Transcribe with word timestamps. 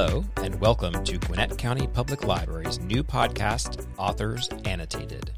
Hello, 0.00 0.24
and 0.36 0.60
welcome 0.60 1.02
to 1.02 1.18
Gwinnett 1.18 1.58
County 1.58 1.88
Public 1.88 2.22
Library's 2.22 2.78
new 2.78 3.02
podcast, 3.02 3.84
Authors 3.98 4.48
Annotated, 4.64 5.32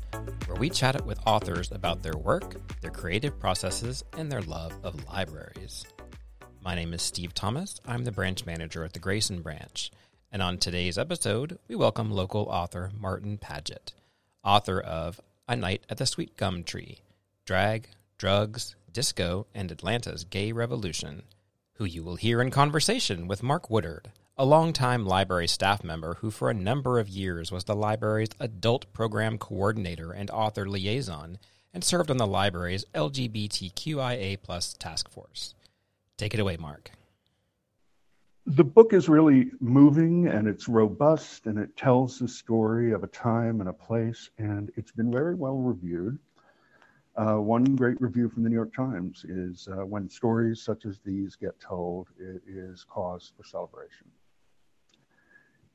where 0.45 0.61
we 0.61 0.69
chat 0.69 1.03
with 1.07 1.19
authors 1.25 1.73
about 1.73 2.03
their 2.03 2.19
work, 2.19 2.57
their 2.83 2.91
creative 2.91 3.41
processes, 3.41 4.05
and 4.19 4.31
their 4.31 4.43
love 4.43 4.79
of 4.83 5.07
libraries. 5.07 5.87
My 6.63 6.75
name 6.75 6.93
is 6.93 7.01
Steve 7.01 7.33
Thomas. 7.33 7.81
I'm 7.87 8.05
the 8.05 8.13
branch 8.13 8.45
manager 8.45 8.85
at 8.85 8.93
the 8.93 8.99
Grayson 8.99 9.41
branch. 9.41 9.91
And 10.31 10.43
on 10.43 10.59
today's 10.59 10.99
episode, 10.99 11.59
we 11.67 11.75
welcome 11.75 12.11
local 12.11 12.43
author 12.43 12.91
Martin 13.01 13.39
Padgett, 13.39 13.95
author 14.45 14.79
of 14.79 15.23
A 15.49 15.57
Night 15.57 15.85
at 15.89 15.97
the 15.97 16.05
Sweet 16.05 16.37
Gum 16.37 16.65
Tree, 16.65 16.99
Drag, 17.47 17.89
Drugs, 18.19 18.77
Disco, 18.93 19.47
and 19.55 19.73
Atlanta's 19.73 20.25
Gay 20.25 20.53
Revolution, 20.53 21.23
who 21.77 21.87
you 21.87 22.03
will 22.03 22.17
hear 22.17 22.43
in 22.43 22.51
conversation 22.51 23.27
with 23.27 23.43
Mark 23.43 23.71
Woodard, 23.71 24.11
a 24.41 24.47
longtime 24.47 25.05
library 25.05 25.47
staff 25.47 25.85
member 25.85 26.15
who 26.21 26.31
for 26.31 26.49
a 26.49 26.55
number 26.55 26.99
of 26.99 27.11
years 27.11 27.53
was 27.53 27.65
the 27.65 27.77
library's 27.77 28.31
adult 28.41 28.91
program 28.95 29.37
coordinator 29.37 30.13
and 30.13 30.31
author 30.31 30.67
liaison 30.67 31.39
and 31.75 31.85
served 31.85 32.11
on 32.11 32.17
the 32.17 32.27
library's 32.27 32.87
LGBTQIA 32.95 34.39
task 34.79 35.11
force. 35.11 35.55
Take 36.17 36.33
it 36.33 36.41
away, 36.41 36.57
Mark. 36.57 36.91
The 38.47 38.65
book 38.65 38.95
is 38.95 39.11
really 39.11 39.51
moving 39.61 40.27
and 40.29 40.49
it's 40.49 40.69
robust 40.69 41.45
and 41.45 41.59
it 41.59 41.77
tells 41.77 42.19
the 42.19 42.27
story 42.27 42.93
of 42.93 43.05
a 43.05 43.09
time 43.09 43.61
and 43.61 43.69
a 43.69 43.75
place, 43.75 44.31
and 44.39 44.73
it's 44.75 44.91
been 44.91 45.13
very 45.13 45.35
well 45.35 45.59
reviewed. 45.59 46.19
Uh, 47.15 47.37
one 47.37 47.77
great 47.77 48.01
review 48.01 48.31
from 48.31 48.43
the 48.43 48.49
New 48.49 48.57
York 48.57 48.73
Times 48.73 49.23
is 49.29 49.69
uh, 49.71 49.85
when 49.85 50.09
stories 50.09 50.63
such 50.63 50.87
as 50.87 50.99
these 51.05 51.37
get 51.37 51.61
told, 51.61 52.09
it 52.19 52.41
is 52.49 52.87
cause 52.89 53.33
for 53.37 53.45
celebration. 53.45 54.07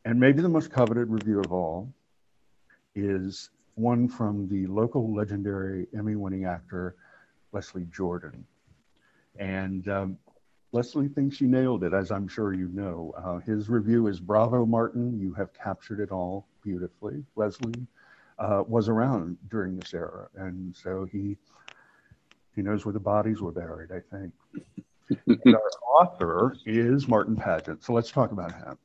And 0.06 0.20
maybe 0.20 0.42
the 0.42 0.50
most 0.50 0.72
coveted 0.72 1.10
review 1.10 1.40
of 1.40 1.52
all 1.52 1.92
is 2.94 3.50
one 3.74 4.08
from 4.08 4.48
the 4.48 4.68
local 4.68 5.14
legendary 5.14 5.88
Emmy 5.98 6.16
winning 6.16 6.46
actor, 6.46 6.96
Leslie 7.52 7.88
Jordan. 7.92 8.46
And 9.40 9.88
um, 9.90 10.18
Leslie 10.72 11.08
thinks 11.08 11.42
you 11.42 11.48
nailed 11.48 11.84
it, 11.84 11.94
as 11.94 12.12
I'm 12.12 12.28
sure 12.28 12.54
you 12.54 12.70
know. 12.72 13.16
Uh, 13.18 13.40
his 13.40 13.68
review 13.68 14.06
is 14.06 14.20
Bravo, 14.20 14.64
Martin. 14.64 15.20
You 15.20 15.34
have 15.34 15.52
captured 15.54 16.00
it 16.00 16.12
all 16.12 16.46
beautifully. 16.64 17.26
Leslie 17.36 17.88
uh, 18.38 18.64
was 18.68 18.90
around 18.90 19.38
during 19.50 19.76
this 19.76 19.92
era. 19.96 20.30
And 20.36 20.76
so 20.76 21.06
he, 21.12 21.36
he 22.56 22.62
knows 22.62 22.86
where 22.86 22.94
the 22.94 23.00
bodies 23.00 23.42
were 23.42 23.52
buried, 23.52 23.90
I 23.92 24.02
think. 24.16 24.34
and 25.46 25.56
our 25.56 25.70
author 26.00 26.56
is 26.68 27.08
Martin 27.08 27.36
Padgett. 27.36 27.84
So 27.84 27.92
let's 27.92 28.12
talk 28.12 28.32
about 28.32 28.54
him 28.54 28.78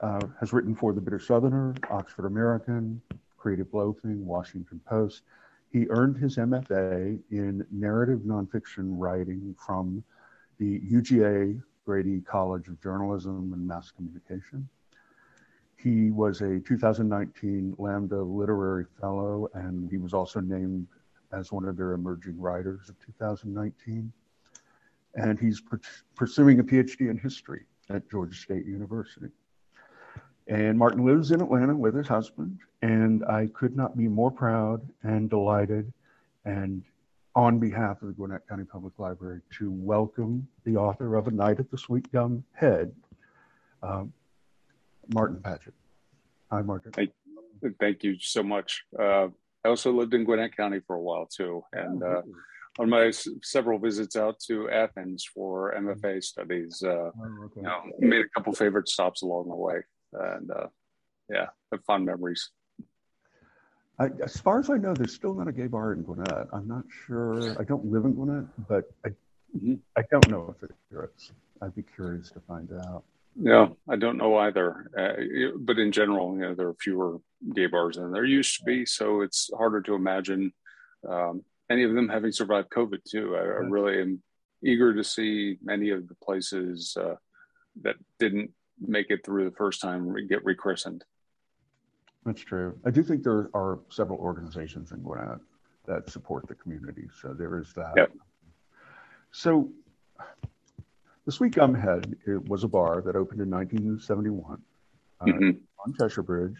uh, 0.00 0.20
has 0.40 0.52
written 0.52 0.74
for 0.74 0.92
The 0.92 1.00
Bitter 1.00 1.18
Southerner, 1.18 1.74
Oxford 1.90 2.26
American, 2.26 3.00
Creative 3.36 3.72
Loafing, 3.72 4.24
Washington 4.26 4.80
Post. 4.86 5.22
He 5.70 5.86
earned 5.90 6.16
his 6.16 6.36
MFA 6.36 7.18
in 7.30 7.66
narrative 7.70 8.20
nonfiction 8.20 8.90
writing 8.98 9.54
from 9.58 10.02
the 10.58 10.80
UGA 10.80 11.62
Grady 11.84 12.20
College 12.20 12.68
of 12.68 12.80
Journalism 12.82 13.52
and 13.52 13.66
Mass 13.66 13.90
Communication. 13.90 14.68
He 15.76 16.10
was 16.10 16.40
a 16.40 16.58
2019 16.60 17.76
Lambda 17.78 18.22
Literary 18.22 18.86
Fellow, 19.00 19.48
and 19.54 19.90
he 19.90 19.98
was 19.98 20.14
also 20.14 20.40
named 20.40 20.88
as 21.32 21.52
one 21.52 21.64
of 21.64 21.76
their 21.76 21.92
emerging 21.92 22.40
writers 22.40 22.88
of 22.88 22.98
2019. 23.06 24.12
And 25.14 25.38
he's 25.38 25.62
pursuing 26.14 26.60
a 26.60 26.64
PhD 26.64 27.10
in 27.10 27.18
history 27.18 27.64
at 27.88 28.10
Georgia 28.10 28.34
State 28.34 28.66
University. 28.66 29.30
And 30.48 30.78
Martin 30.78 31.04
lives 31.04 31.32
in 31.32 31.40
Atlanta 31.40 31.74
with 31.74 31.94
his 31.94 32.06
husband. 32.06 32.58
And 32.82 33.24
I 33.24 33.48
could 33.52 33.76
not 33.76 33.96
be 33.96 34.06
more 34.06 34.30
proud 34.30 34.86
and 35.02 35.28
delighted 35.28 35.92
and 36.44 36.84
on 37.34 37.58
behalf 37.58 38.00
of 38.00 38.08
the 38.08 38.14
Gwinnett 38.14 38.48
County 38.48 38.64
Public 38.64 38.98
Library 38.98 39.40
to 39.58 39.70
welcome 39.70 40.48
the 40.64 40.76
author 40.76 41.16
of 41.16 41.26
A 41.28 41.30
Night 41.30 41.58
at 41.60 41.70
the 41.70 41.76
Sweet 41.76 42.10
Gum 42.10 42.44
Head, 42.52 42.94
um, 43.82 44.12
Martin 45.12 45.36
Padgett. 45.36 45.72
Hi, 46.50 46.62
Martin. 46.62 46.92
Thank, 46.92 47.10
thank 47.78 48.04
you 48.04 48.16
so 48.20 48.42
much. 48.42 48.84
Uh, 48.98 49.28
I 49.64 49.68
also 49.68 49.92
lived 49.92 50.14
in 50.14 50.24
Gwinnett 50.24 50.56
County 50.56 50.80
for 50.86 50.96
a 50.96 51.02
while 51.02 51.26
too. 51.26 51.62
And 51.72 52.02
uh, 52.02 52.22
on 52.78 52.88
my 52.88 53.06
s- 53.08 53.28
several 53.42 53.78
visits 53.78 54.16
out 54.16 54.38
to 54.46 54.70
Athens 54.70 55.24
for 55.24 55.74
MFA 55.76 56.22
studies, 56.22 56.82
uh, 56.82 56.88
oh, 56.88 57.44
okay. 57.46 57.60
you 57.60 57.62
know, 57.62 57.82
made 57.98 58.24
a 58.24 58.28
couple 58.28 58.52
favorite 58.54 58.88
stops 58.88 59.22
along 59.22 59.48
the 59.48 59.56
way 59.56 59.82
and 60.12 60.50
uh, 60.50 60.66
yeah, 61.30 61.46
have 61.72 61.84
fond 61.84 62.04
memories. 62.04 62.50
I, 63.98 64.08
as 64.22 64.36
far 64.36 64.58
as 64.58 64.68
I 64.68 64.76
know, 64.76 64.92
there's 64.92 65.14
still 65.14 65.34
not 65.34 65.48
a 65.48 65.52
gay 65.52 65.68
bar 65.68 65.92
in 65.94 66.02
Gwinnett. 66.02 66.48
I'm 66.52 66.68
not 66.68 66.84
sure. 67.06 67.58
I 67.58 67.64
don't 67.64 67.86
live 67.86 68.04
in 68.04 68.12
Gwinnett, 68.12 68.44
but 68.68 68.84
I, 69.04 69.08
mm-hmm. 69.56 69.74
I 69.96 70.02
don't 70.10 70.28
know 70.28 70.54
if 70.56 70.62
it 70.62 70.74
is. 70.90 71.32
I'd 71.62 71.74
be 71.74 71.82
curious 71.82 72.30
to 72.32 72.40
find 72.40 72.70
out. 72.72 73.04
Yeah, 73.38 73.68
I 73.88 73.96
don't 73.96 74.18
know 74.18 74.36
either. 74.38 74.90
Uh, 74.96 75.56
but 75.58 75.78
in 75.78 75.92
general, 75.92 76.34
you 76.34 76.40
know, 76.40 76.54
there 76.54 76.68
are 76.68 76.76
fewer 76.80 77.18
gay 77.54 77.66
bars 77.66 77.96
than 77.96 78.12
there 78.12 78.24
used 78.24 78.58
to 78.58 78.64
be, 78.64 78.86
so 78.86 79.22
it's 79.22 79.50
harder 79.56 79.82
to 79.82 79.94
imagine 79.94 80.52
um, 81.08 81.42
any 81.70 81.82
of 81.82 81.94
them 81.94 82.08
having 82.08 82.32
survived 82.32 82.70
COVID 82.70 83.04
too. 83.04 83.36
I, 83.36 83.40
I, 83.40 83.42
really 83.68 84.00
am 84.00 84.22
eager 84.62 84.94
to 84.94 85.04
see 85.04 85.58
many 85.62 85.90
of 85.90 86.08
the 86.08 86.14
places 86.16 86.96
uh, 86.98 87.16
that 87.82 87.96
didn't 88.18 88.52
make 88.80 89.10
it 89.10 89.24
through 89.24 89.44
the 89.44 89.56
first 89.56 89.80
time 89.80 90.14
get 90.28 90.44
rechristened. 90.44 91.04
That's 92.24 92.42
true. 92.42 92.78
I 92.84 92.90
do 92.90 93.02
think 93.02 93.22
there 93.22 93.50
are 93.54 93.78
several 93.88 94.18
organizations 94.18 94.90
in 94.90 94.98
Gwinnett 94.98 95.38
that 95.86 96.10
support 96.10 96.48
the 96.48 96.56
community. 96.56 97.04
So 97.20 97.32
there 97.32 97.58
is 97.58 97.72
that. 97.74 97.92
Yep. 97.96 98.12
So 99.30 99.70
the 101.24 101.32
Sweet 101.32 101.54
Gum 101.54 101.74
Head 101.74 102.16
it 102.26 102.48
was 102.48 102.64
a 102.64 102.68
bar 102.68 103.00
that 103.02 103.16
opened 103.16 103.40
in 103.40 103.50
1971 103.50 104.60
uh, 105.20 105.24
mm-hmm. 105.24 105.50
on 105.84 105.94
Cheshire 105.98 106.22
Bridge. 106.22 106.56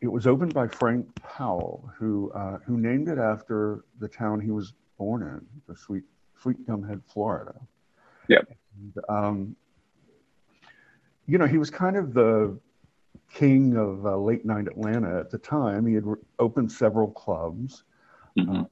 It 0.00 0.08
was 0.08 0.26
opened 0.26 0.52
by 0.52 0.66
Frank 0.66 1.06
Powell, 1.22 1.88
who 1.96 2.32
uh, 2.32 2.58
who 2.66 2.76
named 2.76 3.08
it 3.08 3.18
after 3.18 3.84
the 4.00 4.08
town 4.08 4.40
he 4.40 4.50
was 4.50 4.72
born 4.98 5.22
in, 5.22 5.46
the 5.68 5.78
Sweet 5.78 6.02
Sweet 6.40 6.66
Gum 6.66 6.82
Head, 6.82 7.02
Florida. 7.06 7.54
Yep. 8.28 8.48
And, 8.80 9.04
um, 9.08 9.56
you 11.26 11.38
know, 11.38 11.46
he 11.46 11.58
was 11.58 11.70
kind 11.70 11.96
of 11.96 12.14
the 12.14 12.58
king 13.32 13.76
of 13.76 14.04
uh, 14.04 14.16
late 14.16 14.44
night 14.44 14.66
Atlanta 14.66 15.18
at 15.18 15.30
the 15.30 15.38
time. 15.38 15.86
He 15.86 15.94
had 15.94 16.06
re- 16.06 16.16
opened 16.38 16.70
several 16.70 17.10
clubs. 17.10 17.84
Mm-hmm. 18.38 18.60
Uh, 18.60 18.64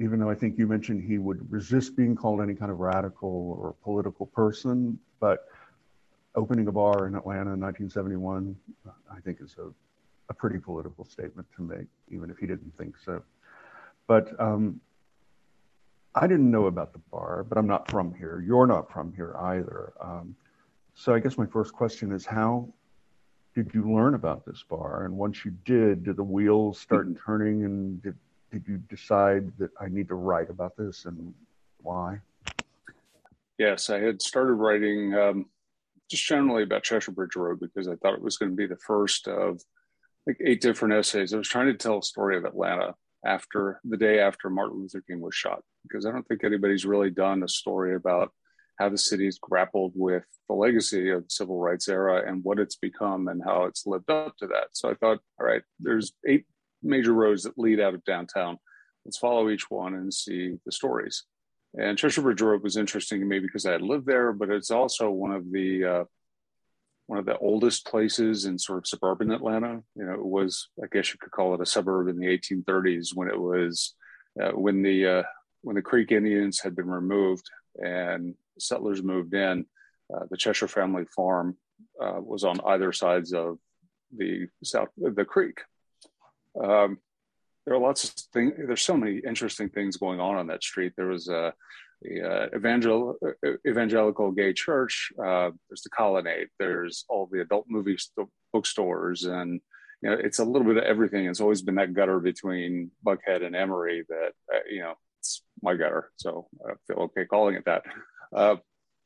even 0.00 0.20
though 0.20 0.30
I 0.30 0.34
think 0.34 0.58
you 0.58 0.66
mentioned 0.66 1.02
he 1.02 1.18
would 1.18 1.50
resist 1.50 1.96
being 1.96 2.14
called 2.14 2.40
any 2.40 2.54
kind 2.54 2.70
of 2.70 2.78
radical 2.78 3.58
or 3.60 3.74
political 3.82 4.26
person, 4.26 4.98
but 5.18 5.48
opening 6.36 6.68
a 6.68 6.72
bar 6.72 7.08
in 7.08 7.16
Atlanta 7.16 7.52
in 7.52 7.60
1971, 7.60 8.56
I 8.86 9.20
think 9.20 9.38
is 9.40 9.56
a, 9.58 9.72
a 10.28 10.34
pretty 10.34 10.58
political 10.58 11.04
statement 11.04 11.48
to 11.56 11.62
make, 11.62 11.88
even 12.10 12.30
if 12.30 12.38
he 12.38 12.46
didn't 12.46 12.72
think 12.78 12.96
so. 12.96 13.22
But 14.06 14.40
um, 14.40 14.80
I 16.14 16.28
didn't 16.28 16.50
know 16.50 16.66
about 16.66 16.92
the 16.92 17.00
bar, 17.10 17.44
but 17.48 17.58
I'm 17.58 17.66
not 17.66 17.90
from 17.90 18.14
here. 18.14 18.42
You're 18.46 18.66
not 18.68 18.90
from 18.92 19.12
here 19.14 19.34
either. 19.36 19.92
Um, 20.00 20.36
so 20.98 21.14
I 21.14 21.20
guess 21.20 21.38
my 21.38 21.46
first 21.46 21.72
question 21.72 22.10
is 22.10 22.26
how 22.26 22.68
did 23.54 23.70
you 23.72 23.88
learn 23.88 24.14
about 24.14 24.44
this 24.44 24.64
bar? 24.68 25.04
And 25.04 25.16
once 25.16 25.44
you 25.44 25.52
did, 25.64 26.02
did 26.02 26.16
the 26.16 26.24
wheels 26.24 26.80
start 26.80 27.06
mm-hmm. 27.06 27.24
turning 27.24 27.64
and 27.64 28.02
did, 28.02 28.16
did 28.50 28.64
you 28.66 28.78
decide 28.78 29.52
that 29.58 29.70
I 29.80 29.86
need 29.86 30.08
to 30.08 30.16
write 30.16 30.50
about 30.50 30.76
this 30.76 31.04
and 31.04 31.32
why? 31.82 32.20
Yes, 33.58 33.90
I 33.90 34.00
had 34.00 34.20
started 34.20 34.54
writing 34.54 35.14
um, 35.14 35.46
just 36.10 36.26
generally 36.26 36.64
about 36.64 36.82
Cheshire 36.82 37.12
Bridge 37.12 37.36
Road 37.36 37.60
because 37.60 37.86
I 37.86 37.94
thought 37.94 38.14
it 38.14 38.22
was 38.22 38.36
going 38.36 38.50
to 38.50 38.56
be 38.56 38.66
the 38.66 38.76
first 38.76 39.28
of 39.28 39.60
like 40.26 40.38
eight 40.44 40.60
different 40.60 40.94
essays. 40.94 41.32
I 41.32 41.38
was 41.38 41.48
trying 41.48 41.66
to 41.66 41.74
tell 41.74 41.98
a 41.98 42.02
story 42.02 42.36
of 42.36 42.44
Atlanta 42.44 42.96
after 43.24 43.80
the 43.84 43.96
day 43.96 44.18
after 44.18 44.50
Martin 44.50 44.80
Luther 44.80 45.04
King 45.08 45.20
was 45.20 45.36
shot 45.36 45.62
because 45.84 46.06
I 46.06 46.10
don't 46.10 46.26
think 46.26 46.42
anybody's 46.42 46.84
really 46.84 47.10
done 47.10 47.44
a 47.44 47.48
story 47.48 47.94
about 47.94 48.32
how 48.78 48.88
the 48.88 48.98
city's 48.98 49.38
grappled 49.38 49.92
with 49.94 50.24
the 50.48 50.54
legacy 50.54 51.10
of 51.10 51.24
the 51.24 51.30
civil 51.30 51.58
rights 51.58 51.88
era 51.88 52.22
and 52.26 52.44
what 52.44 52.58
it's 52.58 52.76
become 52.76 53.28
and 53.28 53.42
how 53.44 53.64
it's 53.64 53.86
lived 53.86 54.10
up 54.10 54.36
to 54.38 54.46
that. 54.46 54.68
So 54.72 54.88
I 54.88 54.94
thought, 54.94 55.18
all 55.40 55.46
right, 55.46 55.62
there's 55.80 56.12
eight 56.26 56.46
major 56.82 57.12
roads 57.12 57.42
that 57.42 57.58
lead 57.58 57.80
out 57.80 57.94
of 57.94 58.04
downtown. 58.04 58.58
Let's 59.04 59.18
follow 59.18 59.50
each 59.50 59.70
one 59.70 59.94
and 59.94 60.14
see 60.14 60.56
the 60.64 60.72
stories. 60.72 61.24
And 61.76 61.98
Cheshire 61.98 62.22
Bridge 62.22 62.40
Road 62.40 62.62
was 62.62 62.76
interesting 62.76 63.20
to 63.20 63.26
me 63.26 63.40
because 63.40 63.66
I 63.66 63.72
had 63.72 63.82
lived 63.82 64.06
there, 64.06 64.32
but 64.32 64.50
it's 64.50 64.70
also 64.70 65.10
one 65.10 65.32
of 65.32 65.50
the 65.50 65.84
uh, 65.84 66.04
one 67.06 67.18
of 67.18 67.26
the 67.26 67.38
oldest 67.38 67.86
places 67.86 68.44
in 68.44 68.58
sort 68.58 68.78
of 68.78 68.86
suburban 68.86 69.30
Atlanta. 69.30 69.82
You 69.94 70.04
know, 70.04 70.14
it 70.14 70.24
was 70.24 70.68
I 70.82 70.86
guess 70.90 71.12
you 71.12 71.18
could 71.20 71.32
call 71.32 71.54
it 71.54 71.60
a 71.60 71.66
suburb 71.66 72.08
in 72.08 72.18
the 72.18 72.26
1830s 72.26 73.08
when 73.14 73.28
it 73.28 73.38
was 73.38 73.94
uh, 74.42 74.52
when 74.52 74.82
the 74.82 75.06
uh, 75.06 75.22
when 75.62 75.76
the 75.76 75.82
Creek 75.82 76.10
Indians 76.10 76.60
had 76.60 76.74
been 76.74 76.88
removed 76.88 77.44
and 77.78 78.34
settlers 78.58 79.02
moved 79.02 79.34
in, 79.34 79.66
uh, 80.14 80.24
the 80.30 80.36
Cheshire 80.36 80.68
family 80.68 81.04
farm 81.04 81.56
uh, 82.00 82.20
was 82.20 82.44
on 82.44 82.60
either 82.66 82.92
sides 82.92 83.32
of 83.32 83.58
the 84.16 84.48
south 84.64 84.88
the 84.96 85.24
creek. 85.24 85.60
Um, 86.60 86.98
there 87.64 87.74
are 87.76 87.80
lots 87.80 88.04
of 88.04 88.10
things. 88.32 88.54
There's 88.56 88.82
so 88.82 88.96
many 88.96 89.18
interesting 89.18 89.68
things 89.68 89.98
going 89.98 90.20
on 90.20 90.36
on 90.36 90.46
that 90.46 90.62
street. 90.62 90.94
There 90.96 91.08
was 91.08 91.28
a, 91.28 91.52
a 92.10 92.26
uh, 92.26 92.46
evangel, 92.56 93.16
uh, 93.22 93.50
evangelical 93.66 94.30
gay 94.30 94.54
church. 94.54 95.12
Uh, 95.18 95.50
there's 95.68 95.82
the 95.82 95.90
Colonnade. 95.90 96.48
There's 96.58 97.04
all 97.08 97.28
the 97.30 97.42
adult 97.42 97.66
movie 97.68 97.98
st- 97.98 98.28
bookstores, 98.52 99.24
and 99.24 99.60
you 100.00 100.10
know, 100.10 100.16
it's 100.16 100.38
a 100.38 100.44
little 100.44 100.66
bit 100.66 100.78
of 100.78 100.84
everything. 100.84 101.26
It's 101.26 101.40
always 101.40 101.60
been 101.60 101.74
that 101.74 101.92
gutter 101.92 102.20
between 102.20 102.90
Buckhead 103.06 103.44
and 103.44 103.54
Emory 103.54 104.04
that 104.08 104.32
uh, 104.54 104.60
you 104.70 104.80
know 104.80 104.94
my 105.62 105.74
gutter, 105.74 106.10
so 106.16 106.48
I 106.64 106.74
feel 106.86 107.04
okay 107.04 107.24
calling 107.24 107.54
it 107.54 107.64
that. 107.66 107.82
Uh, 108.34 108.56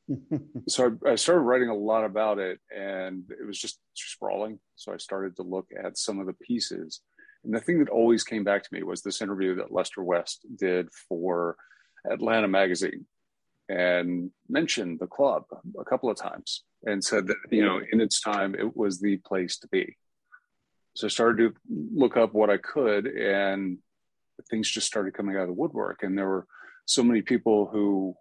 so 0.67 0.97
I, 1.05 1.11
I, 1.11 1.15
started 1.15 1.41
writing 1.41 1.69
a 1.69 1.75
lot 1.75 2.03
about 2.03 2.39
it, 2.39 2.59
and 2.75 3.23
it 3.29 3.45
was 3.45 3.59
just 3.59 3.79
sprawling. 3.93 4.59
So 4.75 4.93
I 4.93 4.97
started 4.97 5.35
to 5.37 5.43
look 5.43 5.67
at 5.81 5.97
some 5.97 6.19
of 6.19 6.27
the 6.27 6.33
pieces, 6.33 7.01
and 7.43 7.53
the 7.53 7.59
thing 7.59 7.79
that 7.79 7.89
always 7.89 8.23
came 8.23 8.43
back 8.43 8.63
to 8.63 8.69
me 8.73 8.83
was 8.83 9.01
this 9.01 9.21
interview 9.21 9.55
that 9.55 9.71
Lester 9.71 10.03
West 10.03 10.45
did 10.57 10.89
for 11.07 11.55
Atlanta 12.09 12.47
Magazine, 12.47 13.05
and 13.69 14.31
mentioned 14.49 14.99
the 14.99 15.07
club 15.07 15.45
a 15.79 15.85
couple 15.85 16.09
of 16.09 16.17
times, 16.17 16.63
and 16.85 17.03
said 17.03 17.27
that 17.27 17.37
you 17.49 17.63
know 17.63 17.79
in 17.91 18.01
its 18.01 18.21
time 18.21 18.55
it 18.55 18.75
was 18.75 18.99
the 18.99 19.17
place 19.17 19.57
to 19.59 19.67
be. 19.69 19.95
So 20.95 21.07
I 21.07 21.09
started 21.09 21.37
to 21.37 21.53
look 21.69 22.17
up 22.17 22.33
what 22.33 22.49
I 22.49 22.57
could, 22.57 23.07
and 23.07 23.77
things 24.49 24.69
just 24.69 24.87
started 24.87 25.13
coming 25.13 25.35
out 25.35 25.43
of 25.43 25.47
the 25.47 25.53
woodwork. 25.53 26.03
And 26.03 26.17
there 26.17 26.27
were 26.27 26.45
so 26.85 27.03
many 27.03 27.21
people 27.21 27.67
who 27.71 28.15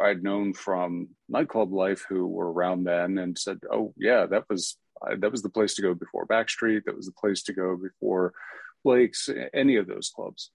I'd 0.00 0.22
known 0.22 0.54
from 0.54 1.10
nightclub 1.28 1.72
life 1.72 2.04
who 2.08 2.26
were 2.26 2.52
around 2.52 2.84
then 2.84 3.18
and 3.18 3.38
said, 3.38 3.60
"Oh 3.70 3.94
yeah, 3.96 4.26
that 4.26 4.44
was 4.48 4.76
that 5.18 5.30
was 5.30 5.42
the 5.42 5.50
place 5.50 5.74
to 5.74 5.82
go 5.82 5.94
before 5.94 6.26
Backstreet. 6.26 6.84
That 6.84 6.96
was 6.96 7.06
the 7.06 7.12
place 7.12 7.42
to 7.44 7.52
go 7.52 7.76
before 7.76 8.32
Blake's. 8.82 9.28
Any 9.52 9.76
of 9.76 9.86
those 9.86 10.10
clubs." 10.14 10.50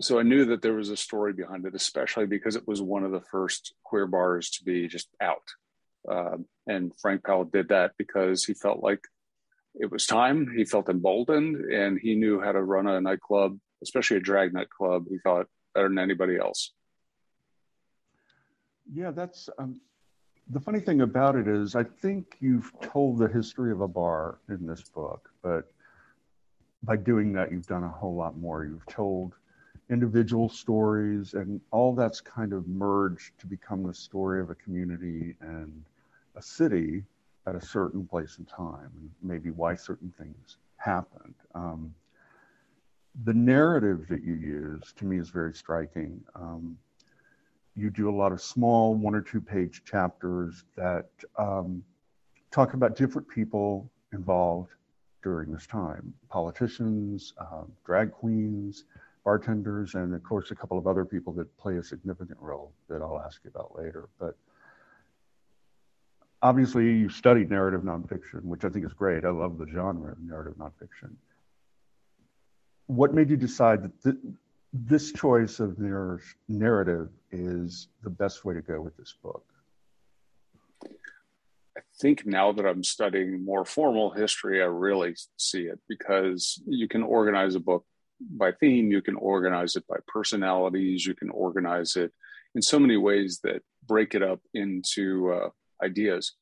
So 0.00 0.18
I 0.18 0.22
knew 0.22 0.44
that 0.46 0.60
there 0.60 0.74
was 0.74 0.90
a 0.90 0.96
story 0.96 1.32
behind 1.32 1.66
it, 1.66 1.74
especially 1.74 2.26
because 2.26 2.56
it 2.56 2.66
was 2.66 2.82
one 2.82 3.04
of 3.04 3.12
the 3.12 3.22
first 3.30 3.74
queer 3.84 4.06
bars 4.06 4.50
to 4.50 4.64
be 4.64 4.88
just 4.88 5.08
out. 5.20 5.48
Um, 6.10 6.46
and 6.66 6.92
Frank 7.00 7.24
Powell 7.24 7.44
did 7.44 7.68
that 7.68 7.92
because 7.96 8.44
he 8.44 8.54
felt 8.54 8.82
like 8.82 9.00
it 9.74 9.90
was 9.90 10.06
time. 10.06 10.52
He 10.54 10.64
felt 10.64 10.88
emboldened, 10.88 11.56
and 11.72 11.98
he 11.98 12.14
knew 12.14 12.40
how 12.40 12.52
to 12.52 12.62
run 12.62 12.86
a 12.86 13.00
nightclub 13.00 13.58
especially 13.82 14.16
a 14.16 14.20
dragnet 14.20 14.70
club, 14.70 15.06
he 15.08 15.18
thought 15.18 15.46
better 15.74 15.88
than 15.88 15.98
anybody 15.98 16.36
else. 16.38 16.72
Yeah, 18.92 19.10
that's 19.10 19.48
um, 19.58 19.80
the 20.50 20.60
funny 20.60 20.80
thing 20.80 21.00
about 21.00 21.36
it 21.36 21.48
is, 21.48 21.74
I 21.74 21.84
think 21.84 22.36
you've 22.40 22.70
told 22.82 23.18
the 23.18 23.28
history 23.28 23.72
of 23.72 23.80
a 23.80 23.88
bar 23.88 24.38
in 24.48 24.66
this 24.66 24.82
book, 24.82 25.30
but 25.42 25.72
by 26.82 26.96
doing 26.96 27.32
that, 27.32 27.50
you've 27.50 27.66
done 27.66 27.82
a 27.82 27.88
whole 27.88 28.14
lot 28.14 28.36
more. 28.36 28.64
You've 28.64 28.86
told 28.86 29.34
individual 29.90 30.48
stories, 30.48 31.34
and 31.34 31.60
all 31.70 31.94
that's 31.94 32.20
kind 32.20 32.52
of 32.52 32.68
merged 32.68 33.38
to 33.38 33.46
become 33.46 33.82
the 33.82 33.94
story 33.94 34.40
of 34.40 34.50
a 34.50 34.54
community 34.54 35.34
and 35.40 35.84
a 36.36 36.42
city 36.42 37.04
at 37.46 37.54
a 37.54 37.60
certain 37.60 38.06
place 38.06 38.36
and 38.38 38.48
time, 38.48 38.90
and 38.96 39.10
maybe 39.22 39.50
why 39.50 39.74
certain 39.74 40.12
things 40.18 40.56
happened. 40.76 41.34
Um, 41.54 41.94
the 43.22 43.34
narrative 43.34 44.06
that 44.08 44.24
you 44.24 44.34
use 44.34 44.92
to 44.96 45.04
me 45.04 45.18
is 45.18 45.30
very 45.30 45.54
striking. 45.54 46.20
Um, 46.34 46.76
you 47.76 47.90
do 47.90 48.08
a 48.08 48.16
lot 48.16 48.32
of 48.32 48.40
small 48.40 48.94
one 48.94 49.14
or 49.14 49.20
two 49.20 49.40
page 49.40 49.82
chapters 49.84 50.64
that 50.76 51.08
um, 51.38 51.84
talk 52.50 52.74
about 52.74 52.96
different 52.96 53.28
people 53.28 53.90
involved 54.12 54.70
during 55.22 55.52
this 55.52 55.66
time 55.66 56.12
politicians, 56.28 57.32
um, 57.38 57.72
drag 57.84 58.12
queens, 58.12 58.84
bartenders, 59.24 59.94
and 59.94 60.14
of 60.14 60.22
course, 60.22 60.50
a 60.50 60.54
couple 60.54 60.76
of 60.76 60.86
other 60.86 61.04
people 61.04 61.32
that 61.32 61.56
play 61.56 61.76
a 61.78 61.82
significant 61.82 62.38
role 62.40 62.72
that 62.88 63.00
I'll 63.00 63.20
ask 63.24 63.40
you 63.44 63.50
about 63.54 63.76
later. 63.76 64.08
But 64.20 64.36
obviously, 66.42 66.84
you 66.84 67.08
studied 67.08 67.50
narrative 67.50 67.82
nonfiction, 67.82 68.42
which 68.42 68.64
I 68.64 68.68
think 68.68 68.84
is 68.84 68.92
great. 68.92 69.24
I 69.24 69.30
love 69.30 69.58
the 69.58 69.66
genre 69.66 70.12
of 70.12 70.20
narrative 70.20 70.54
nonfiction 70.58 71.14
what 72.86 73.14
made 73.14 73.30
you 73.30 73.36
decide 73.36 73.82
that 73.82 74.02
th- 74.02 74.34
this 74.72 75.12
choice 75.12 75.60
of 75.60 75.78
narr- 75.78 76.20
narrative 76.48 77.08
is 77.30 77.88
the 78.02 78.10
best 78.10 78.44
way 78.44 78.54
to 78.54 78.60
go 78.60 78.80
with 78.80 78.96
this 78.96 79.14
book? 79.22 79.44
I 80.84 81.80
think 82.00 82.26
now 82.26 82.52
that 82.52 82.66
I'm 82.66 82.84
studying 82.84 83.44
more 83.44 83.64
formal 83.64 84.10
history, 84.10 84.62
I 84.62 84.66
really 84.66 85.14
see 85.36 85.62
it 85.62 85.78
because 85.88 86.62
you 86.66 86.88
can 86.88 87.02
organize 87.02 87.54
a 87.54 87.60
book 87.60 87.84
by 88.20 88.52
theme, 88.52 88.90
you 88.90 89.02
can 89.02 89.16
organize 89.16 89.76
it 89.76 89.86
by 89.86 89.96
personalities, 90.06 91.06
you 91.06 91.14
can 91.14 91.30
organize 91.30 91.96
it 91.96 92.12
in 92.54 92.62
so 92.62 92.78
many 92.78 92.96
ways 92.96 93.40
that 93.42 93.62
break 93.86 94.14
it 94.14 94.22
up 94.22 94.40
into 94.54 95.32
uh, 95.32 95.48
ideas. 95.82 96.34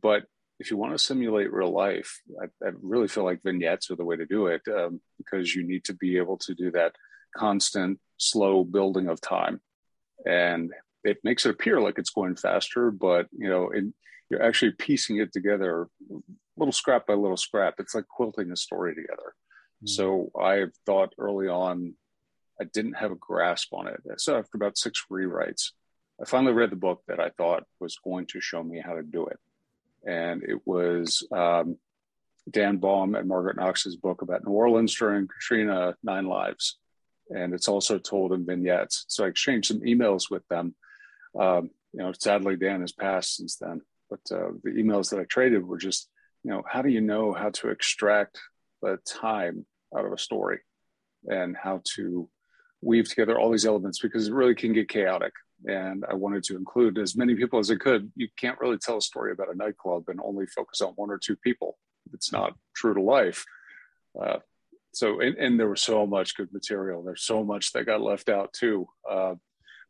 But 0.00 0.24
if 0.60 0.70
you 0.70 0.76
want 0.76 0.92
to 0.92 0.98
simulate 0.98 1.52
real 1.52 1.70
life, 1.70 2.20
I, 2.40 2.46
I, 2.66 2.72
really 2.82 3.08
feel 3.08 3.24
like 3.24 3.42
vignettes 3.42 3.90
are 3.90 3.96
the 3.96 4.04
way 4.04 4.16
to 4.16 4.26
do 4.26 4.48
it 4.48 4.62
um, 4.68 5.00
because 5.16 5.54
you 5.54 5.62
need 5.62 5.84
to 5.84 5.94
be 5.94 6.16
able 6.16 6.36
to 6.38 6.54
do 6.54 6.70
that 6.72 6.96
constant, 7.36 8.00
slow 8.16 8.64
building 8.64 9.08
of 9.08 9.20
time, 9.20 9.60
and 10.26 10.72
it 11.04 11.18
makes 11.22 11.46
it 11.46 11.50
appear 11.50 11.80
like 11.80 11.98
it's 11.98 12.10
going 12.10 12.34
faster, 12.34 12.90
but 12.90 13.28
you 13.36 13.48
know, 13.48 13.70
it, 13.70 13.84
you're 14.30 14.42
actually 14.42 14.72
piecing 14.72 15.18
it 15.18 15.32
together, 15.32 15.88
little 16.56 16.72
scrap 16.72 17.06
by 17.06 17.14
little 17.14 17.36
scrap. 17.36 17.74
It's 17.78 17.94
like 17.94 18.08
quilting 18.08 18.50
a 18.50 18.56
story 18.56 18.94
together. 18.94 19.34
Mm. 19.84 19.88
So 19.88 20.30
I 20.38 20.64
thought 20.84 21.14
early 21.18 21.48
on, 21.48 21.94
I 22.60 22.64
didn't 22.64 22.94
have 22.94 23.12
a 23.12 23.16
grasp 23.16 23.72
on 23.72 23.86
it. 23.86 24.02
So 24.16 24.36
after 24.36 24.56
about 24.56 24.76
six 24.76 25.04
rewrites, 25.10 25.70
I 26.20 26.24
finally 26.24 26.52
read 26.52 26.70
the 26.70 26.76
book 26.76 27.02
that 27.06 27.20
I 27.20 27.30
thought 27.30 27.62
was 27.78 27.96
going 28.02 28.26
to 28.26 28.40
show 28.40 28.62
me 28.62 28.82
how 28.84 28.94
to 28.94 29.02
do 29.02 29.26
it 29.26 29.38
and 30.08 30.42
it 30.42 30.66
was 30.66 31.26
um, 31.32 31.76
Dan 32.50 32.78
Baum 32.78 33.14
and 33.14 33.28
Margaret 33.28 33.56
Knox's 33.56 33.96
book 33.96 34.22
about 34.22 34.44
New 34.44 34.52
Orleans 34.52 34.94
during 34.94 35.28
Katrina, 35.28 35.96
Nine 36.02 36.24
Lives, 36.24 36.78
and 37.28 37.52
it's 37.52 37.68
also 37.68 37.98
told 37.98 38.32
in 38.32 38.46
vignettes. 38.46 39.04
So 39.08 39.24
I 39.24 39.28
exchanged 39.28 39.68
some 39.68 39.80
emails 39.80 40.30
with 40.30 40.48
them. 40.48 40.74
Um, 41.38 41.70
you 41.92 42.00
know, 42.00 42.12
sadly 42.18 42.56
Dan 42.56 42.80
has 42.80 42.92
passed 42.92 43.36
since 43.36 43.56
then, 43.56 43.82
but 44.08 44.20
uh, 44.32 44.52
the 44.64 44.70
emails 44.70 45.10
that 45.10 45.20
I 45.20 45.24
traded 45.24 45.66
were 45.66 45.76
just, 45.76 46.08
you 46.42 46.50
know, 46.50 46.62
how 46.66 46.80
do 46.80 46.88
you 46.88 47.02
know 47.02 47.34
how 47.34 47.50
to 47.50 47.68
extract 47.68 48.40
the 48.80 48.98
time 49.06 49.66
out 49.94 50.06
of 50.06 50.12
a 50.12 50.18
story, 50.18 50.60
and 51.26 51.54
how 51.54 51.82
to 51.96 52.30
weave 52.80 53.08
together 53.08 53.38
all 53.38 53.50
these 53.50 53.66
elements 53.66 53.98
because 54.00 54.28
it 54.28 54.32
really 54.32 54.54
can 54.54 54.72
get 54.72 54.88
chaotic 54.88 55.32
and 55.66 56.04
I 56.08 56.14
wanted 56.14 56.44
to 56.44 56.56
include 56.56 56.98
as 56.98 57.16
many 57.16 57.34
people 57.34 57.58
as 57.58 57.70
I 57.70 57.76
could. 57.76 58.10
You 58.14 58.28
can't 58.36 58.60
really 58.60 58.78
tell 58.78 58.98
a 58.98 59.02
story 59.02 59.32
about 59.32 59.52
a 59.52 59.56
nightclub 59.56 60.04
and 60.08 60.20
only 60.22 60.46
focus 60.46 60.80
on 60.80 60.92
one 60.94 61.10
or 61.10 61.18
two 61.18 61.36
people. 61.36 61.78
It's 62.12 62.32
not 62.32 62.54
true 62.74 62.94
to 62.94 63.02
life. 63.02 63.44
Uh, 64.18 64.38
so, 64.92 65.20
and, 65.20 65.36
and, 65.36 65.60
there 65.60 65.68
was 65.68 65.82
so 65.82 66.06
much 66.06 66.36
good 66.36 66.52
material. 66.52 67.02
There's 67.02 67.22
so 67.22 67.44
much 67.44 67.72
that 67.72 67.86
got 67.86 68.00
left 68.00 68.28
out 68.28 68.52
too. 68.52 68.88
Uh, 69.08 69.34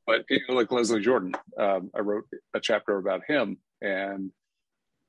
but 0.07 0.25
you 0.29 0.41
know, 0.49 0.55
like 0.55 0.73
Leslie 0.73 1.01
Jordan, 1.01 1.35
um, 1.59 1.91
I 1.95 2.01
wrote 2.01 2.25
a 2.55 2.61
chapter 2.61 2.99
about 2.99 3.23
him, 3.27 3.59
and 3.81 4.33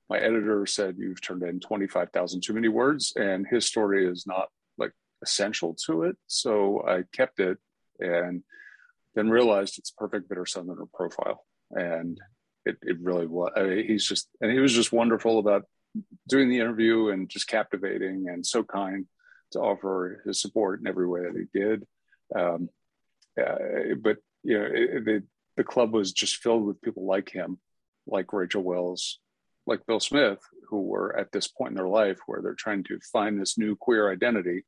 my 0.09 0.19
editor 0.19 0.65
said 0.65 0.97
you've 0.97 1.21
turned 1.21 1.43
in 1.43 1.59
25,000 1.59 2.41
too 2.41 2.53
many 2.53 2.67
words, 2.67 3.13
and 3.15 3.47
his 3.49 3.65
story 3.65 4.07
is 4.07 4.25
not 4.27 4.49
like 4.77 4.91
essential 5.23 5.75
to 5.85 6.03
it. 6.03 6.17
So 6.27 6.83
I 6.87 7.03
kept 7.11 7.39
it 7.39 7.57
and 7.99 8.43
then 9.15 9.29
realized 9.29 9.77
it's 9.77 9.91
perfect 9.91 10.29
bitter 10.29 10.45
southerner 10.45 10.85
profile. 10.93 11.45
And 11.71 12.19
it, 12.65 12.77
it 12.81 12.97
really 13.01 13.27
was 13.27 13.51
I 13.55 13.63
mean, 13.63 13.87
he's 13.87 14.05
just 14.05 14.27
and 14.41 14.51
he 14.51 14.59
was 14.59 14.73
just 14.73 14.91
wonderful 14.91 15.39
about 15.39 15.63
doing 16.27 16.49
the 16.49 16.59
interview 16.59 17.09
and 17.09 17.29
just 17.29 17.47
captivating 17.47 18.27
and 18.29 18.45
so 18.45 18.63
kind 18.63 19.05
to 19.51 19.59
offer 19.59 20.21
his 20.25 20.39
support 20.39 20.79
in 20.79 20.87
every 20.87 21.07
way 21.07 21.21
that 21.21 21.35
he 21.35 21.59
did. 21.59 21.87
Um, 22.35 22.69
uh, 23.39 23.55
but 24.01 24.17
you 24.43 24.57
know 24.57 24.65
it, 24.65 25.05
the, 25.05 25.23
the 25.57 25.63
club 25.63 25.93
was 25.93 26.11
just 26.11 26.37
filled 26.37 26.65
with 26.65 26.81
people 26.81 27.05
like 27.05 27.29
him 27.29 27.59
like 28.07 28.33
rachel 28.33 28.61
wells 28.61 29.19
like 29.65 29.85
bill 29.85 29.99
smith 29.99 30.39
who 30.69 30.81
were 30.81 31.17
at 31.17 31.31
this 31.31 31.47
point 31.47 31.71
in 31.71 31.75
their 31.75 31.87
life 31.87 32.19
where 32.25 32.41
they're 32.41 32.53
trying 32.53 32.83
to 32.83 32.99
find 33.11 33.39
this 33.39 33.57
new 33.57 33.75
queer 33.75 34.11
identity 34.11 34.63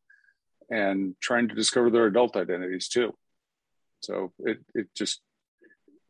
and 0.70 1.16
trying 1.22 1.48
to 1.48 1.56
discover 1.56 1.90
their 1.90 2.08
adult 2.08 2.36
identities 2.36 2.88
too 2.88 3.14
so 4.02 4.32
it 4.40 4.60
it 4.74 4.88
just 4.96 5.22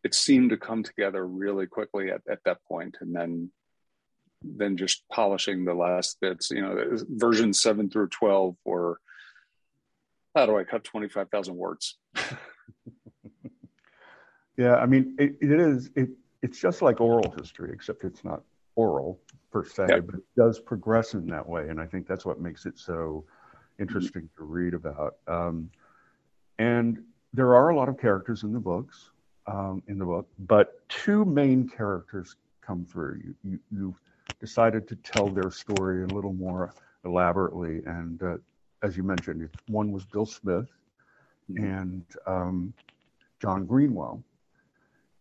it 0.04 0.14
seemed 0.14 0.50
to 0.50 0.58
come 0.58 0.84
together 0.84 1.26
really 1.26 1.68
quickly 1.68 2.10
at, 2.10 2.22
at 2.30 2.40
that 2.46 2.58
point, 2.68 2.98
and 3.02 3.16
then 3.16 3.52
then 4.44 4.76
just 4.76 5.04
polishing 5.12 5.66
the 5.66 5.74
last 5.74 6.18
bits. 6.20 6.50
You 6.52 6.62
know, 6.62 6.98
version 7.10 7.54
seven 7.54 7.90
through 7.90 8.10
twelve 8.10 8.56
were 8.66 9.00
how 10.36 10.46
do 10.46 10.58
I 10.58 10.64
cut 10.64 10.84
twenty 10.84 11.10
five 11.10 11.30
thousand 11.30 11.56
words? 11.56 11.98
yeah, 14.58 14.76
I 14.76 14.86
mean 14.86 15.16
it, 15.20 15.36
it 15.42 15.52
is 15.52 15.90
it 15.96 16.10
it's 16.42 16.60
just 16.60 16.82
like 16.82 17.00
oral 17.00 17.34
history, 17.38 17.72
except 17.74 18.04
it's 18.04 18.24
not 18.24 18.42
oral. 18.76 19.20
per 19.52 19.66
se, 19.66 19.86
yep. 19.90 20.06
but 20.06 20.16
it 20.16 20.24
does 20.36 20.60
progress 20.60 21.14
in 21.14 21.28
that 21.28 21.48
way. 21.48 21.70
And 21.70 21.80
I 21.80 21.86
think 21.86 22.08
that's 22.08 22.26
what 22.26 22.40
makes 22.40 22.66
it 22.66 22.80
so 22.80 23.26
interesting 23.80 24.30
to 24.38 24.44
read 24.44 24.74
about. 24.74 25.18
Um, 25.28 25.70
and 26.58 27.04
there 27.34 27.56
are 27.56 27.70
a 27.70 27.76
lot 27.76 27.90
of 27.90 27.98
characters 27.98 28.44
in 28.44 28.54
the 28.54 28.60
books, 28.60 29.10
um, 29.48 29.82
in 29.88 29.98
the 29.98 30.06
book, 30.06 30.28
but 30.40 30.88
two 30.90 31.26
main 31.26 31.68
characters 31.68 32.36
come 32.62 32.86
through. 32.86 33.22
You, 33.24 33.36
you, 33.44 33.60
you 33.72 33.96
decided 34.40 34.88
to 34.90 34.96
tell 34.98 35.30
their 35.30 35.52
story 35.52 36.04
a 36.04 36.08
little 36.08 36.34
more 36.34 36.74
elaborately. 37.06 37.82
And 37.86 38.22
uh, 38.22 38.38
as 38.84 38.98
you 38.98 39.04
mentioned, 39.04 39.50
one 39.68 39.92
was 39.92 40.06
Bill 40.06 40.26
Smith 40.26 40.68
mm-hmm. 41.50 41.64
and 41.64 42.06
um, 42.28 42.74
John 43.42 43.66
Greenwell. 43.66 44.24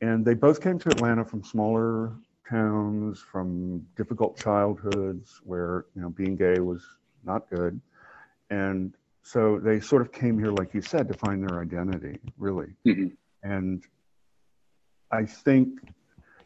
And 0.01 0.25
they 0.25 0.35
both 0.35 0.63
came 0.63 0.79
to 0.79 0.89
Atlanta 0.89 1.25
from 1.25 1.45
smaller 1.45 2.13
towns, 2.49 3.21
from 3.21 3.87
difficult 3.97 4.39
childhoods 4.39 5.41
where 5.45 5.87
you 5.95 6.03
know 6.03 6.11
being 6.11 6.37
gay 6.37 6.59
was 6.59 6.83
not 7.25 7.49
good, 7.51 7.79
and 8.49 8.95
so 9.23 9.59
they 9.59 9.81
sort 9.81 10.03
of 10.03 10.13
came 10.13 10.39
here, 10.39 10.51
like 10.51 10.75
you 10.75 10.83
said, 10.83 11.09
to 11.09 11.15
find 11.15 11.43
their 11.43 11.61
identity, 11.61 12.19
really. 12.39 12.75
Mm-hmm. 12.87 13.09
And 13.43 13.83
I 15.11 15.25
think 15.25 15.69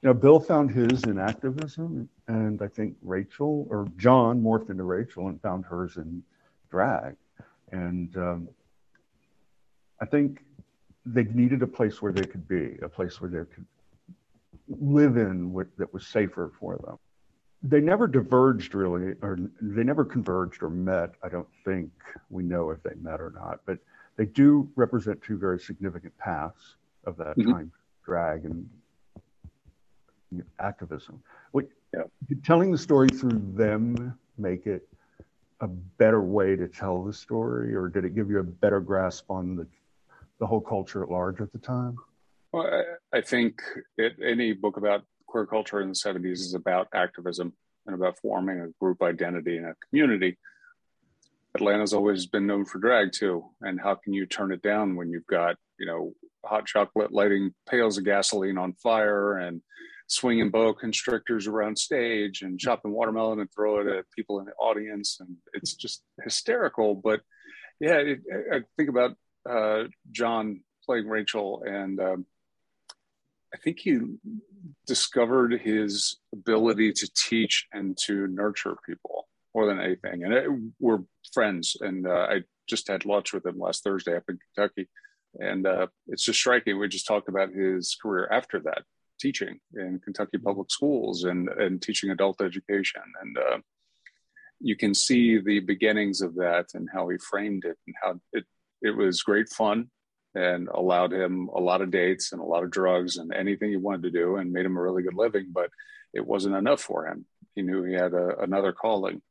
you 0.04 0.10
know, 0.10 0.14
Bill 0.14 0.38
found 0.38 0.70
his 0.70 1.02
in 1.04 1.18
activism, 1.18 2.10
and 2.28 2.60
I 2.60 2.68
think 2.68 2.96
Rachel 3.00 3.66
or 3.70 3.88
John 3.96 4.42
morphed 4.42 4.68
into 4.68 4.82
Rachel 4.82 5.28
and 5.28 5.40
found 5.40 5.64
hers 5.64 5.96
in 5.96 6.22
drag. 6.70 7.16
And 7.72 8.14
um, 8.18 8.48
I 10.02 10.04
think 10.04 10.44
they 11.06 11.24
needed 11.24 11.62
a 11.62 11.66
place 11.66 12.02
where 12.02 12.12
they 12.12 12.26
could 12.26 12.46
be, 12.46 12.76
a 12.82 12.88
place 12.88 13.18
where 13.18 13.30
they 13.30 13.38
could 13.38 13.64
live 14.68 15.16
in 15.16 15.54
with, 15.54 15.74
that 15.78 15.92
was 15.94 16.06
safer 16.06 16.52
for 16.60 16.78
them. 16.84 16.98
They 17.66 17.80
never 17.80 18.06
diverged 18.06 18.74
really, 18.74 19.14
or 19.22 19.38
they 19.60 19.82
never 19.82 20.04
converged 20.04 20.62
or 20.62 20.68
met. 20.68 21.14
I 21.22 21.28
don't 21.28 21.48
think 21.64 21.90
we 22.28 22.42
know 22.42 22.70
if 22.70 22.82
they 22.82 22.94
met 23.00 23.20
or 23.20 23.32
not, 23.34 23.60
but 23.64 23.78
they 24.16 24.26
do 24.26 24.68
represent 24.76 25.22
two 25.22 25.38
very 25.38 25.58
significant 25.58 26.16
paths 26.18 26.76
of 27.04 27.16
that 27.16 27.36
mm-hmm. 27.38 27.52
time 27.52 27.72
drag 28.04 28.44
and 28.44 28.68
activism. 30.58 31.22
What, 31.52 31.66
yeah. 31.94 32.02
telling 32.44 32.70
the 32.70 32.78
story 32.78 33.08
through 33.08 33.40
them 33.54 34.18
make 34.36 34.66
it 34.66 34.86
a 35.60 35.68
better 35.68 36.20
way 36.20 36.56
to 36.56 36.68
tell 36.68 37.02
the 37.02 37.12
story, 37.12 37.74
or 37.74 37.88
did 37.88 38.04
it 38.04 38.14
give 38.14 38.28
you 38.28 38.40
a 38.40 38.44
better 38.44 38.80
grasp 38.80 39.30
on 39.30 39.56
the 39.56 39.66
the 40.40 40.46
whole 40.46 40.60
culture 40.60 41.02
at 41.02 41.10
large 41.10 41.40
at 41.40 41.52
the 41.52 41.58
time? 41.58 41.96
Well, 42.52 42.66
I, 42.66 43.18
I 43.18 43.20
think 43.20 43.62
it, 43.96 44.16
any 44.22 44.52
book 44.52 44.76
about 44.76 45.04
queer 45.34 45.46
culture 45.46 45.80
in 45.80 45.88
the 45.88 45.94
'70s 45.94 46.38
is 46.38 46.54
about 46.54 46.86
activism 46.94 47.52
and 47.86 47.94
about 47.96 48.20
forming 48.20 48.60
a 48.60 48.68
group 48.80 49.02
identity 49.02 49.56
and 49.56 49.66
a 49.66 49.74
community. 49.88 50.38
Atlanta's 51.56 51.92
always 51.92 52.26
been 52.26 52.46
known 52.46 52.64
for 52.64 52.78
drag 52.78 53.10
too, 53.10 53.44
and 53.60 53.80
how 53.80 53.96
can 53.96 54.12
you 54.12 54.26
turn 54.26 54.52
it 54.52 54.62
down 54.62 54.94
when 54.94 55.10
you've 55.10 55.26
got 55.26 55.56
you 55.76 55.86
know 55.86 56.12
hot 56.44 56.66
chocolate 56.66 57.10
lighting 57.10 57.52
pails 57.68 57.98
of 57.98 58.04
gasoline 58.04 58.58
on 58.58 58.74
fire 58.74 59.38
and 59.38 59.60
swinging 60.06 60.50
boa 60.50 60.72
constrictors 60.72 61.48
around 61.48 61.76
stage 61.76 62.42
and 62.42 62.60
chopping 62.60 62.92
watermelon 62.92 63.40
and 63.40 63.50
throw 63.52 63.80
it 63.80 63.88
at 63.88 64.04
people 64.14 64.38
in 64.38 64.44
the 64.44 64.52
audience, 64.52 65.18
and 65.18 65.36
it's 65.52 65.74
just 65.74 66.04
hysterical. 66.22 66.94
But 66.94 67.22
yeah, 67.80 67.96
it, 67.96 68.20
I 68.52 68.60
think 68.76 68.88
about 68.88 69.16
uh, 69.50 69.88
John 70.12 70.60
playing 70.86 71.08
Rachel, 71.08 71.64
and 71.66 71.98
um, 71.98 72.26
I 73.52 73.56
think 73.56 73.80
he 73.80 73.98
discovered 74.86 75.60
his 75.60 76.16
ability 76.32 76.92
to 76.92 77.10
teach 77.16 77.66
and 77.72 77.96
to 78.06 78.26
nurture 78.26 78.76
people 78.86 79.28
more 79.54 79.66
than 79.66 79.80
anything. 79.80 80.24
And 80.24 80.32
it, 80.32 80.48
we're 80.80 81.00
friends, 81.32 81.76
and 81.80 82.06
uh, 82.06 82.26
I 82.30 82.42
just 82.68 82.88
had 82.88 83.04
lunch 83.04 83.32
with 83.32 83.44
him 83.46 83.58
last 83.58 83.84
Thursday 83.84 84.16
up 84.16 84.24
in 84.28 84.38
Kentucky. 84.54 84.88
And 85.38 85.66
uh, 85.66 85.88
it's 86.08 86.24
just 86.24 86.38
striking. 86.38 86.78
We 86.78 86.88
just 86.88 87.06
talked 87.06 87.28
about 87.28 87.50
his 87.52 87.96
career 88.00 88.28
after 88.30 88.60
that 88.60 88.82
teaching 89.20 89.58
in 89.74 90.00
Kentucky 90.02 90.38
public 90.38 90.70
schools 90.70 91.24
and, 91.24 91.48
and 91.48 91.80
teaching 91.80 92.10
adult 92.10 92.40
education. 92.40 93.02
And 93.20 93.38
uh, 93.38 93.58
you 94.60 94.76
can 94.76 94.94
see 94.94 95.38
the 95.38 95.60
beginnings 95.60 96.20
of 96.20 96.34
that 96.36 96.66
and 96.74 96.88
how 96.92 97.08
he 97.08 97.18
framed 97.18 97.64
it 97.64 97.76
and 97.86 97.96
how 98.02 98.20
it, 98.32 98.44
it 98.82 98.96
was 98.96 99.22
great 99.22 99.48
fun 99.48 99.90
and 100.34 100.68
allowed 100.68 101.12
him 101.12 101.48
a 101.54 101.60
lot 101.60 101.80
of 101.80 101.90
dates 101.90 102.32
and 102.32 102.40
a 102.40 102.44
lot 102.44 102.64
of 102.64 102.70
drugs 102.70 103.16
and 103.16 103.32
anything 103.32 103.70
he 103.70 103.76
wanted 103.76 104.02
to 104.02 104.10
do 104.10 104.36
and 104.36 104.52
made 104.52 104.66
him 104.66 104.76
a 104.76 104.82
really 104.82 105.02
good 105.02 105.14
living, 105.14 105.48
but 105.52 105.70
it 106.12 106.26
wasn't 106.26 106.54
enough 106.54 106.80
for 106.80 107.06
him. 107.06 107.26
He 107.54 107.62
knew 107.62 107.84
he 107.84 107.94
had 107.94 108.14
a, 108.14 108.40
another 108.40 108.72
calling. 108.72 109.22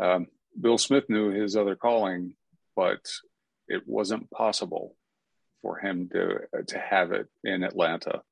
Um, 0.00 0.26
Bill 0.60 0.78
Smith 0.78 1.04
knew 1.08 1.30
his 1.30 1.56
other 1.56 1.76
calling, 1.76 2.34
but 2.74 3.00
it 3.68 3.82
wasn't 3.86 4.30
possible 4.30 4.96
for 5.62 5.78
him 5.78 6.08
to 6.12 6.40
to 6.66 6.78
have 6.78 7.12
it 7.12 7.28
in 7.44 7.62
Atlanta 7.62 8.22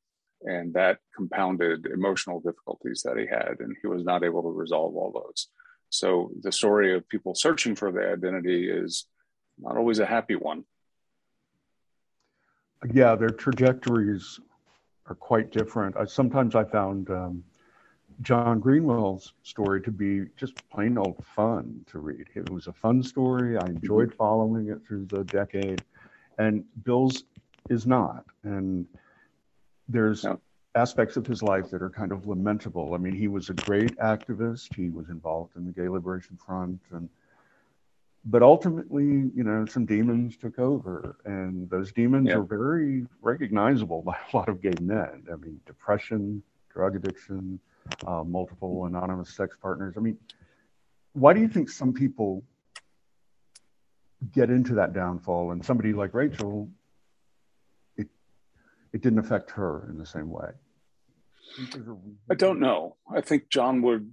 and 0.43 0.75
that 0.75 0.99
compounded 1.15 1.87
emotional 1.87 2.41
difficulties 2.41 3.03
that 3.05 3.17
he 3.17 3.27
had 3.27 3.57
and 3.61 3.77
he 3.81 3.87
was 3.87 4.05
not 4.05 4.25
able 4.25 4.43
to 4.43 4.49
resolve 4.49 4.95
all 4.97 5.13
those 5.13 5.49
so 5.91 6.31
the 6.43 6.53
story 6.53 6.95
of 6.95 7.09
people 7.09 7.35
searching 7.35 7.75
for 7.75 7.93
their 7.93 8.13
identity 8.13 8.71
is 8.71 9.07
not 9.59 9.77
always 9.77 9.99
a 9.99 10.07
happy 10.07 10.35
one 10.35 10.65
yeah 12.93 13.15
their 13.15 13.31
trajectories 13.31 14.41
are 15.07 15.15
quite 15.15 15.51
different 15.51 15.97
I, 15.97 16.05
sometimes 16.07 16.55
i 16.55 16.65
found 16.65 17.11
um, 17.11 17.45
john 18.23 18.61
greenwell's 18.61 19.35
story 19.43 19.83
to 19.83 19.91
be 19.91 20.27
just 20.37 20.69
plain 20.71 20.99
old 20.99 21.25
fun 21.25 21.85
to 21.91 21.99
read 21.99 22.27
it 22.35 22.49
was 22.51 22.67
a 22.67 22.73
fun 22.73 23.03
story 23.03 23.57
i 23.57 23.67
enjoyed 23.67 24.09
mm-hmm. 24.09 24.17
following 24.17 24.69
it 24.69 24.87
through 24.87 25.07
the 25.07 25.25
decade 25.25 25.83
and 26.39 26.65
bill's 26.85 27.25
is 27.69 27.87
not 27.87 28.25
and 28.45 28.87
there's 29.91 30.25
yeah. 30.25 30.37
aspects 30.75 31.17
of 31.17 31.27
his 31.27 31.43
life 31.43 31.71
that 31.71 31.83
are 31.83 31.91
kind 31.91 32.13
of 32.13 32.27
lamentable. 32.27 32.95
I 32.95 32.99
mean, 32.99 33.15
he 33.15 33.29
was 33.29 33.51
a 33.51 33.55
great 33.55 33.97
activist. 33.99 34.75
He 34.75 34.89
was 34.89 35.09
involved 35.09 35.57
in 35.57 35.67
the 35.67 35.73
Gay 35.73 35.89
Liberation 35.89 36.39
Front, 36.45 36.81
and 36.93 37.09
but 38.25 38.43
ultimately, 38.43 39.05
you 39.05 39.45
know, 39.45 39.67
some 39.67 39.87
demons 39.87 40.37
took 40.37 40.59
over, 40.59 41.17
and 41.25 41.69
those 41.71 41.93
demons 41.93 42.29
yeah. 42.29 42.37
are 42.37 42.43
very 42.43 43.07
recognizable 43.23 44.03
by 44.03 44.17
a 44.33 44.37
lot 44.37 44.49
of 44.49 44.61
gay 44.61 44.75
men. 44.81 45.25
I 45.33 45.37
mean, 45.37 45.61
depression, 45.67 46.43
drug 46.73 46.97
addiction, 46.97 47.59
uh, 48.07 48.25
multiple 48.25 48.87
anonymous 48.87 49.35
sex 49.35 49.57
partners. 49.61 49.95
I 49.97 50.01
mean, 50.01 50.19
why 51.13 51.33
do 51.33 51.41
you 51.41 51.49
think 51.49 51.71
some 51.71 51.93
people 51.93 52.43
get 54.33 54.51
into 54.51 54.75
that 54.75 54.93
downfall, 54.93 55.53
and 55.53 55.65
somebody 55.65 55.93
like 55.93 56.13
Rachel 56.13 56.69
it 58.93 59.03
didn't 59.03 59.21
affect 59.21 59.51
her 59.53 59.87
in 59.89 59.99
the 59.99 60.07
same 60.07 60.31
way? 60.31 60.51
I 62.31 62.35
don't 62.35 62.61
know. 62.61 62.97
I 63.13 63.21
think 63.21 63.49
John 63.49 63.83
would 63.83 64.11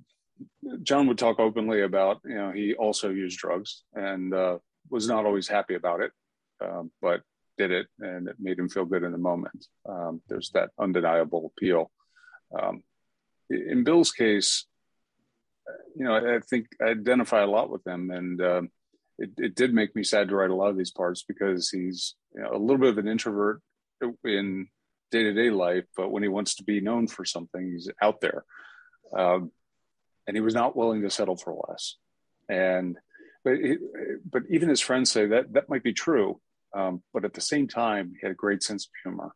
John 0.83 1.07
would 1.07 1.17
talk 1.17 1.39
openly 1.39 1.81
about 1.81 2.21
you 2.25 2.35
know 2.35 2.51
he 2.51 2.73
also 2.75 3.09
used 3.09 3.39
drugs 3.39 3.83
and 3.93 4.33
uh, 4.33 4.57
was 4.89 5.07
not 5.07 5.25
always 5.25 5.47
happy 5.47 5.75
about 5.75 6.01
it, 6.01 6.11
um, 6.61 6.91
but 7.01 7.21
did 7.57 7.71
it 7.71 7.87
and 7.99 8.27
it 8.27 8.35
made 8.39 8.59
him 8.59 8.69
feel 8.69 8.85
good 8.85 9.03
in 9.03 9.11
the 9.11 9.17
moment. 9.17 9.65
Um, 9.87 10.21
there's 10.27 10.51
that 10.51 10.69
undeniable 10.79 11.51
appeal. 11.51 11.91
Um, 12.57 12.83
in 13.49 13.83
Bill's 13.83 14.11
case, 14.11 14.65
you 15.95 16.05
know, 16.05 16.15
I 16.15 16.39
think 16.39 16.67
I 16.81 16.89
identify 16.89 17.41
a 17.41 17.47
lot 17.47 17.69
with 17.69 17.85
him, 17.85 18.11
and 18.11 18.41
um, 18.41 18.69
it, 19.17 19.31
it, 19.37 19.55
did 19.55 19.73
make 19.73 19.95
me 19.95 20.03
sad 20.03 20.29
to 20.29 20.35
write 20.35 20.49
a 20.49 20.55
lot 20.55 20.69
of 20.69 20.77
these 20.77 20.91
parts 20.91 21.23
because 21.23 21.69
he's 21.69 22.15
you 22.35 22.41
know, 22.41 22.51
a 22.51 22.57
little 22.57 22.77
bit 22.77 22.89
of 22.89 22.97
an 22.97 23.07
introvert 23.07 23.61
in 24.23 24.67
day 25.11 25.23
to 25.23 25.33
day 25.33 25.49
life, 25.49 25.85
but 25.95 26.09
when 26.11 26.23
he 26.23 26.29
wants 26.29 26.55
to 26.55 26.63
be 26.63 26.81
known 26.81 27.07
for 27.07 27.25
something, 27.25 27.71
he's 27.71 27.89
out 28.01 28.21
there. 28.21 28.43
Um, 29.15 29.51
and 30.27 30.35
he 30.35 30.41
was 30.41 30.53
not 30.53 30.75
willing 30.75 31.01
to 31.01 31.09
settle 31.09 31.37
for 31.37 31.55
less. 31.67 31.95
And 32.49 32.97
but 33.43 33.57
but 34.29 34.43
even 34.49 34.69
his 34.69 34.81
friends 34.81 35.11
say 35.11 35.27
that 35.27 35.53
that 35.53 35.69
might 35.69 35.83
be 35.83 35.93
true. 35.93 36.39
Um, 36.75 37.01
but 37.13 37.25
at 37.25 37.33
the 37.33 37.41
same 37.41 37.67
time, 37.67 38.13
he 38.13 38.19
had 38.21 38.31
a 38.31 38.35
great 38.35 38.61
sense 38.61 38.85
of 38.85 38.91
humor, 39.03 39.31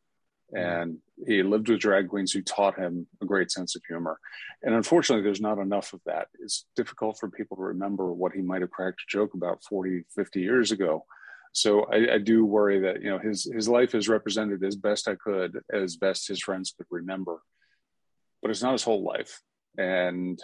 and 0.52 0.98
he 1.26 1.44
lived 1.44 1.70
with 1.70 1.80
drag 1.80 2.10
queens 2.10 2.32
who 2.32 2.42
taught 2.42 2.78
him 2.78 3.08
a 3.22 3.26
great 3.26 3.52
sense 3.52 3.76
of 3.76 3.82
humor. 3.88 4.20
And 4.64 4.76
unfortunately, 4.76 5.24
there's 5.24 5.42
not 5.42 5.58
enough 5.58 5.94
of 5.94 6.02
that. 6.06 6.28
It's 6.40 6.66
difficult 6.76 7.18
for 7.20 7.30
people 7.30 7.56
to 7.58 7.64
remember 7.64 8.12
what 8.12 8.34
he 8.34 8.42
might 8.42 8.62
have 8.62 8.72
cracked 8.72 9.02
a 9.02 9.12
joke 9.12 9.34
about 9.34 9.64
40, 9.64 10.04
50 10.14 10.42
years 10.42 10.72
ago. 10.72 11.06
So 11.54 11.86
I, 11.86 12.16
I, 12.16 12.18
do 12.18 12.46
worry 12.46 12.80
that 12.82 13.02
you 13.02 13.10
know 13.10 13.20
his 13.20 13.44
his 13.44 13.68
life 13.68 13.94
is 13.94 14.08
represented 14.08 14.64
as 14.64 14.76
best 14.76 15.08
I 15.10 15.16
could, 15.16 15.60
as 15.72 15.98
best 15.98 16.28
his 16.28 16.42
friends 16.42 16.74
could 16.76 16.88
remember, 16.90 17.42
but 18.42 18.52
it's 18.52 18.64
not 18.64 18.72
his 18.72 18.84
whole 18.84 19.04
life, 19.04 19.42
and 19.78 20.42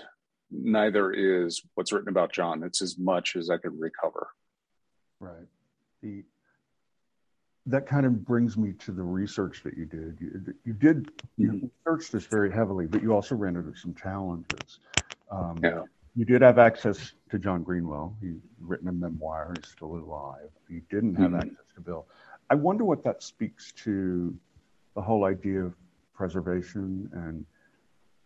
neither 0.51 1.11
is 1.11 1.61
what's 1.75 1.91
written 1.91 2.09
about 2.09 2.31
John. 2.31 2.63
It's 2.63 2.81
as 2.81 2.97
much 2.97 3.35
as 3.35 3.49
I 3.49 3.57
could 3.57 3.79
recover. 3.79 4.27
Right. 5.19 5.47
The 6.01 6.23
that 7.65 7.85
kind 7.85 8.05
of 8.05 8.23
brings 8.23 8.57
me 8.57 8.71
to 8.71 8.93
the 8.93 9.03
research 9.03 9.61
that 9.63 9.77
you 9.77 9.85
did. 9.85 10.17
You, 10.21 10.53
you 10.63 10.73
did 10.73 11.11
you 11.37 11.51
mm-hmm. 11.51 11.67
researched 11.85 12.13
this 12.13 12.25
very 12.25 12.51
heavily, 12.51 12.87
but 12.87 13.01
you 13.01 13.13
also 13.13 13.35
ran 13.35 13.57
into 13.57 13.77
some 13.77 13.93
challenges. 13.93 14.79
Um, 15.29 15.59
yeah. 15.61 15.83
You 16.15 16.25
did 16.25 16.41
have 16.41 16.57
access 16.57 17.13
to 17.29 17.37
John 17.37 17.61
Greenwell. 17.63 18.15
He's 18.21 18.39
written 18.59 18.87
a 18.87 18.91
memoir. 18.91 19.53
He's 19.55 19.71
still 19.71 19.97
alive. 19.97 20.49
You 20.67 20.81
didn't 20.89 21.15
have 21.15 21.31
mm-hmm. 21.31 21.41
access 21.41 21.65
to 21.75 21.81
Bill. 21.81 22.07
I 22.49 22.55
wonder 22.55 22.85
what 22.85 23.03
that 23.03 23.21
speaks 23.21 23.71
to 23.83 24.33
the 24.95 25.01
whole 25.01 25.25
idea 25.25 25.61
of 25.61 25.75
preservation 26.15 27.09
and 27.13 27.45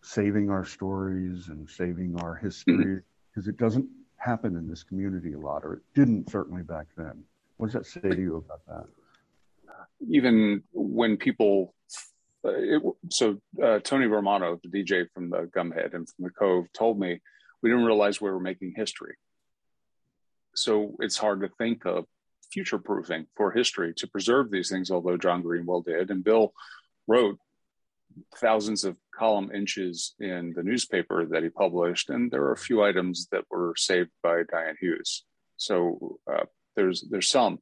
saving 0.02 0.50
our 0.50 0.66
stories 0.66 1.48
and 1.50 1.70
saving 1.70 2.20
our 2.22 2.36
history 2.36 3.02
because 3.30 3.44
mm-hmm. 3.44 3.50
it 3.50 3.58
doesn't 3.58 3.88
happen 4.18 4.56
in 4.56 4.68
this 4.68 4.84
community 4.84 5.34
a 5.34 5.40
lot, 5.40 5.64
or 5.64 5.76
it 5.76 5.82
didn't 5.96 6.30
certainly 6.30 6.64
back 6.64 6.88
then. 6.98 7.24
What 7.58 7.72
does 7.72 7.74
that 7.74 7.86
say 7.86 8.10
to 8.10 8.22
you 8.22 8.38
about 8.38 8.62
that? 8.68 8.86
Even 10.10 10.64
when 10.74 11.18
people, 11.18 11.74
uh, 12.46 12.52
it, 12.54 12.82
so 13.10 13.38
uh, 13.62 13.80
Tony 13.80 14.06
Romano, 14.06 14.60
the 14.64 14.70
DJ 14.70 15.08
from 15.14 15.30
the 15.30 15.50
Gumhead 15.56 15.94
and 15.94 16.08
from 16.10 16.24
the 16.26 16.30
Cove, 16.32 16.72
told 16.74 17.00
me 17.00 17.20
we 17.62 17.70
didn't 17.70 17.86
realize 17.86 18.20
we 18.20 18.32
were 18.32 18.40
making 18.40 18.74
history. 18.76 19.16
So 20.56 20.96
it's 21.00 21.18
hard 21.18 21.42
to 21.42 21.50
think 21.58 21.86
of 21.86 22.06
future 22.52 22.80
proofing 22.80 23.28
for 23.36 23.52
history 23.52 23.94
to 23.96 24.08
preserve 24.08 24.52
these 24.52 24.70
things, 24.70 24.92
although 24.92 25.18
John 25.18 25.42
Greenwell 25.42 25.82
did. 25.82 26.12
And 26.12 26.24
Bill 26.24 26.54
wrote 27.08 27.38
thousands 28.36 28.84
of 28.84 28.98
column 29.16 29.52
inches 29.54 30.16
in 30.20 30.54
the 30.56 30.64
newspaper 30.64 31.26
that 31.26 31.44
he 31.44 31.50
published, 31.50 32.10
and 32.10 32.32
there 32.32 32.44
are 32.44 32.54
a 32.54 32.58
few 32.58 32.84
items 32.84 33.28
that 33.32 33.46
were 33.50 33.74
saved 33.78 34.10
by 34.24 34.44
Diane 34.52 34.76
Hughes. 34.80 35.26
So 35.58 36.20
uh, 36.32 36.46
there's 36.76 37.06
there's 37.10 37.30
some. 37.30 37.60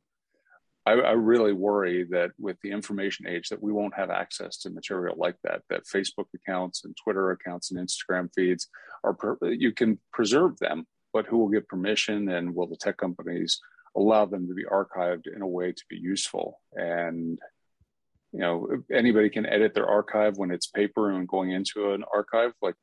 I, 0.86 0.94
I, 0.94 1.12
really 1.12 1.54
worry 1.54 2.06
that 2.12 2.32
with 2.40 2.58
the 2.64 2.72
information 2.72 3.28
age 3.28 3.50
that 3.50 3.62
we 3.62 3.72
won't 3.72 3.94
have 3.96 4.10
access 4.10 4.58
to 4.60 4.70
material 4.70 5.16
like 5.18 5.36
that. 5.44 5.62
That 5.70 5.84
Facebook 5.84 6.28
accounts 6.34 6.86
and 6.86 6.96
Twitter 6.96 7.32
accounts 7.32 7.70
and 7.70 7.80
Instagram 7.80 8.30
feeds 8.34 8.70
are 9.04 9.16
you 9.42 9.74
can 9.74 10.00
preserve 10.14 10.58
them, 10.60 10.88
but 11.14 11.26
who 11.26 11.38
will 11.38 11.50
give 11.50 11.68
permission 11.68 12.30
and 12.30 12.56
will 12.56 12.68
the 12.68 12.78
tech 12.78 12.98
companies 12.98 13.60
allow 13.96 14.26
them 14.26 14.48
to 14.48 14.54
be 14.54 14.64
archived 14.64 15.28
in 15.34 15.42
a 15.42 15.48
way 15.48 15.74
to 15.74 15.84
be 15.90 15.98
useful? 15.98 16.60
And 16.74 17.38
you 18.32 18.40
know 18.40 18.68
anybody 18.94 19.30
can 19.30 19.46
edit 19.46 19.74
their 19.74 19.88
archive 19.88 20.38
when 20.38 20.52
it's 20.52 20.68
paper 20.68 21.12
and 21.12 21.28
going 21.28 21.52
into 21.52 21.94
an 21.94 22.04
archive 22.14 22.54
like 22.62 22.76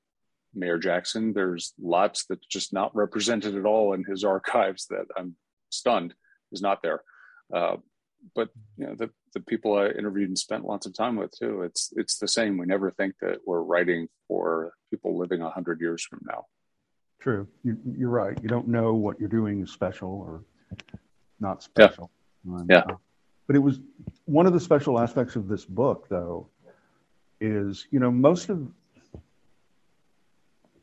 mayor 0.55 0.79
jackson. 0.79 1.33
There's 1.33 1.73
lots 1.81 2.25
that's 2.29 2.47
just 2.47 2.73
not 2.73 2.95
represented 2.95 3.57
at 3.57 3.67
all 3.67 3.93
in 3.93 4.05
his 4.05 4.25
archives 4.25 4.87
that 4.87 5.07
i'm 5.17 5.37
stunned 5.71 6.15
is 6.53 6.63
not 6.63 6.83
there. 6.83 7.03
Uh, 7.55 7.77
but 8.35 8.49
you 8.77 8.87
know 8.87 8.95
the, 8.97 9.11
the 9.35 9.41
people 9.41 9.79
i 9.79 9.87
interviewed 9.87 10.29
and 10.29 10.39
spent 10.39 10.65
lots 10.65 10.87
of 10.87 10.97
time 10.97 11.15
with 11.17 11.31
too 11.39 11.63
it's 11.63 11.93
it's 11.97 12.19
the 12.19 12.29
same. 12.29 12.59
We 12.59 12.67
never 12.67 12.91
think 12.91 13.15
that 13.21 13.39
we're 13.47 13.63
writing 13.63 14.09
for 14.29 14.73
people 14.91 15.17
living 15.19 15.41
100 15.41 15.81
years 15.81 16.05
from 16.05 16.21
now. 16.25 16.47
True. 17.21 17.49
You, 17.65 18.07
are 18.07 18.11
right. 18.11 18.39
You 18.43 18.49
don't 18.49 18.69
know 18.69 18.95
what 18.95 19.19
you're 19.19 19.29
doing 19.29 19.63
is 19.63 19.73
special 19.73 20.11
or 20.11 20.45
not 21.41 21.63
special. 21.63 22.11
Yeah, 22.45 22.57
and, 22.57 22.71
yeah. 22.71 22.79
Uh, 22.79 22.97
but 23.47 23.57
it 23.57 23.61
was 23.61 23.81
one 24.25 24.47
of 24.47 24.53
the 24.53 24.61
special 24.61 24.99
aspects 24.99 25.37
of 25.37 25.49
this 25.49 25.65
book, 25.65 26.09
though, 26.09 26.49
is 27.41 27.87
you 27.91 28.01
know 28.01 28.11
most 28.11 28.49
of 28.49 28.67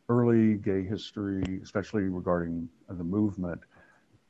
early 0.10 0.56
gay 0.56 0.84
history, 0.84 1.60
especially 1.64 2.04
regarding 2.04 2.70
the 2.90 3.04
movement, 3.04 3.62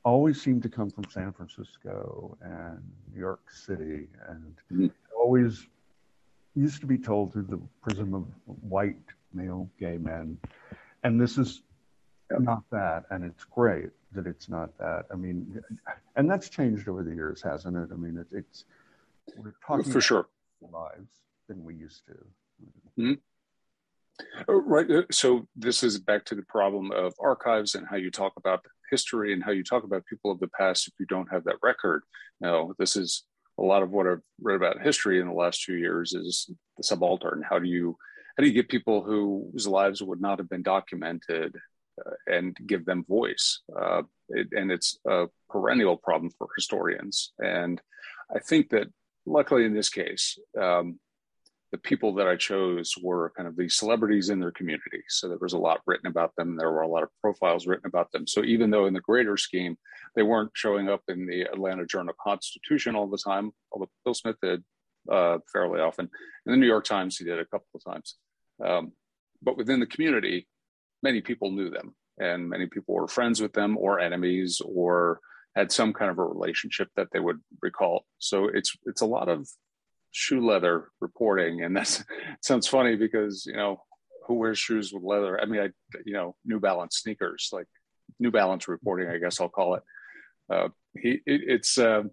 always 0.04 0.42
seemed 0.42 0.64
to 0.64 0.70
come 0.70 0.90
from 0.90 1.06
San 1.10 1.32
Francisco 1.32 2.38
and 2.42 2.80
New 3.14 3.20
York 3.20 3.50
City, 3.52 4.08
and 4.30 4.56
mm-hmm. 4.72 4.88
always 5.18 5.68
used 6.56 6.82
to 6.82 6.88
be 6.88 6.98
told 6.98 7.34
through 7.34 7.48
the 7.50 7.60
prism 7.82 8.14
of 8.14 8.26
white 8.46 8.96
male 9.34 9.70
gay 9.80 9.98
men. 9.98 10.38
And 11.04 11.20
this 11.20 11.38
is 11.38 11.64
not 12.30 12.64
that, 12.72 13.06
and 13.10 13.24
it's 13.24 13.44
great 13.46 13.90
that 14.14 14.28
it's 14.28 14.50
not 14.50 14.78
that. 14.78 15.06
I 15.12 15.16
mean, 15.16 15.62
and 16.16 16.30
that's 16.30 16.50
changed 16.50 16.88
over 16.88 17.04
the 17.04 17.14
years, 17.14 17.42
hasn't 17.42 17.78
it? 17.78 17.90
I 17.92 17.96
mean, 17.96 18.18
it, 18.18 18.28
it's 18.32 18.66
we're 19.38 19.54
talking 19.66 19.92
for 19.92 20.02
sure 20.02 20.28
lives 20.72 21.20
than 21.48 21.64
we 21.64 21.76
used 21.76 22.06
to. 22.08 22.14
Mm-hmm. 23.00 23.14
Oh, 24.48 24.62
right. 24.62 24.90
Uh, 24.90 25.02
so 25.12 25.48
this 25.56 25.84
is 25.84 26.00
back 26.00 26.26
to 26.26 26.36
the 26.36 26.44
problem 26.44 26.92
of 26.92 27.14
archives 27.20 27.76
and 27.76 27.88
how 27.88 27.96
you 27.96 28.12
talk 28.12 28.34
about 28.38 28.64
history 28.92 29.34
and 29.34 29.44
how 29.44 29.52
you 29.52 29.64
talk 29.64 29.84
about 29.84 30.06
people 30.06 30.32
of 30.32 30.40
the 30.40 30.50
past 30.50 30.88
if 30.88 30.94
you 31.00 31.06
don't 31.08 31.32
have 31.32 31.44
that 31.46 31.58
record. 31.64 32.04
Now, 32.40 32.74
this 32.78 32.96
is 32.96 33.24
a 33.60 33.64
lot 33.64 33.84
of 33.84 33.92
what 33.92 34.08
I've 34.08 34.22
read 34.42 34.56
about 34.56 34.82
history 34.82 35.20
in 35.20 35.28
the 35.28 35.34
last 35.34 35.64
few 35.64 35.76
years 35.76 36.14
is 36.14 36.50
the 36.78 36.84
subaltern. 36.84 37.44
How 37.48 37.60
do 37.60 37.68
you 37.68 37.98
how 38.38 38.42
do 38.42 38.48
you 38.48 38.54
get 38.54 38.70
people 38.70 39.04
whose 39.04 39.68
lives 39.68 40.02
would 40.02 40.20
not 40.20 40.40
have 40.40 40.50
been 40.50 40.64
documented 40.64 41.56
uh, 41.56 41.60
and 42.28 42.56
give 42.68 42.86
them 42.86 43.06
voice. 43.08 43.62
Uh, 43.76 44.04
it, 44.30 44.48
and 44.52 44.72
it's 44.72 44.98
a 45.08 45.26
perennial 45.50 45.98
problem 45.98 46.32
for 46.38 46.48
historians. 46.56 47.34
And 47.40 47.82
I 48.34 48.40
think 48.40 48.70
that 48.70 48.88
luckily 49.26 49.66
in 49.66 49.74
this 49.74 49.90
case, 49.90 50.38
um, 50.60 51.00
the 51.72 51.78
people 51.80 52.14
that 52.14 52.28
I 52.28 52.36
chose 52.36 52.94
were 53.02 53.34
kind 53.36 53.48
of 53.48 53.56
the 53.56 53.68
celebrities 53.68 54.30
in 54.30 54.40
their 54.40 54.52
community. 54.52 55.02
So 55.10 55.28
there 55.28 55.40
was 55.42 55.54
a 55.54 55.58
lot 55.58 55.82
written 55.88 56.06
about 56.06 56.36
them. 56.36 56.56
There 56.56 56.72
were 56.72 56.82
a 56.82 56.88
lot 56.88 57.02
of 57.02 57.10
profiles 57.20 57.66
written 57.66 57.88
about 57.88 58.12
them. 58.12 58.28
So 58.28 58.44
even 58.44 58.70
though 58.70 58.86
in 58.86 58.94
the 58.94 59.00
greater 59.02 59.38
scheme, 59.38 59.76
they 60.16 60.22
weren't 60.22 60.52
showing 60.54 60.88
up 60.88 61.02
in 61.08 61.26
the 61.26 61.42
Atlanta 61.42 61.88
Journal 61.88 62.14
Constitution 62.24 62.96
all 62.96 63.08
the 63.08 63.18
time, 63.18 63.52
although 63.72 63.90
Bill 64.06 64.14
Smith 64.14 64.36
did 64.40 64.64
uh, 65.12 65.40
fairly 65.52 65.82
often. 65.82 66.10
In 66.46 66.52
the 66.52 66.58
New 66.58 66.68
York 66.68 66.86
Times, 66.86 67.18
he 67.18 67.26
did 67.26 67.40
a 67.40 67.46
couple 67.46 67.68
of 67.74 67.84
times. 67.84 68.18
Um, 68.64 68.92
but 69.42 69.58
within 69.58 69.80
the 69.80 69.88
community, 69.88 70.48
many 71.04 71.22
people 71.22 71.52
knew 71.52 71.70
them 71.70 71.94
and 72.18 72.50
many 72.50 72.68
people 72.68 72.96
were 72.96 73.08
friends 73.08 73.42
with 73.42 73.54
them 73.54 73.78
or 73.78 74.00
enemies 74.00 74.62
or 74.64 75.20
had 75.56 75.72
some 75.72 75.94
kind 75.94 76.10
of 76.10 76.18
a 76.18 76.26
relationship 76.26 76.90
that 76.96 77.10
they 77.12 77.20
would 77.20 77.40
recall. 77.62 78.06
So 78.18 78.48
it's 78.48 78.76
it's 78.86 79.02
a 79.02 79.06
lot 79.06 79.30
of 79.30 79.48
shoe 80.12 80.46
leather 80.46 80.90
reporting, 81.00 81.64
and 81.64 81.76
that 81.76 82.04
sounds 82.42 82.68
funny 82.68 82.96
because 82.96 83.46
you 83.46 83.56
know 83.56 83.84
who 84.28 84.36
wears 84.36 84.58
shoes 84.58 84.92
with 84.94 85.04
leather? 85.04 85.40
I 85.40 85.46
mean, 85.46 85.62
I 85.62 85.70
you 86.06 86.14
know 86.14 86.36
New 86.46 86.60
Balance 86.60 86.98
sneakers, 86.98 87.50
like 87.52 87.68
New 88.20 88.32
Balance 88.32 88.68
reporting, 88.68 89.10
I 89.10 89.18
guess 89.18 89.40
I'll 89.40 89.50
call 89.50 89.76
it. 89.76 89.84
Uh, 90.50 90.70
he 90.98 91.22
it, 91.26 91.42
it's 91.48 91.78
uh, 91.78 92.04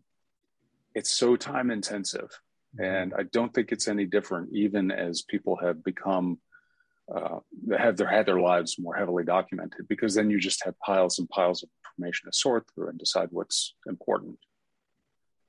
it's 0.95 1.11
so 1.11 1.37
time 1.37 1.71
intensive, 1.71 2.31
and 2.79 3.15
I 3.15 3.23
don't 3.25 3.55
think 3.55 3.73
it's 3.73 3.89
any 3.89 4.05
different, 4.05 4.51
even 4.53 4.91
as 4.91 5.23
people 5.23 5.57
have 5.63 5.83
become 5.85 6.39
uh, 7.15 7.39
have 7.77 7.97
their 7.97 8.09
had 8.09 8.27
their 8.27 8.41
lives 8.41 8.79
more 8.79 8.95
heavily 8.95 9.25
documented 9.25 9.89
because 9.89 10.15
then 10.15 10.31
you 10.31 10.39
just 10.39 10.65
have 10.65 10.79
piles 10.81 11.19
and 11.19 11.29
piles 11.29 11.63
of 11.63 11.69
information 11.93 12.31
to 12.31 12.37
sort 12.37 12.67
through 12.75 12.89
and 12.89 12.99
decide 12.99 13.29
what's 13.31 13.75
important. 13.87 14.39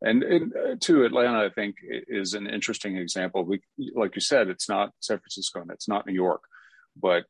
And, 0.03 0.23
and 0.23 0.53
uh, 0.55 0.75
to 0.79 1.05
Atlanta, 1.05 1.45
I 1.45 1.49
think 1.49 1.75
is 1.83 2.33
an 2.33 2.47
interesting 2.47 2.97
example. 2.97 3.43
We, 3.43 3.61
like 3.93 4.15
you 4.15 4.21
said, 4.21 4.47
it's 4.47 4.67
not 4.67 4.93
San 4.99 5.19
Francisco 5.19 5.61
and 5.61 5.69
it's 5.69 5.87
not 5.87 6.07
New 6.07 6.13
York, 6.13 6.41
but 6.99 7.25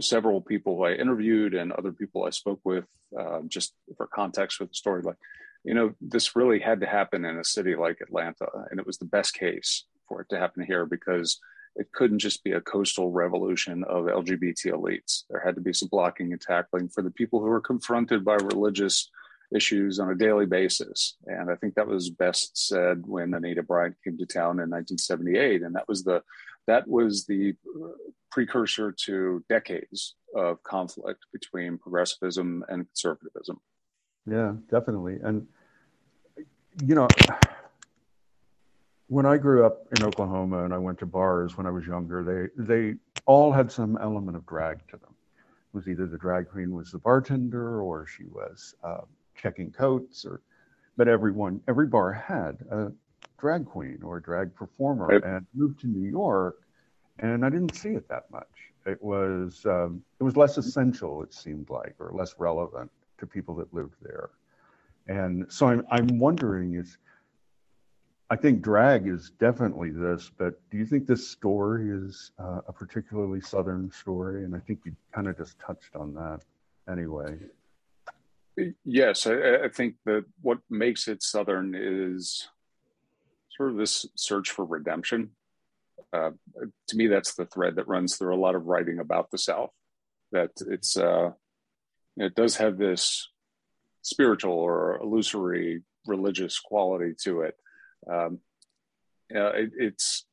several 0.00 0.40
people 0.40 0.84
I 0.84 0.92
interviewed 0.92 1.54
and 1.54 1.72
other 1.72 1.92
people 1.92 2.24
I 2.24 2.30
spoke 2.30 2.60
with, 2.64 2.84
uh, 3.18 3.40
just 3.48 3.74
for 3.96 4.06
context 4.06 4.60
with 4.60 4.70
the 4.70 4.74
story, 4.74 5.02
like, 5.02 5.16
you 5.64 5.74
know, 5.74 5.94
this 6.00 6.36
really 6.36 6.60
had 6.60 6.80
to 6.80 6.86
happen 6.86 7.24
in 7.24 7.38
a 7.38 7.44
city 7.44 7.74
like 7.74 8.00
Atlanta, 8.00 8.46
and 8.70 8.78
it 8.78 8.86
was 8.86 8.98
the 8.98 9.04
best 9.06 9.34
case 9.34 9.84
for 10.08 10.20
it 10.20 10.28
to 10.28 10.38
happen 10.38 10.62
here 10.62 10.84
because 10.84 11.40
it 11.76 11.92
couldn't 11.92 12.20
just 12.20 12.44
be 12.44 12.52
a 12.52 12.60
coastal 12.60 13.10
revolution 13.10 13.84
of 13.84 14.04
LGBT 14.04 14.72
elites. 14.72 15.24
There 15.28 15.42
had 15.44 15.56
to 15.56 15.60
be 15.60 15.72
some 15.72 15.88
blocking 15.88 16.32
and 16.32 16.40
tackling 16.40 16.88
for 16.88 17.02
the 17.02 17.10
people 17.10 17.40
who 17.40 17.46
were 17.46 17.60
confronted 17.60 18.24
by 18.24 18.34
religious 18.34 19.10
issues 19.54 19.98
on 19.98 20.10
a 20.10 20.14
daily 20.14 20.46
basis. 20.46 21.16
And 21.26 21.50
I 21.50 21.56
think 21.56 21.74
that 21.74 21.86
was 21.86 22.10
best 22.10 22.56
said 22.56 23.02
when 23.06 23.34
Anita 23.34 23.62
Bryant 23.62 23.96
came 24.02 24.18
to 24.18 24.26
town 24.26 24.60
in 24.60 24.70
1978. 24.70 25.62
And 25.62 25.74
that 25.74 25.88
was 25.88 26.04
the 26.04 26.22
that 26.66 26.88
was 26.88 27.26
the 27.26 27.54
precursor 28.30 28.90
to 28.90 29.44
decades 29.48 30.14
of 30.34 30.62
conflict 30.62 31.26
between 31.32 31.76
progressivism 31.76 32.64
and 32.68 32.86
conservatism. 32.86 33.60
Yeah, 34.26 34.54
definitely. 34.70 35.18
And 35.22 35.46
you 36.82 36.94
know, 36.94 37.08
when 39.14 39.26
I 39.26 39.36
grew 39.36 39.64
up 39.64 39.86
in 39.96 40.02
Oklahoma 40.02 40.64
and 40.64 40.74
I 40.74 40.78
went 40.78 40.98
to 40.98 41.06
bars 41.06 41.56
when 41.56 41.66
I 41.66 41.70
was 41.70 41.86
younger, 41.86 42.24
they 42.24 42.64
they 42.64 42.94
all 43.26 43.52
had 43.52 43.70
some 43.70 43.96
element 43.98 44.36
of 44.36 44.44
drag 44.44 44.78
to 44.88 44.96
them. 44.96 45.14
It 45.38 45.76
was 45.76 45.86
either 45.86 46.06
the 46.06 46.18
drag 46.18 46.50
queen 46.50 46.74
was 46.74 46.90
the 46.90 46.98
bartender 46.98 47.80
or 47.80 48.08
she 48.08 48.24
was 48.24 48.74
uh, 48.82 49.02
checking 49.40 49.70
coats, 49.70 50.24
or 50.24 50.40
but 50.96 51.06
everyone 51.06 51.60
every 51.68 51.86
bar 51.86 52.12
had 52.12 52.58
a 52.72 52.90
drag 53.38 53.66
queen 53.66 54.00
or 54.02 54.16
a 54.16 54.22
drag 54.22 54.52
performer. 54.52 55.06
Right. 55.06 55.22
And 55.22 55.46
moved 55.54 55.78
to 55.82 55.86
New 55.86 56.10
York, 56.10 56.56
and 57.20 57.44
I 57.44 57.50
didn't 57.50 57.76
see 57.76 57.90
it 57.90 58.08
that 58.08 58.28
much. 58.32 58.72
It 58.84 59.00
was 59.00 59.64
um, 59.64 60.02
it 60.18 60.24
was 60.24 60.36
less 60.36 60.58
essential, 60.58 61.22
it 61.22 61.32
seemed 61.32 61.70
like, 61.70 61.94
or 62.00 62.10
less 62.12 62.34
relevant 62.36 62.90
to 63.18 63.28
people 63.28 63.54
that 63.56 63.72
lived 63.72 63.94
there. 64.02 64.30
And 65.06 65.46
so 65.52 65.68
I'm 65.68 65.86
I'm 65.92 66.18
wondering 66.18 66.74
is 66.74 66.98
I 68.30 68.36
think 68.36 68.62
drag 68.62 69.06
is 69.06 69.30
definitely 69.38 69.90
this, 69.90 70.30
but 70.38 70.58
do 70.70 70.78
you 70.78 70.86
think 70.86 71.06
this 71.06 71.28
story 71.28 71.90
is 71.90 72.32
uh, 72.38 72.60
a 72.66 72.72
particularly 72.72 73.40
Southern 73.40 73.90
story? 73.90 74.44
And 74.44 74.56
I 74.56 74.60
think 74.60 74.80
you 74.84 74.96
kind 75.12 75.28
of 75.28 75.36
just 75.36 75.58
touched 75.58 75.94
on 75.94 76.14
that 76.14 76.40
anyway. 76.90 77.36
Yes, 78.84 79.26
I, 79.26 79.64
I, 79.64 79.68
think 79.68 79.96
that 80.06 80.24
what 80.40 80.58
makes 80.70 81.08
it 81.08 81.22
Southern 81.22 81.74
is 81.76 82.48
sort 83.56 83.70
of 83.70 83.76
this 83.76 84.06
search 84.14 84.50
for 84.50 84.64
redemption. 84.64 85.30
Uh, 86.12 86.30
to 86.88 86.96
me, 86.96 87.08
that's 87.08 87.34
the 87.34 87.46
thread 87.46 87.76
that 87.76 87.88
runs 87.88 88.16
through 88.16 88.34
a 88.34 88.38
lot 88.38 88.54
of 88.54 88.66
writing 88.66 89.00
about 89.00 89.30
the 89.30 89.38
South. 89.38 89.70
That 90.30 90.52
it's 90.68 90.96
uh, 90.96 91.32
it 92.16 92.36
does 92.36 92.56
have 92.56 92.78
this 92.78 93.28
spiritual 94.02 94.52
or 94.52 95.00
illusory 95.02 95.82
religious 96.06 96.60
quality 96.60 97.14
to 97.22 97.40
it. 97.40 97.56
Um, 98.10 98.40
it 99.30 99.70
it's 99.76 100.26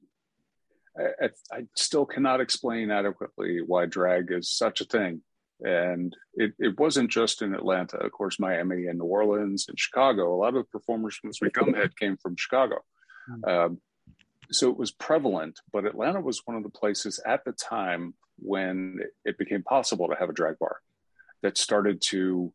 I, 0.98 1.30
I, 1.52 1.66
still 1.76 2.06
cannot 2.06 2.42
explain 2.42 2.92
adequately 2.92 3.62
why 3.62 3.86
drag 3.86 4.32
is 4.32 4.50
such 4.50 4.82
a 4.82 4.86
thing. 4.86 5.22
And 5.62 6.16
it, 6.34 6.54
it 6.60 6.80
wasn't 6.80 7.12
just 7.12 7.42
in 7.42 7.54
Atlanta. 7.54 7.98
Of 7.98 8.12
course, 8.12 8.40
Miami 8.40 8.88
and 8.88 9.00
New 9.00 9.06
Orleans 9.06 9.68
and 9.70 9.80
Chicago, 9.80 10.34
a 10.34 10.38
lot 10.38 10.56
of 10.56 10.66
the 10.66 10.80
performers 10.80 11.16
from 11.16 11.32
Sweet 11.34 11.54
Gumhead 11.54 11.96
came 11.96 12.18
from 12.18 12.36
Chicago. 12.36 12.80
Hmm. 13.28 13.50
Um, 13.50 13.82
so 14.52 14.70
it 14.70 14.78
was 14.78 14.92
prevalent, 14.92 15.60
but 15.72 15.86
Atlanta 15.86 16.20
was 16.20 16.42
one 16.46 16.58
of 16.58 16.64
the 16.64 16.70
places 16.70 17.22
at 17.26 17.46
the 17.46 17.54
time 17.54 18.16
when 18.40 19.00
it 19.24 19.38
became 19.38 19.64
possible 19.64 20.10
to 20.10 20.16
have 20.16 20.30
a 20.30 20.34
drag 20.34 20.60
bar 20.60 20.82
that 21.42 21.58
started 21.58 22.02
to 22.10 22.52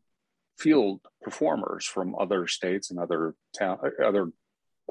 field 0.59 1.01
performers 1.21 1.85
from 1.85 2.15
other 2.19 2.45
states 2.45 2.91
and 2.91 2.99
other 2.99 3.35
town, 3.57 3.79
other 4.03 4.31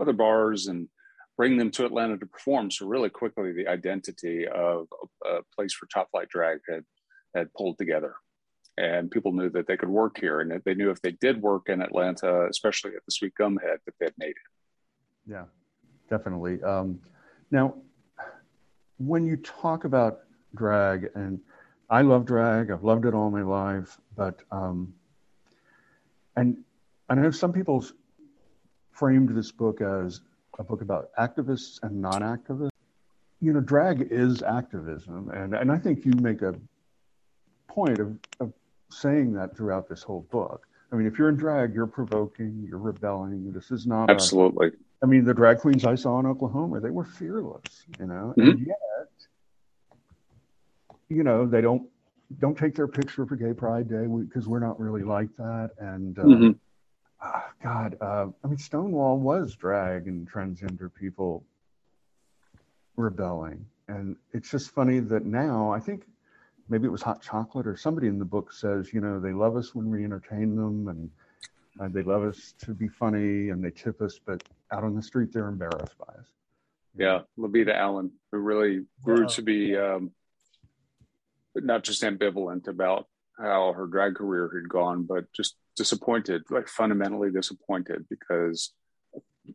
other 0.00 0.12
bars, 0.12 0.66
and 0.66 0.88
bring 1.36 1.56
them 1.56 1.70
to 1.70 1.84
Atlanta 1.84 2.16
to 2.18 2.26
perform. 2.26 2.70
So 2.70 2.86
really 2.86 3.10
quickly, 3.10 3.52
the 3.52 3.68
identity 3.68 4.46
of 4.46 4.88
a 5.24 5.40
place 5.54 5.74
for 5.74 5.86
top 5.86 6.10
flight 6.10 6.28
drag 6.28 6.60
had 6.68 6.84
had 7.34 7.52
pulled 7.54 7.76
together, 7.78 8.14
and 8.78 9.10
people 9.10 9.32
knew 9.32 9.50
that 9.50 9.66
they 9.66 9.76
could 9.76 9.90
work 9.90 10.18
here, 10.18 10.40
and 10.40 10.62
they 10.64 10.74
knew 10.74 10.90
if 10.90 11.02
they 11.02 11.12
did 11.12 11.42
work 11.42 11.68
in 11.68 11.82
Atlanta, 11.82 12.46
especially 12.48 12.92
at 12.96 13.04
the 13.04 13.12
Sweet 13.12 13.34
Gum 13.34 13.58
Head, 13.58 13.78
that 13.84 13.94
they'd 14.00 14.12
made 14.18 14.30
it. 14.30 15.30
Yeah, 15.30 15.44
definitely. 16.08 16.62
Um, 16.62 17.00
now, 17.50 17.74
when 18.98 19.26
you 19.26 19.36
talk 19.36 19.84
about 19.84 20.20
drag, 20.54 21.10
and 21.14 21.40
I 21.90 22.02
love 22.02 22.24
drag, 22.24 22.70
I've 22.70 22.84
loved 22.84 23.04
it 23.04 23.14
all 23.14 23.30
my 23.30 23.42
life, 23.42 23.98
but 24.16 24.42
um, 24.50 24.94
and 26.36 26.58
I 27.08 27.14
know 27.14 27.30
some 27.30 27.52
people 27.52 27.84
framed 28.96 29.28
this 29.36 29.52
book 29.52 29.80
as 29.80 30.20
a 30.58 30.64
book 30.64 30.80
about 30.80 31.10
activists 31.18 31.78
and 31.82 32.00
non-activists. 32.00 32.70
You 33.40 33.52
know, 33.52 33.60
drag 33.60 34.08
is 34.10 34.42
activism, 34.42 35.30
and 35.30 35.54
and 35.54 35.70
I 35.70 35.76
think 35.76 36.04
you 36.04 36.12
make 36.12 36.40
a 36.42 36.54
point 37.68 37.98
of, 37.98 38.16
of 38.40 38.52
saying 38.90 39.34
that 39.34 39.56
throughout 39.56 39.88
this 39.88 40.02
whole 40.02 40.26
book. 40.30 40.66
I 40.90 40.96
mean, 40.96 41.06
if 41.06 41.18
you're 41.18 41.28
in 41.28 41.36
drag, 41.36 41.74
you're 41.74 41.86
provoking, 41.86 42.64
you're 42.66 42.78
rebelling. 42.78 43.52
This 43.52 43.70
is 43.70 43.86
not 43.86 44.10
absolutely. 44.10 44.68
A, 44.68 44.70
I 45.02 45.06
mean, 45.06 45.24
the 45.24 45.34
drag 45.34 45.58
queens 45.58 45.84
I 45.84 45.94
saw 45.94 46.18
in 46.18 46.26
Oklahoma, 46.26 46.80
they 46.80 46.90
were 46.90 47.04
fearless, 47.04 47.84
you 48.00 48.06
know, 48.06 48.32
mm-hmm. 48.38 48.48
and 48.48 48.66
yet, 48.66 49.08
you 51.10 51.22
know, 51.22 51.46
they 51.46 51.60
don't 51.60 51.86
don't 52.40 52.56
take 52.56 52.74
their 52.74 52.88
picture 52.88 53.26
for 53.26 53.36
Gay 53.36 53.52
Pride 53.52 53.88
Day 53.88 54.06
because 54.06 54.48
we, 54.48 54.56
are 54.56 54.60
not 54.60 54.80
really 54.80 55.02
like 55.02 55.28
that. 55.36 55.72
And 55.78 56.18
uh, 56.18 56.22
mm-hmm. 56.22 56.50
Oh, 57.22 57.42
God, 57.62 57.96
uh, 58.00 58.26
I 58.44 58.46
mean, 58.46 58.58
Stonewall 58.58 59.18
was 59.18 59.54
drag 59.54 60.06
and 60.06 60.30
transgender 60.30 60.92
people 60.92 61.44
rebelling, 62.96 63.66
and 63.88 64.16
it's 64.32 64.50
just 64.50 64.70
funny 64.70 65.00
that 65.00 65.24
now 65.24 65.70
I 65.70 65.80
think 65.80 66.04
maybe 66.68 66.86
it 66.86 66.92
was 66.92 67.02
Hot 67.02 67.22
Chocolate 67.22 67.66
or 67.66 67.76
somebody 67.76 68.08
in 68.08 68.18
the 68.18 68.24
book 68.24 68.52
says, 68.52 68.92
you 68.92 69.00
know, 69.00 69.20
they 69.20 69.32
love 69.32 69.56
us 69.56 69.74
when 69.74 69.90
we 69.90 70.04
entertain 70.04 70.56
them 70.56 70.88
and 70.88 71.10
uh, 71.80 71.88
they 71.92 72.02
love 72.02 72.22
us 72.22 72.54
to 72.64 72.72
be 72.72 72.88
funny 72.88 73.50
and 73.50 73.62
they 73.62 73.70
tip 73.70 74.00
us, 74.00 74.18
but 74.24 74.42
out 74.72 74.84
on 74.84 74.94
the 74.94 75.02
street 75.02 75.32
they're 75.32 75.48
embarrassed 75.48 75.96
by 75.98 76.12
us. 76.14 76.26
Yeah, 76.96 77.20
Lavita 77.38 77.76
Allen, 77.76 78.10
who 78.32 78.38
really 78.38 78.86
grew 79.02 79.22
yeah. 79.22 79.26
to 79.28 79.42
be 79.42 79.76
um, 79.76 80.10
not 81.54 81.84
just 81.84 82.02
ambivalent 82.02 82.68
about 82.68 83.06
how 83.38 83.72
her 83.74 83.86
drag 83.86 84.14
career 84.14 84.50
had 84.52 84.68
gone, 84.68 85.02
but 85.02 85.30
just 85.32 85.56
disappointed, 85.76 86.42
like 86.50 86.68
fundamentally 86.68 87.30
disappointed, 87.30 88.06
because 88.08 88.72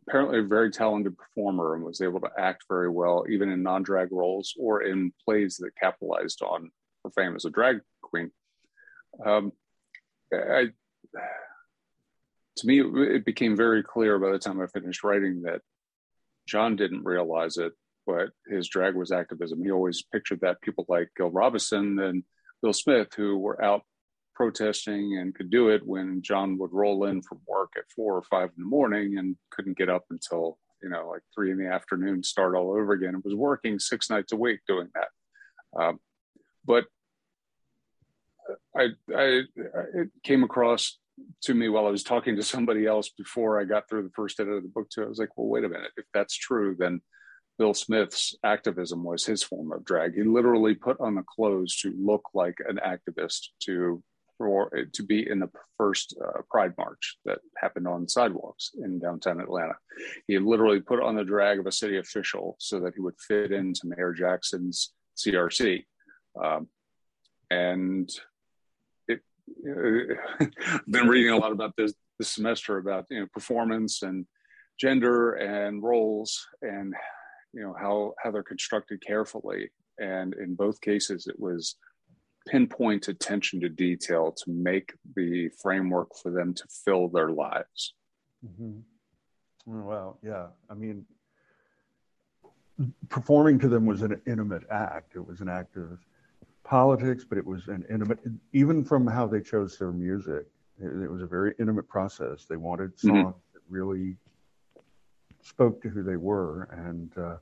apparently 0.06 0.38
a 0.38 0.42
very 0.42 0.70
talented 0.70 1.16
performer 1.18 1.74
and 1.74 1.84
was 1.84 2.00
able 2.00 2.20
to 2.20 2.30
act 2.38 2.64
very 2.68 2.88
well, 2.88 3.24
even 3.28 3.50
in 3.50 3.62
non-drag 3.62 4.10
roles 4.10 4.54
or 4.58 4.82
in 4.82 5.12
plays 5.24 5.56
that 5.58 5.76
capitalized 5.78 6.42
on 6.42 6.70
her 7.04 7.10
fame 7.10 7.36
as 7.36 7.44
a 7.44 7.50
drag 7.50 7.80
queen. 8.00 8.30
Um, 9.24 9.52
I, 10.32 10.68
to 12.56 12.66
me, 12.66 12.80
it 12.80 13.24
became 13.24 13.56
very 13.56 13.82
clear 13.82 14.18
by 14.18 14.32
the 14.32 14.38
time 14.38 14.60
I 14.60 14.66
finished 14.66 15.04
writing 15.04 15.42
that 15.42 15.60
John 16.46 16.76
didn't 16.76 17.04
realize 17.04 17.58
it, 17.58 17.72
but 18.06 18.30
his 18.46 18.68
drag 18.68 18.94
was 18.94 19.12
activism. 19.12 19.62
He 19.62 19.70
always 19.70 20.02
pictured 20.02 20.40
that 20.40 20.62
people 20.62 20.86
like 20.88 21.10
Gil 21.16 21.30
Robinson 21.30 21.98
and 21.98 22.24
Bill 22.62 22.72
Smith, 22.72 23.08
who 23.16 23.36
were 23.38 23.62
out 23.62 23.82
protesting 24.34 25.18
and 25.18 25.34
could 25.34 25.50
do 25.50 25.68
it 25.68 25.86
when 25.86 26.22
John 26.22 26.58
would 26.58 26.72
roll 26.72 27.04
in 27.04 27.22
from 27.22 27.40
work 27.46 27.72
at 27.76 27.90
four 27.94 28.16
or 28.16 28.22
five 28.22 28.50
in 28.56 28.64
the 28.64 28.68
morning 28.68 29.18
and 29.18 29.36
couldn't 29.50 29.78
get 29.78 29.88
up 29.88 30.04
until 30.10 30.58
you 30.82 30.88
know 30.88 31.08
like 31.08 31.22
three 31.34 31.50
in 31.50 31.58
the 31.58 31.68
afternoon, 31.68 32.22
start 32.22 32.54
all 32.54 32.70
over 32.70 32.92
again. 32.92 33.14
It 33.14 33.24
was 33.24 33.34
working 33.34 33.78
six 33.78 34.10
nights 34.10 34.32
a 34.32 34.36
week 34.36 34.60
doing 34.66 34.88
that. 34.94 35.80
Um, 35.80 35.98
but 36.64 36.84
I, 38.76 38.88
I, 39.14 39.42
it 39.94 40.10
came 40.24 40.44
across 40.44 40.98
to 41.42 41.54
me 41.54 41.68
while 41.68 41.86
I 41.86 41.90
was 41.90 42.02
talking 42.02 42.36
to 42.36 42.42
somebody 42.42 42.86
else 42.86 43.10
before 43.10 43.60
I 43.60 43.64
got 43.64 43.88
through 43.88 44.04
the 44.04 44.12
first 44.14 44.40
edit 44.40 44.54
of 44.54 44.62
the 44.62 44.68
book 44.68 44.88
too. 44.90 45.02
I 45.02 45.08
was 45.08 45.18
like, 45.18 45.36
well, 45.36 45.48
wait 45.48 45.64
a 45.64 45.68
minute. 45.68 45.90
If 45.96 46.06
that's 46.12 46.36
true, 46.36 46.76
then 46.78 47.00
Bill 47.58 47.74
Smith's 47.74 48.34
activism 48.44 49.04
was 49.04 49.24
his 49.24 49.42
form 49.42 49.72
of 49.72 49.84
drag. 49.84 50.14
He 50.14 50.22
literally 50.22 50.74
put 50.74 51.00
on 51.00 51.14
the 51.14 51.22
clothes 51.22 51.76
to 51.82 51.94
look 51.98 52.28
like 52.34 52.56
an 52.66 52.80
activist 52.84 53.48
to 53.64 54.02
for 54.42 54.70
to 54.92 55.02
be 55.04 55.28
in 55.30 55.38
the 55.38 55.48
first 55.78 56.16
uh, 56.20 56.42
Pride 56.50 56.72
March 56.76 57.16
that 57.24 57.38
happened 57.56 57.86
on 57.86 58.08
sidewalks 58.08 58.72
in 58.82 58.98
downtown 58.98 59.40
Atlanta. 59.40 59.74
He 60.26 60.36
literally 60.38 60.80
put 60.80 61.00
on 61.00 61.14
the 61.14 61.24
drag 61.24 61.60
of 61.60 61.66
a 61.66 61.72
city 61.72 61.98
official 61.98 62.56
so 62.58 62.80
that 62.80 62.94
he 62.94 63.00
would 63.00 63.14
fit 63.20 63.52
into 63.52 63.82
Mayor 63.84 64.12
Jackson's 64.12 64.92
CRC. 65.16 65.84
Um, 66.42 66.66
and 67.50 68.10
it, 69.06 69.20
uh, 69.68 70.14
I've 70.40 70.86
been 70.90 71.06
reading 71.06 71.32
a 71.32 71.36
lot 71.36 71.52
about 71.52 71.76
this 71.76 71.94
this 72.18 72.30
semester 72.30 72.78
about 72.78 73.06
you 73.10 73.20
know 73.20 73.26
performance 73.32 74.02
and 74.02 74.26
gender 74.80 75.34
and 75.34 75.82
roles 75.82 76.46
and 76.62 76.94
you 77.52 77.62
know 77.62 77.74
how 77.78 78.14
how 78.22 78.30
they're 78.30 78.42
constructed 78.42 79.00
carefully 79.06 79.70
and 79.98 80.34
in 80.34 80.54
both 80.54 80.80
cases 80.80 81.26
it 81.26 81.38
was 81.38 81.76
pinpoint 82.46 83.08
attention 83.08 83.60
to 83.60 83.68
detail 83.68 84.32
to 84.32 84.50
make 84.50 84.92
the 85.16 85.48
framework 85.60 86.08
for 86.20 86.30
them 86.30 86.54
to 86.54 86.64
fill 86.84 87.08
their 87.08 87.30
lives 87.30 87.94
mm-hmm. 88.44 88.80
Well 89.66 90.18
yeah 90.22 90.48
i 90.70 90.74
mean 90.74 91.06
performing 93.08 93.58
to 93.60 93.68
them 93.68 93.86
was 93.86 94.02
an 94.02 94.20
intimate 94.26 94.64
act 94.70 95.14
it 95.14 95.26
was 95.26 95.40
an 95.40 95.48
act 95.48 95.76
of 95.76 95.98
politics 96.64 97.24
but 97.28 97.38
it 97.38 97.46
was 97.46 97.68
an 97.68 97.84
intimate 97.90 98.18
even 98.52 98.84
from 98.84 99.06
how 99.06 99.26
they 99.26 99.40
chose 99.40 99.78
their 99.78 99.92
music 99.92 100.46
it, 100.80 101.02
it 101.04 101.10
was 101.10 101.22
a 101.22 101.26
very 101.26 101.54
intimate 101.60 101.88
process 101.88 102.46
they 102.48 102.56
wanted 102.56 102.96
mm-hmm. 102.96 103.08
songs 103.08 103.26
mm-hmm. 103.26 103.54
that 103.54 103.62
really 103.68 104.16
spoke 105.42 105.82
to 105.82 105.88
who 105.88 106.02
they 106.02 106.16
were 106.16 106.68
and 106.72 107.16
uh, 107.18 107.36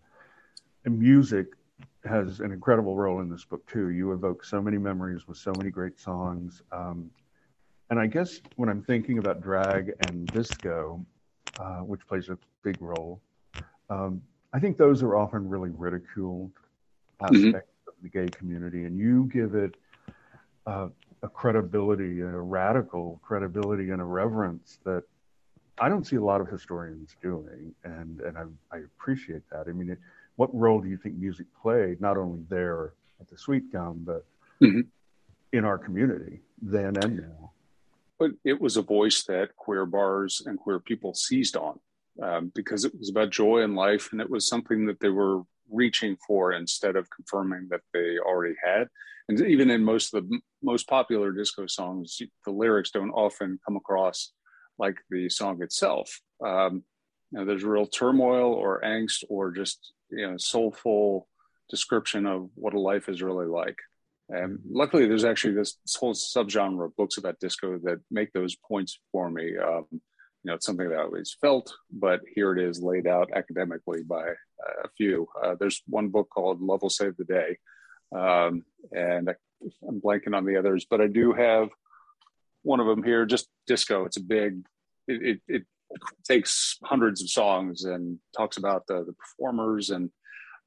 and 0.85 0.99
music 0.99 1.49
has 2.05 2.41
an 2.41 2.53
incredible 2.53 2.97
role 2.97 3.21
in 3.21 3.29
this 3.31 3.45
book 3.45 3.67
too. 3.67 3.91
You 3.91 4.13
evoke 4.13 4.45
so 4.45 4.61
many 4.61 4.79
memories 4.79 5.29
with 5.29 5.37
so 5.37 5.53
many 5.57 5.71
great 5.71 5.99
songs. 5.99 6.63
Um, 6.73 7.11
and 7.91 7.99
I 7.99 8.07
guess 8.07 8.41
when 8.57 8.69
I'm 8.69 8.83
thinking 8.83 9.19
about 9.19 9.43
drag 9.43 9.93
and 10.07 10.27
disco, 10.29 11.05
uh, 11.59 11.81
which 11.81 12.07
plays 12.07 12.29
a 12.29 12.39
big 12.63 12.81
role, 12.81 13.21
um, 13.91 14.23
I 14.53 14.61
think 14.61 14.79
those 14.79 15.03
are 15.03 15.17
often 15.17 15.49
really 15.49 15.71
ridiculed 15.71 16.53
mm-hmm. 17.21 17.25
aspects 17.25 17.71
mm-hmm. 17.71 17.89
of 17.89 17.95
the 18.03 18.09
gay 18.09 18.29
community, 18.29 18.85
and 18.85 18.97
you 18.97 19.29
give 19.33 19.55
it 19.55 19.75
uh, 20.67 20.89
a 21.23 21.29
credibility, 21.29 22.21
a 22.21 22.27
radical 22.27 23.21
credibility, 23.23 23.91
and 23.91 24.01
a 24.01 24.05
reverence 24.05 24.79
that 24.85 25.03
I 25.79 25.89
don't 25.89 26.07
see 26.07 26.17
a 26.17 26.25
lot 26.25 26.41
of 26.41 26.49
historians 26.49 27.17
doing, 27.21 27.75
and 27.85 28.21
and 28.21 28.39
I, 28.39 28.45
I 28.73 28.79
appreciate 28.79 29.43
that. 29.51 29.67
I 29.69 29.73
mean. 29.73 29.91
It, 29.91 29.99
what 30.41 30.55
role 30.55 30.81
do 30.81 30.89
you 30.89 30.97
think 30.97 31.17
music 31.17 31.45
played 31.61 32.01
not 32.01 32.17
only 32.17 32.43
there 32.49 32.95
at 33.21 33.29
the 33.29 33.37
Sweet 33.37 33.71
Gum, 33.71 34.01
but 34.07 34.25
mm-hmm. 34.63 34.81
in 35.53 35.67
our 35.67 35.77
community 35.77 36.41
then 36.63 36.97
and 36.97 37.19
now? 37.19 37.51
But 38.19 38.31
it 38.43 38.59
was 38.59 38.79
a 38.79 38.83
voice 38.99 39.23
that 39.25 39.55
queer 39.57 39.85
bars 39.85 40.43
and 40.47 40.59
queer 40.59 40.81
people 40.81 41.13
seized 41.13 41.57
on. 41.59 41.79
um, 42.23 42.53
because 42.55 42.85
it 42.85 42.93
was 42.99 43.11
about 43.11 43.31
joy 43.31 43.63
in 43.63 43.75
life 43.75 44.13
and 44.13 44.21
it 44.21 44.31
was 44.31 44.49
something 44.49 44.87
that 44.87 45.01
they 45.01 45.09
were 45.09 45.43
reaching 45.71 46.17
for 46.27 46.53
instead 46.53 46.97
of 46.97 47.09
confirming 47.11 47.69
that 47.71 47.81
they 47.93 48.19
already 48.19 48.57
had. 48.63 48.89
And 49.29 49.41
even 49.43 49.71
in 49.71 49.85
most 49.85 50.13
of 50.13 50.29
the 50.29 50.41
most 50.63 50.89
popular 50.89 51.33
disco 51.33 51.67
songs, 51.67 52.19
the 52.45 52.51
lyrics 52.51 52.91
don't 52.91 53.13
often 53.13 53.61
come 53.65 53.77
across 53.77 54.33
like 54.79 54.97
the 55.11 55.29
song 55.29 55.63
itself. 55.63 56.21
Um, 56.45 56.83
you 57.31 57.39
know, 57.39 57.45
there's 57.45 57.65
real 57.65 57.87
turmoil 57.87 58.53
or 58.53 58.81
angst 58.83 59.25
or 59.29 59.51
just 59.51 59.93
you 60.11 60.29
know 60.29 60.37
soulful 60.37 61.29
description 61.69 62.27
of 62.27 62.51
what 62.55 62.75
a 62.75 62.81
life 62.81 63.09
is 63.09 63.23
really 63.23 63.47
like. 63.47 63.79
And 64.29 64.61
luckily, 64.71 65.07
there's 65.07 65.25
actually 65.25 65.55
this, 65.55 65.77
whole 65.99 66.15
subgenre 66.15 66.85
of 66.85 66.97
books 66.97 67.19
about 67.19 67.41
disco 67.41 67.79
that 67.79 68.01
make 68.11 68.33
those 68.33 68.55
points 68.57 69.01
for 69.11 69.29
me. 69.29 69.57
Um, 69.59 69.87
you 69.91 70.01
know, 70.45 70.55
it's 70.55 70.67
something 70.67 70.89
that 70.89 70.99
I 70.99 71.03
always 71.03 71.37
felt, 71.41 71.75
but 71.93 72.21
here 72.35 72.57
it 72.57 72.63
is 72.65 72.81
laid 72.81 73.07
out 73.07 73.31
academically 73.35 74.03
by 74.03 74.29
a 74.85 74.89
few. 74.97 75.29
Uh, 75.43 75.55
there's 75.59 75.83
one 75.87 76.09
book 76.09 76.29
called 76.33 76.63
Love 76.63 76.83
Will 76.83 76.91
Save 76.91 77.17
the 77.17 77.25
Day, 77.25 77.59
um, 78.17 78.65
and 78.93 79.31
I, 79.31 79.35
I'm 79.87 80.01
blanking 80.01 80.35
on 80.35 80.47
the 80.47 80.57
others, 80.57 80.87
but 80.89 81.01
I 81.01 81.09
do 81.09 81.33
have 81.33 81.69
one 82.63 82.81
of 82.81 82.87
them 82.87 83.03
here, 83.03 83.27
just 83.27 83.49
disco. 83.67 84.05
It's 84.05 84.17
a 84.17 84.23
big, 84.23 84.65
it, 85.09 85.23
it, 85.23 85.41
it 85.49 85.63
takes 86.25 86.79
hundreds 86.85 87.23
of 87.23 87.31
songs 87.31 87.85
and 87.85 88.19
talks 88.37 88.57
about 88.57 88.87
the, 88.87 89.05
the 89.05 89.13
performers 89.13 89.91
and 89.91 90.11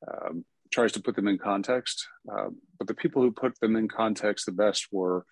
um, 0.07 0.45
tries 0.71 0.91
to 0.93 1.01
put 1.01 1.15
them 1.15 1.27
in 1.27 1.37
context. 1.37 2.07
Uh, 2.31 2.49
but 2.77 2.87
the 2.87 2.93
people 2.93 3.21
who 3.21 3.31
put 3.31 3.59
them 3.59 3.75
in 3.75 3.87
context 3.87 4.45
the 4.45 4.51
best 4.51 4.87
were, 4.91 5.25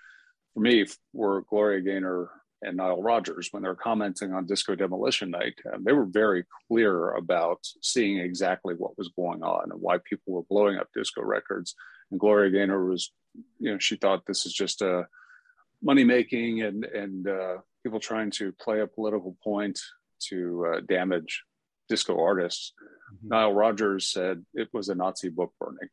for 0.54 0.60
me, 0.60 0.86
were 1.14 1.44
Gloria 1.50 1.82
Gaynor 1.82 2.30
and 2.62 2.78
Nile 2.78 3.02
Rodgers 3.02 3.50
when 3.52 3.64
they're 3.64 3.76
commenting 3.76 4.34
on 4.34 4.46
Disco 4.46 4.76
Demolition 4.76 5.32
Night. 5.32 5.56
And 5.66 5.84
they 5.84 5.94
were 5.94 6.06
very 6.06 6.46
clear 6.68 7.12
about 7.12 7.60
seeing 7.82 8.20
exactly 8.20 8.76
what 8.76 8.98
was 8.98 9.10
going 9.10 9.42
on 9.42 9.72
and 9.72 9.82
why 9.82 9.98
people 9.98 10.34
were 10.34 10.44
blowing 10.44 10.78
up 10.78 10.88
disco 10.94 11.24
records. 11.24 11.74
And 12.12 12.20
Gloria 12.20 12.52
Gaynor 12.52 12.86
was, 12.86 13.12
you 13.60 13.72
know, 13.72 13.80
she 13.80 13.96
thought 13.96 14.26
this 14.28 14.46
is 14.46 14.54
just 14.54 14.82
a 14.82 15.08
money 15.82 16.04
making 16.04 16.62
and 16.62 16.86
and 16.86 17.28
uh, 17.28 17.58
people 17.84 18.00
trying 18.00 18.32
to 18.32 18.52
play 18.54 18.82
a 18.82 18.88
political 18.88 19.36
point 19.44 19.80
to 20.30 20.66
uh, 20.66 20.80
damage 20.82 21.44
disco 21.90 22.20
artists. 22.20 22.74
Mm-hmm. 23.14 23.28
Nile 23.30 23.54
Rodgers 23.54 24.08
said 24.08 24.46
it 24.54 24.70
was 24.74 24.90
a 24.90 24.96
Nazi 24.96 25.30
book 25.30 25.54
burning. 25.60 25.90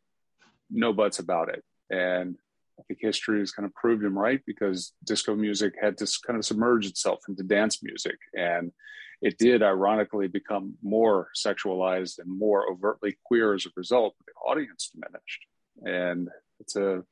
No 0.70 0.92
buts 0.92 1.18
about 1.18 1.48
it. 1.48 1.64
And 1.90 2.36
I 2.78 2.82
think 2.82 3.00
history 3.02 3.40
has 3.40 3.50
kind 3.50 3.66
of 3.66 3.74
proved 3.74 4.04
him 4.04 4.16
right 4.16 4.40
because 4.46 4.92
disco 5.04 5.34
music 5.34 5.74
had 5.80 5.98
to 5.98 6.06
kind 6.26 6.38
of 6.38 6.44
submerge 6.44 6.86
itself 6.86 7.20
into 7.28 7.42
dance 7.42 7.82
music. 7.82 8.16
And 8.34 8.72
it 9.20 9.36
did 9.38 9.62
ironically 9.62 10.28
become 10.28 10.74
more 10.82 11.28
sexualized 11.36 12.20
and 12.20 12.38
more 12.38 12.70
overtly 12.70 13.18
queer 13.24 13.54
as 13.54 13.66
a 13.66 13.70
result. 13.76 14.14
The 14.26 14.32
audience 14.48 14.92
diminished. 14.94 15.46
And 15.84 16.28
it's 16.60 16.76
a 16.76 17.02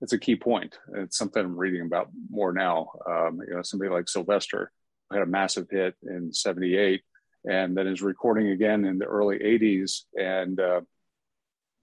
it's 0.00 0.12
a 0.12 0.18
key 0.18 0.36
point. 0.36 0.78
It's 0.94 1.18
something 1.18 1.44
I'm 1.44 1.56
reading 1.56 1.82
about 1.82 2.08
more 2.30 2.52
now. 2.52 2.90
Um, 3.06 3.40
you 3.46 3.54
know, 3.54 3.62
somebody 3.62 3.90
like 3.90 4.08
Sylvester 4.08 4.72
had 5.12 5.22
a 5.22 5.26
massive 5.26 5.68
hit 5.70 5.94
in 6.02 6.32
'78, 6.32 7.02
and 7.44 7.76
then 7.76 7.86
is 7.86 8.02
recording 8.02 8.48
again 8.48 8.84
in 8.84 8.98
the 8.98 9.04
early 9.04 9.38
'80s, 9.38 10.02
and 10.14 10.58
uh, 10.58 10.80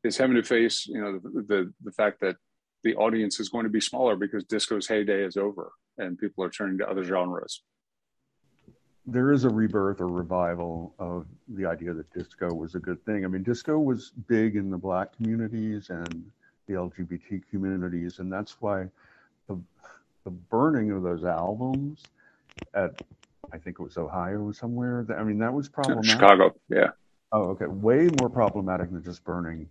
is 0.03 0.17
having 0.17 0.35
to 0.35 0.43
face, 0.43 0.87
you 0.87 1.01
know, 1.01 1.19
the, 1.19 1.41
the 1.41 1.73
the 1.83 1.91
fact 1.91 2.21
that 2.21 2.37
the 2.83 2.95
audience 2.95 3.39
is 3.39 3.49
going 3.49 3.65
to 3.65 3.69
be 3.69 3.81
smaller 3.81 4.15
because 4.15 4.43
disco's 4.45 4.87
heyday 4.87 5.23
is 5.23 5.35
over 5.35 5.71
and 5.97 6.17
people 6.17 6.43
are 6.43 6.49
turning 6.49 6.77
to 6.77 6.87
other 6.87 7.03
genres. 7.03 7.63
There 9.05 9.31
is 9.31 9.45
a 9.45 9.49
rebirth 9.49 10.01
or 10.01 10.07
revival 10.07 10.93
of 10.99 11.25
the 11.47 11.65
idea 11.65 11.93
that 11.93 12.11
disco 12.13 12.53
was 12.53 12.75
a 12.75 12.79
good 12.79 13.03
thing. 13.05 13.25
I 13.25 13.27
mean, 13.29 13.43
disco 13.43 13.79
was 13.79 14.11
big 14.27 14.55
in 14.55 14.69
the 14.69 14.77
black 14.77 15.15
communities 15.15 15.89
and 15.89 16.29
the 16.67 16.73
LGBT 16.73 17.41
communities, 17.49 18.19
and 18.19 18.31
that's 18.31 18.61
why 18.61 18.87
the 19.47 19.57
the 20.23 20.31
burning 20.31 20.91
of 20.91 21.03
those 21.03 21.23
albums 21.23 22.03
at 22.73 23.01
I 23.53 23.57
think 23.57 23.79
it 23.79 23.83
was 23.83 23.97
Ohio 23.97 24.41
or 24.41 24.53
somewhere. 24.53 25.05
I 25.17 25.23
mean, 25.23 25.39
that 25.39 25.53
was 25.53 25.69
problematic. 25.69 26.11
Chicago, 26.11 26.53
yeah. 26.69 26.89
Oh, 27.31 27.43
okay. 27.51 27.65
Way 27.65 28.09
more 28.19 28.29
problematic 28.29 28.91
than 28.91 29.03
just 29.03 29.23
burning 29.23 29.69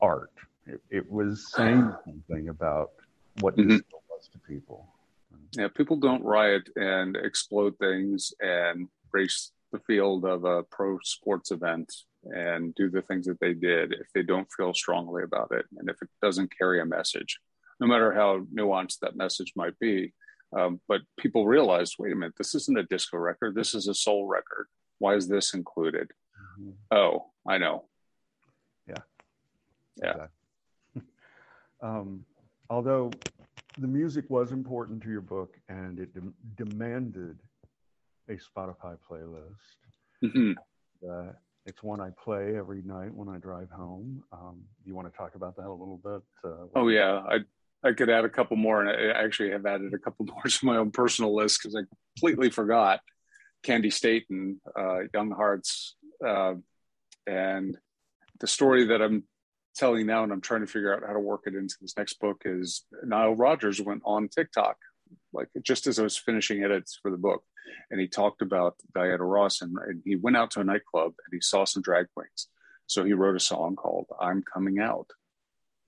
art. 0.00 0.30
It, 0.66 0.80
it 0.90 1.10
was 1.10 1.52
saying 1.52 1.92
something 2.04 2.48
about 2.48 2.92
what 3.40 3.56
mm-hmm. 3.56 3.78
was 4.10 4.28
to 4.32 4.38
people. 4.38 4.86
Yeah, 5.52 5.68
people 5.68 5.96
don't 5.96 6.22
riot 6.22 6.68
and 6.76 7.16
explode 7.16 7.78
things 7.78 8.32
and 8.40 8.88
race 9.12 9.52
the 9.76 9.82
field 9.84 10.24
of 10.24 10.44
a 10.44 10.62
pro 10.64 10.98
sports 11.02 11.50
event 11.50 11.92
and 12.24 12.74
do 12.74 12.88
the 12.88 13.02
things 13.02 13.26
that 13.26 13.38
they 13.40 13.54
did 13.54 13.92
if 13.92 14.08
they 14.14 14.22
don't 14.22 14.50
feel 14.56 14.74
strongly 14.74 15.22
about 15.22 15.52
it 15.52 15.66
and 15.78 15.88
if 15.88 16.00
it 16.02 16.08
doesn't 16.22 16.56
carry 16.56 16.80
a 16.80 16.86
message, 16.86 17.38
no 17.78 17.86
matter 17.86 18.12
how 18.12 18.40
nuanced 18.54 18.98
that 19.00 19.16
message 19.16 19.52
might 19.54 19.78
be. 19.78 20.12
Um, 20.56 20.80
but 20.88 21.02
people 21.18 21.46
realized, 21.46 21.96
wait 21.98 22.12
a 22.12 22.16
minute, 22.16 22.34
this 22.38 22.54
isn't 22.54 22.78
a 22.78 22.84
disco 22.84 23.18
record. 23.18 23.54
This 23.54 23.74
is 23.74 23.88
a 23.88 23.94
soul 23.94 24.26
record. 24.26 24.66
Why 24.98 25.14
is 25.14 25.28
this 25.28 25.54
included? 25.54 26.10
Mm-hmm. 26.58 26.70
Oh, 26.90 27.26
I 27.46 27.58
know. 27.58 27.84
Yeah. 28.88 29.02
Yeah. 30.02 30.10
Exactly. 30.10 30.28
Um, 31.82 32.24
although 32.70 33.10
the 33.76 33.86
music 33.86 34.24
was 34.30 34.50
important 34.50 35.02
to 35.02 35.10
your 35.10 35.20
book 35.20 35.58
and 35.68 36.00
it 36.00 36.14
de- 36.14 36.64
demanded 36.64 37.38
a 38.28 38.32
Spotify 38.32 38.96
playlist. 39.08 40.24
Mm-hmm. 40.24 40.52
Uh, 41.08 41.32
it's 41.66 41.82
one 41.82 42.00
I 42.00 42.10
play 42.22 42.56
every 42.56 42.82
night 42.82 43.12
when 43.12 43.28
I 43.28 43.38
drive 43.38 43.70
home. 43.70 44.22
Um, 44.32 44.62
you 44.84 44.94
want 44.94 45.12
to 45.12 45.16
talk 45.16 45.34
about 45.34 45.56
that 45.56 45.66
a 45.66 45.70
little 45.70 46.00
bit? 46.02 46.22
Uh, 46.44 46.66
oh 46.74 46.88
yeah, 46.88 47.22
I 47.28 47.40
I 47.82 47.92
could 47.92 48.08
add 48.08 48.24
a 48.24 48.28
couple 48.28 48.56
more, 48.56 48.82
and 48.82 48.88
I 48.88 49.22
actually 49.22 49.50
have 49.50 49.66
added 49.66 49.92
a 49.92 49.98
couple 49.98 50.26
more 50.32 50.42
to 50.42 50.66
my 50.66 50.76
own 50.76 50.90
personal 50.90 51.34
list 51.34 51.60
because 51.60 51.76
I 51.76 51.82
completely 52.14 52.50
forgot 52.50 53.00
Candi 53.64 53.92
Staton, 53.92 54.60
uh, 54.78 55.00
Young 55.12 55.30
Hearts, 55.30 55.96
uh, 56.24 56.54
and 57.26 57.76
the 58.40 58.46
story 58.46 58.86
that 58.86 59.02
I'm 59.02 59.24
telling 59.74 60.06
now, 60.06 60.22
and 60.22 60.32
I'm 60.32 60.40
trying 60.40 60.60
to 60.60 60.66
figure 60.66 60.94
out 60.94 61.06
how 61.06 61.12
to 61.12 61.20
work 61.20 61.42
it 61.46 61.54
into 61.54 61.74
this 61.80 61.96
next 61.96 62.20
book, 62.20 62.42
is 62.44 62.84
Nile 63.04 63.34
Rodgers 63.34 63.80
went 63.80 64.02
on 64.04 64.28
TikTok, 64.28 64.76
like 65.32 65.48
just 65.62 65.86
as 65.86 65.98
I 65.98 66.02
was 66.02 66.16
finishing 66.16 66.62
edits 66.62 66.98
for 67.00 67.10
the 67.10 67.16
book, 67.16 67.42
and 67.90 68.00
he 68.00 68.08
talked 68.08 68.42
about 68.42 68.76
Diana 68.94 69.24
Ross, 69.24 69.62
and, 69.62 69.76
and 69.86 70.02
he 70.04 70.16
went 70.16 70.36
out 70.36 70.50
to 70.52 70.60
a 70.60 70.64
nightclub 70.64 71.12
and 71.24 71.32
he 71.32 71.40
saw 71.40 71.64
some 71.64 71.82
drag 71.82 72.06
queens. 72.14 72.48
So 72.86 73.04
he 73.04 73.12
wrote 73.12 73.36
a 73.36 73.40
song 73.40 73.76
called 73.76 74.06
"I'm 74.20 74.42
Coming 74.42 74.78
Out," 74.78 75.10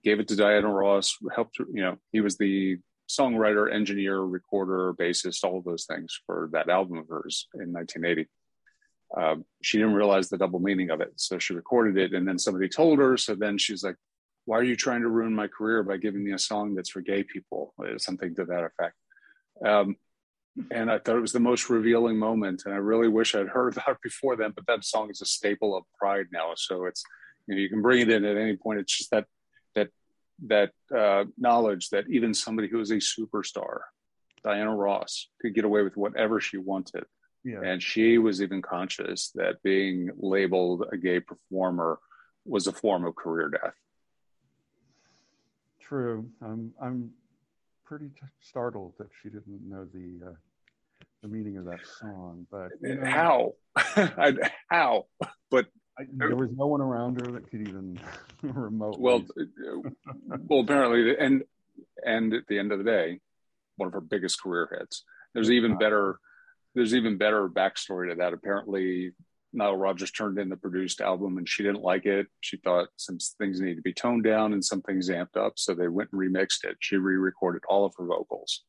gave 0.04 0.20
it 0.20 0.28
to 0.28 0.36
Diana 0.36 0.70
Ross, 0.72 1.16
helped 1.34 1.58
you 1.58 1.82
know 1.82 1.96
he 2.12 2.20
was 2.20 2.36
the 2.36 2.78
songwriter, 3.08 3.72
engineer, 3.72 4.20
recorder, 4.20 4.92
bassist, 4.94 5.42
all 5.42 5.58
of 5.58 5.64
those 5.64 5.86
things 5.86 6.20
for 6.26 6.50
that 6.52 6.68
album 6.68 6.98
of 6.98 7.08
hers 7.08 7.48
in 7.54 7.72
1980 7.72 8.28
um, 9.16 9.44
she 9.62 9.78
didn't 9.78 9.94
realize 9.94 10.28
the 10.28 10.38
double 10.38 10.60
meaning 10.60 10.90
of 10.90 11.00
it. 11.00 11.12
So 11.16 11.38
she 11.38 11.54
recorded 11.54 11.96
it, 11.96 12.14
and 12.14 12.26
then 12.26 12.38
somebody 12.38 12.68
told 12.68 12.98
her. 12.98 13.16
So 13.16 13.34
then 13.34 13.58
she's 13.58 13.82
like, 13.82 13.96
"Why 14.44 14.58
are 14.58 14.64
you 14.64 14.76
trying 14.76 15.02
to 15.02 15.08
ruin 15.08 15.34
my 15.34 15.48
career 15.48 15.82
by 15.82 15.96
giving 15.96 16.24
me 16.24 16.32
a 16.32 16.38
song 16.38 16.74
that's 16.74 16.90
for 16.90 17.00
gay 17.00 17.22
people?" 17.22 17.74
Something 17.96 18.34
to 18.34 18.44
that 18.44 18.64
effect. 18.64 18.96
Um, 19.64 19.96
and 20.70 20.90
I 20.90 20.98
thought 20.98 21.16
it 21.16 21.20
was 21.20 21.32
the 21.32 21.40
most 21.40 21.70
revealing 21.70 22.18
moment, 22.18 22.62
and 22.64 22.74
I 22.74 22.78
really 22.78 23.08
wish 23.08 23.34
I'd 23.34 23.48
heard 23.48 23.72
about 23.76 23.90
it 23.90 24.02
before 24.02 24.36
then. 24.36 24.52
But 24.54 24.66
that 24.66 24.84
song 24.84 25.10
is 25.10 25.20
a 25.20 25.26
staple 25.26 25.76
of 25.76 25.84
Pride 25.98 26.26
now, 26.32 26.52
so 26.56 26.86
it's 26.86 27.02
you 27.46 27.54
know 27.54 27.60
you 27.60 27.68
can 27.68 27.82
bring 27.82 28.00
it 28.00 28.10
in 28.10 28.24
at 28.24 28.36
any 28.36 28.56
point. 28.56 28.80
It's 28.80 28.96
just 28.96 29.10
that 29.10 29.26
that 29.74 29.88
that 30.46 30.72
uh, 30.96 31.24
knowledge 31.36 31.90
that 31.90 32.08
even 32.08 32.34
somebody 32.34 32.68
who 32.68 32.80
is 32.80 32.90
a 32.90 32.96
superstar, 32.96 33.80
Diana 34.42 34.74
Ross, 34.74 35.28
could 35.40 35.54
get 35.54 35.64
away 35.64 35.82
with 35.82 35.96
whatever 35.96 36.40
she 36.40 36.56
wanted 36.58 37.04
yeah. 37.44 37.60
And 37.62 37.82
she 37.82 38.18
was 38.18 38.42
even 38.42 38.62
conscious 38.62 39.30
that 39.34 39.62
being 39.62 40.10
labeled 40.18 40.84
a 40.92 40.96
gay 40.96 41.20
performer 41.20 41.98
was 42.44 42.66
a 42.66 42.72
form 42.72 43.04
of 43.04 43.14
career 43.14 43.48
death. 43.48 43.74
True. 45.80 46.28
I'm 46.42 46.72
I'm 46.80 47.10
pretty 47.88 48.08
t- 48.08 48.26
startled 48.40 48.92
that 48.98 49.08
she 49.22 49.30
didn't 49.30 49.62
know 49.66 49.86
the 49.94 50.28
uh, 50.28 50.34
the 51.22 51.28
meaning 51.28 51.56
of 51.56 51.64
that 51.64 51.80
song. 52.00 52.46
But 52.50 52.68
you 52.82 52.96
know, 52.96 53.10
how? 53.10 53.52
how? 54.68 55.06
But 55.50 55.66
I, 55.98 56.04
there 56.12 56.36
was 56.36 56.50
no 56.52 56.66
one 56.66 56.82
around 56.82 57.20
her 57.20 57.32
that 57.32 57.50
could 57.50 57.66
even 57.66 57.98
remotely. 58.42 59.00
Well, 59.00 59.24
uh, 59.40 60.36
well, 60.46 60.60
apparently, 60.60 61.16
and 61.18 61.42
and 62.04 62.34
at 62.34 62.46
the 62.46 62.58
end 62.58 62.72
of 62.72 62.78
the 62.78 62.84
day, 62.84 63.20
one 63.76 63.86
of 63.86 63.94
her 63.94 64.02
biggest 64.02 64.42
career 64.42 64.68
hits. 64.78 65.04
There's 65.32 65.50
even 65.50 65.78
better 65.78 66.18
there's 66.74 66.94
even 66.94 67.16
better 67.16 67.48
backstory 67.48 68.10
to 68.10 68.16
that. 68.16 68.34
Apparently, 68.34 69.12
Nile 69.52 69.76
Rodgers 69.76 70.10
turned 70.10 70.38
in 70.38 70.48
the 70.48 70.56
produced 70.56 71.00
album 71.00 71.38
and 71.38 71.48
she 71.48 71.62
didn't 71.62 71.82
like 71.82 72.04
it. 72.06 72.26
She 72.40 72.58
thought 72.58 72.88
some 72.96 73.18
things 73.38 73.60
needed 73.60 73.76
to 73.76 73.82
be 73.82 73.92
toned 73.92 74.24
down 74.24 74.52
and 74.52 74.64
some 74.64 74.82
things 74.82 75.08
amped 75.08 75.36
up. 75.36 75.54
So 75.56 75.74
they 75.74 75.88
went 75.88 76.10
and 76.12 76.20
remixed 76.20 76.64
it. 76.64 76.76
She 76.80 76.96
re 76.96 77.16
recorded 77.16 77.62
all 77.68 77.84
of 77.84 77.94
her 77.96 78.04
vocals 78.04 78.62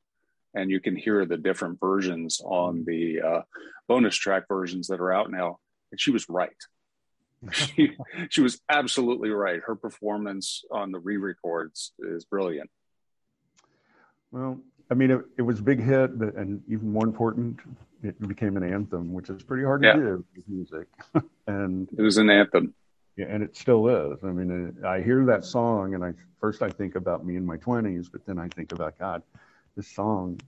and 0.54 0.72
you 0.72 0.80
can 0.80 0.96
hear 0.96 1.26
the 1.26 1.38
different 1.38 1.80
versions 1.80 2.42
on 2.44 2.84
the 2.86 3.22
uh, 3.22 3.42
bonus 3.88 4.16
track 4.16 4.48
versions 4.48 4.88
that 4.88 5.00
are 5.00 5.14
out 5.14 5.32
now. 5.32 5.60
And 5.92 6.00
she 6.00 6.12
was 6.12 6.28
right. 6.30 6.50
she, 7.52 7.92
she 8.30 8.42
was 8.42 8.60
absolutely 8.70 9.30
right. 9.30 9.62
Her 9.66 9.76
performance 9.76 10.64
on 10.72 10.92
the 10.92 11.00
re-records 11.00 11.94
is 12.00 12.26
brilliant. 12.26 12.70
Well, 14.32 14.60
I 14.92 14.96
mean, 14.96 15.12
it, 15.12 15.22
it 15.38 15.42
was 15.44 15.60
a 15.60 15.64
big 15.64 15.82
hit, 15.82 16.18
but, 16.18 16.36
and 16.36 16.62
even 16.68 16.92
more 16.92 17.06
important, 17.06 17.60
it 18.04 18.20
became 18.28 18.58
an 18.58 18.64
anthem, 18.64 19.14
which 19.14 19.30
is 19.30 19.44
pretty 19.44 19.64
hard 19.64 19.84
to 19.84 19.94
do 19.94 20.26
with 20.36 20.48
music. 20.48 20.88
and 21.48 21.88
it 21.98 22.02
was 22.02 22.18
an 22.18 22.30
anthem. 22.30 22.74
Yeah, 23.16 23.26
and 23.28 23.44
it 23.44 23.56
still 23.56 23.88
is. 23.88 24.24
I 24.24 24.28
mean, 24.28 24.78
uh, 24.82 24.88
I 24.88 25.02
hear 25.02 25.26
that 25.26 25.44
song, 25.44 25.94
and 25.94 26.04
I 26.04 26.14
first 26.40 26.62
I 26.62 26.70
think 26.70 26.96
about 26.96 27.26
me 27.26 27.36
in 27.36 27.46
my 27.46 27.58
twenties, 27.58 28.08
but 28.08 28.26
then 28.26 28.40
I 28.40 28.48
think 28.48 28.72
about 28.72 28.98
God. 28.98 29.24
This 29.76 29.90
song 29.90 30.40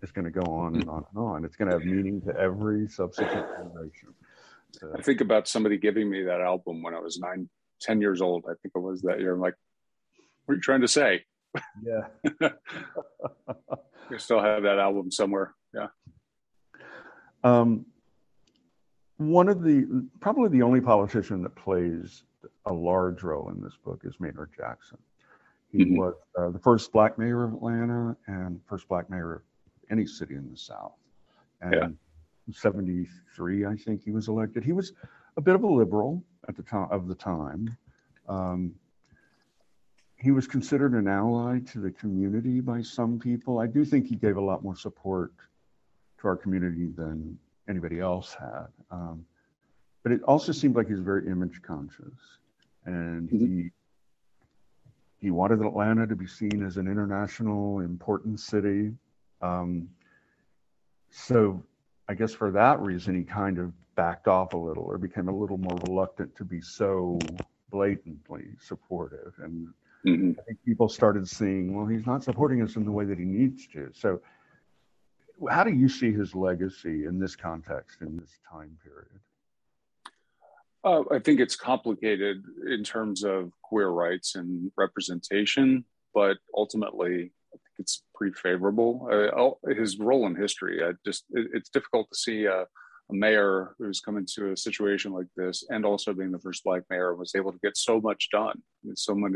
is 0.00 0.10
going 0.10 0.24
to 0.24 0.30
go 0.30 0.50
on 0.50 0.76
and 0.76 0.88
on 0.88 1.04
and 1.10 1.22
on. 1.22 1.44
It's 1.44 1.56
going 1.56 1.70
to 1.70 1.74
have 1.76 1.84
meaning 1.84 2.22
to 2.22 2.34
every 2.34 2.88
subsequent 2.88 3.46
generation. 3.58 4.14
So, 4.72 4.90
I 4.96 5.02
think 5.02 5.20
about 5.20 5.48
somebody 5.48 5.76
giving 5.76 6.08
me 6.08 6.22
that 6.24 6.40
album 6.40 6.82
when 6.82 6.94
I 6.94 6.98
was 7.00 7.18
nine, 7.18 7.48
ten 7.80 8.00
years 8.00 8.22
old. 8.22 8.44
I 8.46 8.54
think 8.62 8.72
it 8.74 8.78
was 8.78 9.02
that 9.02 9.20
year. 9.20 9.34
I'm 9.34 9.40
like, 9.40 9.56
what 10.46 10.54
are 10.54 10.56
you 10.56 10.62
trying 10.62 10.80
to 10.80 10.88
say? 10.88 11.24
Yeah. 11.82 12.06
you 14.10 14.18
still 14.18 14.40
have 14.40 14.62
that 14.62 14.78
album 14.78 15.10
somewhere. 15.10 15.54
Yeah. 15.74 15.88
Um, 17.44 17.86
one 19.16 19.48
of 19.48 19.62
the 19.62 20.06
probably 20.20 20.48
the 20.48 20.62
only 20.62 20.80
politician 20.80 21.42
that 21.42 21.54
plays 21.54 22.24
a 22.66 22.72
large 22.72 23.22
role 23.22 23.50
in 23.50 23.60
this 23.60 23.76
book 23.84 24.02
is 24.04 24.14
Maynard 24.20 24.50
Jackson. 24.56 24.98
He 25.70 25.84
mm-hmm. 25.84 25.96
was 25.96 26.14
uh, 26.38 26.50
the 26.50 26.58
first 26.58 26.92
black 26.92 27.18
mayor 27.18 27.44
of 27.44 27.52
Atlanta 27.52 28.16
and 28.26 28.60
first 28.66 28.88
black 28.88 29.10
mayor 29.10 29.34
of 29.34 29.42
any 29.90 30.06
city 30.06 30.34
in 30.34 30.50
the 30.50 30.56
South. 30.56 30.94
And 31.60 31.74
yeah. 31.74 31.88
73, 32.52 33.66
I 33.66 33.76
think 33.76 34.02
he 34.02 34.10
was 34.10 34.28
elected. 34.28 34.64
He 34.64 34.72
was 34.72 34.92
a 35.36 35.40
bit 35.40 35.54
of 35.54 35.62
a 35.62 35.66
liberal 35.66 36.22
at 36.48 36.56
the 36.56 36.62
time 36.62 36.88
of 36.90 37.08
the 37.08 37.14
time. 37.14 37.76
Um, 38.28 38.74
he 40.18 40.32
was 40.32 40.46
considered 40.46 40.92
an 40.92 41.06
ally 41.06 41.60
to 41.60 41.78
the 41.78 41.92
community 41.92 42.60
by 42.60 42.82
some 42.82 43.18
people. 43.18 43.60
I 43.60 43.66
do 43.66 43.84
think 43.84 44.06
he 44.06 44.16
gave 44.16 44.36
a 44.36 44.40
lot 44.40 44.64
more 44.64 44.76
support 44.76 45.32
to 46.20 46.28
our 46.28 46.36
community 46.36 46.88
than 46.88 47.38
anybody 47.68 48.00
else 48.00 48.34
had. 48.34 48.66
Um, 48.90 49.24
but 50.02 50.10
it 50.12 50.22
also 50.24 50.52
seemed 50.52 50.74
like 50.74 50.88
he 50.88 50.94
was 50.94 51.02
very 51.02 51.28
image 51.28 51.62
conscious, 51.62 52.18
and 52.84 53.28
mm-hmm. 53.28 53.36
he 53.36 53.70
he 55.20 55.30
wanted 55.30 55.60
Atlanta 55.60 56.06
to 56.06 56.16
be 56.16 56.26
seen 56.26 56.64
as 56.64 56.76
an 56.76 56.86
international 56.86 57.80
important 57.80 58.38
city. 58.40 58.92
Um, 59.42 59.88
so 61.10 61.62
I 62.08 62.14
guess 62.14 62.32
for 62.32 62.50
that 62.52 62.80
reason, 62.80 63.16
he 63.16 63.24
kind 63.24 63.58
of 63.58 63.72
backed 63.96 64.28
off 64.28 64.54
a 64.54 64.56
little 64.56 64.84
or 64.84 64.96
became 64.96 65.28
a 65.28 65.36
little 65.36 65.58
more 65.58 65.76
reluctant 65.86 66.34
to 66.36 66.44
be 66.44 66.60
so 66.60 67.18
blatantly 67.70 68.46
supportive. 68.60 69.34
And 69.42 69.68
mm-hmm. 70.06 70.32
I 70.38 70.42
think 70.42 70.58
people 70.64 70.88
started 70.88 71.28
seeing, 71.28 71.74
well, 71.74 71.86
he's 71.86 72.06
not 72.06 72.22
supporting 72.22 72.62
us 72.62 72.76
in 72.76 72.84
the 72.84 72.92
way 72.92 73.04
that 73.04 73.18
he 73.18 73.24
needs 73.24 73.66
to. 73.68 73.90
So 73.92 74.20
how 75.50 75.64
do 75.64 75.72
you 75.72 75.88
see 75.88 76.12
his 76.12 76.34
legacy 76.34 77.04
in 77.04 77.18
this 77.18 77.36
context, 77.36 78.00
in 78.00 78.16
this 78.16 78.38
time 78.50 78.76
period? 78.82 79.20
Uh, 80.84 81.02
I 81.14 81.18
think 81.18 81.40
it's 81.40 81.56
complicated 81.56 82.44
in 82.68 82.84
terms 82.84 83.24
of 83.24 83.52
queer 83.62 83.88
rights 83.88 84.36
and 84.36 84.70
representation, 84.76 85.84
but 86.14 86.38
ultimately, 86.56 87.32
I 87.52 87.56
think 87.56 87.74
it's 87.78 88.04
pretty 88.14 88.34
favorable. 88.34 89.08
Uh, 89.10 89.72
his 89.74 89.98
role 89.98 90.26
in 90.26 90.36
history, 90.36 90.82
I 90.82 90.92
just 91.04 91.24
it, 91.30 91.48
it's 91.52 91.68
difficult 91.68 92.08
to 92.12 92.18
see 92.18 92.44
a, 92.44 92.62
a, 92.62 92.66
mayor 93.10 93.74
who's 93.78 94.00
come 94.00 94.16
into 94.16 94.52
a 94.52 94.56
situation 94.56 95.12
like 95.12 95.26
this, 95.36 95.64
and 95.68 95.84
also 95.84 96.12
being 96.12 96.30
the 96.30 96.38
first 96.38 96.62
black 96.64 96.82
mayor, 96.90 97.14
was 97.14 97.34
able 97.34 97.52
to 97.52 97.58
get 97.62 97.76
so 97.76 98.00
much 98.00 98.28
done. 98.30 98.62
Someone 98.94 99.34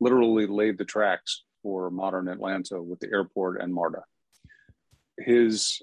literally 0.00 0.46
laid 0.46 0.78
the 0.78 0.84
tracks 0.84 1.44
for 1.62 1.90
modern 1.90 2.28
Atlanta 2.28 2.80
with 2.82 3.00
the 3.00 3.10
airport 3.12 3.60
and 3.60 3.72
MARTA 3.72 4.02
his 5.18 5.82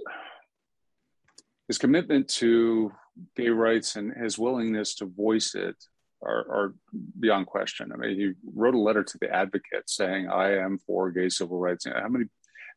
his 1.67 1.78
commitment 1.78 2.28
to 2.28 2.91
gay 3.36 3.49
rights 3.49 3.95
and 3.95 4.13
his 4.13 4.38
willingness 4.38 4.95
to 4.95 5.06
voice 5.06 5.56
it 5.56 5.75
are, 6.21 6.39
are, 6.49 6.73
beyond 7.19 7.47
question. 7.47 7.91
I 7.91 7.97
mean, 7.97 8.15
he 8.15 8.34
wrote 8.54 8.75
a 8.75 8.80
letter 8.80 9.04
to 9.04 9.17
the 9.19 9.30
Advocate 9.30 9.89
saying, 9.89 10.30
"I 10.30 10.58
am 10.58 10.78
for 10.78 11.12
gay 11.12 11.30
civil 11.30 11.60
rights." 11.60 11.86
How 11.86 12.08
many? 12.08 12.25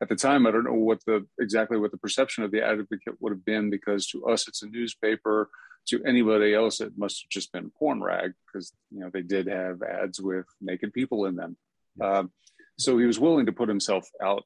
At 0.00 0.08
the 0.08 0.16
time, 0.16 0.46
I 0.46 0.52
don't 0.52 0.64
know 0.64 0.74
what 0.74 1.04
the 1.06 1.26
exactly 1.40 1.76
what 1.76 1.90
the 1.90 1.98
perception 1.98 2.44
of 2.44 2.50
the 2.50 2.62
Advocate 2.62 3.20
would 3.20 3.32
have 3.32 3.44
been 3.44 3.68
because 3.68 4.06
to 4.08 4.26
us 4.26 4.46
it's 4.48 4.62
a 4.62 4.68
newspaper. 4.68 5.50
To 5.88 6.04
anybody 6.04 6.54
else, 6.54 6.80
it 6.82 6.92
must 6.98 7.22
have 7.22 7.30
just 7.30 7.50
been 7.50 7.70
porn 7.70 8.02
rag 8.02 8.34
because 8.46 8.72
you 8.90 9.00
know 9.00 9.11
they 9.12 9.22
did 9.22 9.46
have 9.46 9.82
ads 9.82 10.20
with 10.20 10.44
naked 10.61 10.92
people 10.92 11.24
in 11.24 11.34
them. 11.34 11.56
Um, 12.00 12.30
so 12.76 12.98
he 12.98 13.06
was 13.06 13.18
willing 13.18 13.46
to 13.46 13.52
put 13.52 13.68
himself 13.68 14.08
out 14.22 14.44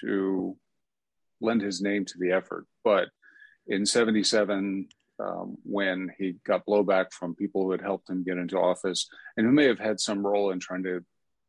to 0.00 0.56
lend 1.40 1.62
his 1.62 1.82
name 1.82 2.04
to 2.06 2.18
the 2.18 2.32
effort. 2.32 2.66
But 2.84 3.08
in 3.66 3.84
77, 3.84 4.88
um, 5.20 5.58
when 5.64 6.10
he 6.16 6.36
got 6.46 6.64
blowback 6.64 7.12
from 7.12 7.34
people 7.34 7.62
who 7.62 7.72
had 7.72 7.80
helped 7.80 8.08
him 8.08 8.24
get 8.24 8.38
into 8.38 8.58
office 8.58 9.08
and 9.36 9.46
who 9.46 9.52
may 9.52 9.64
have 9.64 9.78
had 9.78 10.00
some 10.00 10.26
role 10.26 10.50
in 10.50 10.60
trying 10.60 10.84
to 10.84 11.04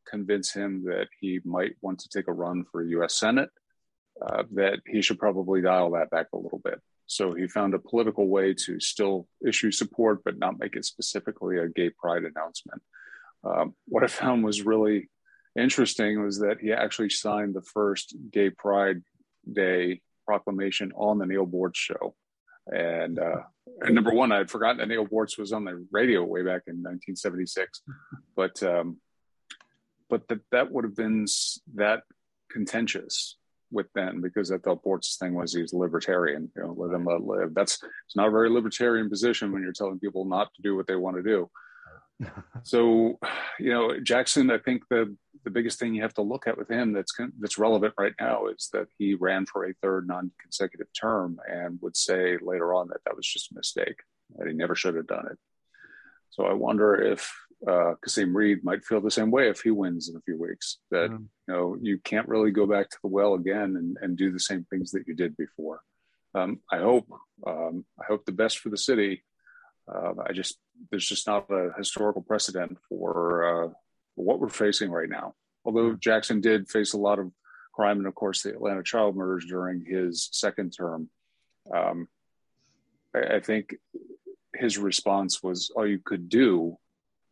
convince 0.10 0.52
him 0.52 0.84
that 0.86 1.08
he 1.20 1.40
might 1.46 1.76
want 1.82 2.00
to 2.00 2.10
take 2.10 2.28
a 2.28 2.34
run 2.34 2.66
for 2.72 2.84
US 2.84 3.16
Senate, 3.16 3.50
uh, 4.22 4.44
that 4.52 4.80
he 4.86 5.02
should 5.02 5.20
probably 5.20 5.62
dial 5.62 5.92
that 5.92 6.10
back 6.10 6.28
a 6.34 6.38
little 6.38 6.62
bit. 6.64 6.82
So 7.06 7.34
he 7.34 7.48
found 7.48 7.74
a 7.74 7.80
political 7.80 8.28
way 8.28 8.54
to 8.66 8.80
still 8.80 9.28
issue 9.46 9.72
support, 9.72 10.24
but 10.24 10.38
not 10.38 10.60
make 10.60 10.76
it 10.76 10.86
specifically 10.86 11.58
a 11.58 11.68
gay 11.68 11.90
pride 11.90 12.24
announcement. 12.24 12.82
Um, 13.44 13.76
what 13.88 14.04
I 14.04 14.08
found 14.08 14.44
was 14.44 14.66
really 14.66 15.10
interesting 15.58 16.24
was 16.24 16.40
that 16.40 16.60
he 16.62 16.72
actually 16.72 17.10
signed 17.10 17.56
the 17.56 17.62
first 17.62 18.16
gay 18.32 18.50
pride 18.50 19.02
Day 19.52 20.02
proclamation 20.26 20.92
on 20.96 21.18
the 21.18 21.26
Neal 21.26 21.48
Boortz 21.48 21.76
show. 21.76 22.16
And, 22.68 23.18
uh, 23.18 23.42
and 23.82 23.96
number 23.96 24.14
one, 24.14 24.32
I'd 24.32 24.52
forgotten 24.52 24.78
that 24.78 24.88
Neal 24.88 25.08
Boortz 25.08 25.40
was 25.40 25.54
on 25.54 25.66
the 25.66 25.86
radio 25.92 26.24
way 26.24 26.42
back 26.42 26.64
in 26.68 26.84
1976, 26.84 27.82
but 28.36 28.62
um, 28.62 28.98
but 30.10 30.28
that 30.28 30.40
that 30.52 30.72
would 30.72 30.84
have 30.84 30.96
been 30.96 31.26
that 31.76 32.04
contentious 32.52 33.38
with 33.72 33.88
then 33.94 34.20
because 34.20 34.52
I 34.52 34.58
thought 34.58 34.84
Boortz's 34.84 35.18
thing 35.18 35.36
was 35.36 35.54
he's 35.54 35.74
libertarian, 35.74 36.52
you 36.56 36.64
know, 36.64 36.76
let 36.76 36.94
him 36.94 37.06
let 37.06 37.22
live. 37.22 37.54
That's 37.54 37.76
it's 37.76 38.16
not 38.16 38.28
a 38.28 38.32
very 38.32 38.50
libertarian 38.50 39.10
position 39.10 39.52
when 39.52 39.62
you're 39.62 39.74
telling 39.74 40.00
people 40.00 40.26
not 40.26 40.54
to 40.56 40.62
do 40.62 40.76
what 40.76 40.88
they 40.88 40.96
want 40.96 41.18
to 41.18 41.24
do 41.24 41.50
so, 42.64 43.18
you 43.60 43.72
know, 43.72 44.00
Jackson, 44.00 44.52
I 44.52 44.58
think 44.58 44.84
the 44.90 45.16
the 45.46 45.50
biggest 45.50 45.80
thing 45.80 45.94
you 45.94 46.02
have 46.02 46.14
to 46.16 46.22
look 46.22 46.48
at 46.48 46.58
with 46.58 46.70
him 46.70 46.92
that's 46.92 47.14
that's 47.40 47.58
relevant 47.58 47.94
right 47.98 48.14
now 48.20 48.48
is 48.48 48.70
that 48.74 48.88
he 48.98 49.16
ran 49.16 49.46
for 49.46 49.66
a 49.66 49.74
third 49.82 50.08
non-consecutive 50.08 50.88
term 51.00 51.40
and 51.50 51.80
would 51.82 51.96
say 51.96 52.38
later 52.42 52.74
on 52.74 52.90
that 52.90 53.00
that 53.06 53.16
was 53.16 53.26
just 53.26 53.52
a 53.52 53.56
mistake 53.56 54.00
that 54.38 54.48
he 54.48 54.54
never 54.54 54.76
should 54.76 54.96
have 54.96 55.08
done 55.08 55.28
it. 55.32 55.38
So 56.30 56.46
I 56.46 56.54
wonder 56.54 56.96
if 56.96 57.32
uh, 57.68 57.94
Kasim 58.04 58.36
Reed 58.36 58.64
might 58.64 58.86
feel 58.86 59.02
the 59.02 59.12
same 59.12 59.32
way 59.32 59.50
if 59.50 59.62
he 59.62 59.72
wins 59.72 60.10
in 60.10 60.16
a 60.16 60.22
few 60.22 60.40
weeks. 60.40 60.78
That 60.92 61.10
mm. 61.10 61.28
you 61.48 61.54
know 61.54 61.78
you 61.82 62.00
can't 62.00 62.28
really 62.28 62.52
go 62.52 62.66
back 62.66 62.90
to 62.90 62.98
the 63.04 63.10
well 63.10 63.34
again 63.34 63.76
and, 63.76 63.98
and 64.02 64.18
do 64.18 64.32
the 64.32 64.40
same 64.40 64.66
things 64.70 64.92
that 64.92 65.08
you 65.08 65.16
did 65.16 65.36
before. 65.38 65.82
Um, 66.36 66.60
I 66.72 66.78
hope 66.78 67.08
um, 67.46 67.86
I 68.00 68.06
hope 68.08 68.26
the 68.26 68.32
best 68.32 68.60
for 68.60 68.70
the 68.70 68.78
city. 68.78 69.24
Uh, 69.92 70.14
I 70.26 70.34
just 70.34 70.58
there's 70.90 71.08
just 71.08 71.28
not 71.28 71.50
a 71.50 71.72
historical 71.78 72.22
precedent 72.22 72.78
for, 72.88 73.66
uh, 73.66 73.70
what 74.16 74.40
we're 74.40 74.50
facing 74.50 74.92
right 74.92 75.10
now. 75.10 75.34
Although 75.66 75.94
Jackson 75.96 76.42
did 76.42 76.70
face 76.70 76.94
a 76.94 76.98
lot 76.98 77.20
of 77.20 77.32
crime 77.74 77.98
and, 77.98 78.08
of 78.08 78.16
course, 78.16 78.44
the 78.44 78.52
Atlanta 78.52 78.84
child 78.84 79.16
murders 79.16 79.46
during 79.46 79.86
his 79.86 80.30
second 80.32 80.72
term, 80.72 81.10
um, 81.74 82.08
I, 83.16 83.36
I, 83.36 83.40
think 83.40 83.76
his 84.56 84.78
response 84.78 85.42
was 85.44 85.72
all 85.76 85.88
you 85.88 86.00
could 86.04 86.28
do, 86.28 86.78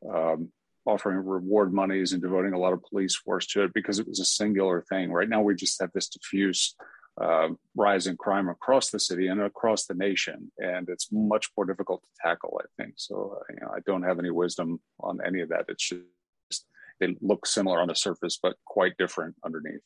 um, 0.10 0.52
offering 0.86 1.18
reward 1.18 1.74
monies 1.74 2.14
and 2.14 2.22
devoting 2.22 2.54
a 2.54 2.60
lot 2.60 2.74
of 2.74 2.84
police 2.84 3.16
force 3.16 3.46
to 3.48 3.64
it 3.64 3.74
because 3.74 4.00
it 4.00 4.08
was 4.08 4.20
a 4.20 4.26
singular 4.26 4.82
thing. 4.90 5.12
Right 5.12 5.30
now, 5.30 5.42
we 5.42 5.56
just 5.56 5.80
have 5.82 5.92
this 5.94 6.08
diffuse 6.08 6.76
uh, 7.20 7.50
rise 7.76 8.08
in 8.08 8.16
crime 8.16 8.48
across 8.48 8.90
the 8.90 9.00
city 9.00 9.28
and 9.28 9.42
across 9.42 9.86
the 9.86 9.96
nation, 9.96 10.52
and 10.60 10.88
it's 10.88 11.10
much 11.12 11.50
more 11.58 11.66
difficult 11.66 12.04
to 12.04 12.10
tackle. 12.22 12.60
I 12.62 12.82
think 12.82 12.94
so. 12.98 13.38
Uh, 13.40 13.54
you 13.54 13.60
know, 13.62 13.72
I 13.76 13.80
don't 13.86 14.04
have 14.04 14.20
any 14.20 14.30
wisdom 14.30 14.80
on 15.00 15.20
any 15.26 15.42
of 15.42 15.50
that. 15.50 15.66
It's 15.68 15.90
just 15.90 16.66
they 17.00 17.16
look 17.22 17.46
similar 17.46 17.82
on 17.82 17.88
the 17.88 17.96
surface, 17.96 18.40
but 18.42 18.56
quite 18.66 18.98
different 18.98 19.36
underneath. 19.44 19.82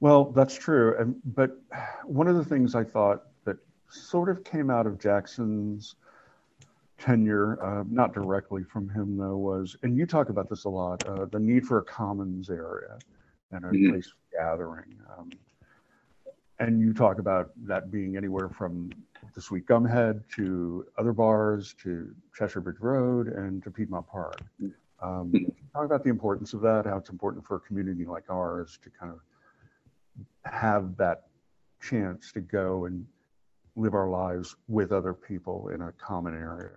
Well, 0.00 0.26
that's 0.26 0.54
true. 0.54 0.96
And, 0.98 1.16
but 1.24 1.58
one 2.04 2.28
of 2.28 2.36
the 2.36 2.44
things 2.44 2.74
I 2.74 2.84
thought 2.84 3.24
that 3.44 3.56
sort 3.90 4.28
of 4.28 4.44
came 4.44 4.70
out 4.70 4.86
of 4.86 4.98
Jackson's 5.00 5.96
tenure, 6.98 7.62
uh, 7.62 7.84
not 7.88 8.12
directly 8.12 8.62
from 8.64 8.88
him 8.88 9.16
though, 9.16 9.36
was, 9.36 9.76
and 9.82 9.96
you 9.96 10.06
talk 10.06 10.28
about 10.28 10.48
this 10.48 10.64
a 10.64 10.68
lot, 10.68 11.06
uh, 11.06 11.24
the 11.26 11.38
need 11.38 11.64
for 11.64 11.78
a 11.78 11.84
commons 11.84 12.50
area 12.50 12.98
and 13.52 13.64
a 13.64 13.68
mm-hmm. 13.68 13.90
place 13.90 14.06
for 14.06 14.36
gathering. 14.36 14.98
Um, 15.16 15.30
and 16.58 16.80
you 16.80 16.92
talk 16.92 17.18
about 17.18 17.50
that 17.66 17.90
being 17.90 18.16
anywhere 18.16 18.48
from 18.48 18.90
the 19.34 19.40
Sweet 19.40 19.66
Gum 19.66 19.84
Head 19.84 20.24
to 20.34 20.86
other 20.96 21.12
bars 21.12 21.74
to 21.84 22.12
Cheshire 22.36 22.60
Bridge 22.60 22.80
Road 22.80 23.28
and 23.28 23.62
to 23.62 23.70
Piedmont 23.70 24.08
Park. 24.08 24.40
Um, 25.00 25.32
talk 25.72 25.84
about 25.84 26.02
the 26.02 26.10
importance 26.10 26.54
of 26.54 26.60
that, 26.62 26.84
how 26.84 26.96
it's 26.96 27.10
important 27.10 27.46
for 27.46 27.56
a 27.56 27.60
community 27.60 28.04
like 28.04 28.24
ours 28.28 28.78
to 28.82 28.90
kind 28.90 29.12
of 29.12 29.20
have 30.52 30.96
that 30.96 31.28
chance 31.80 32.32
to 32.32 32.40
go 32.40 32.86
and 32.86 33.06
live 33.76 33.94
our 33.94 34.08
lives 34.08 34.56
with 34.66 34.90
other 34.90 35.14
people 35.14 35.68
in 35.68 35.82
a 35.82 35.92
common 35.92 36.34
area. 36.34 36.72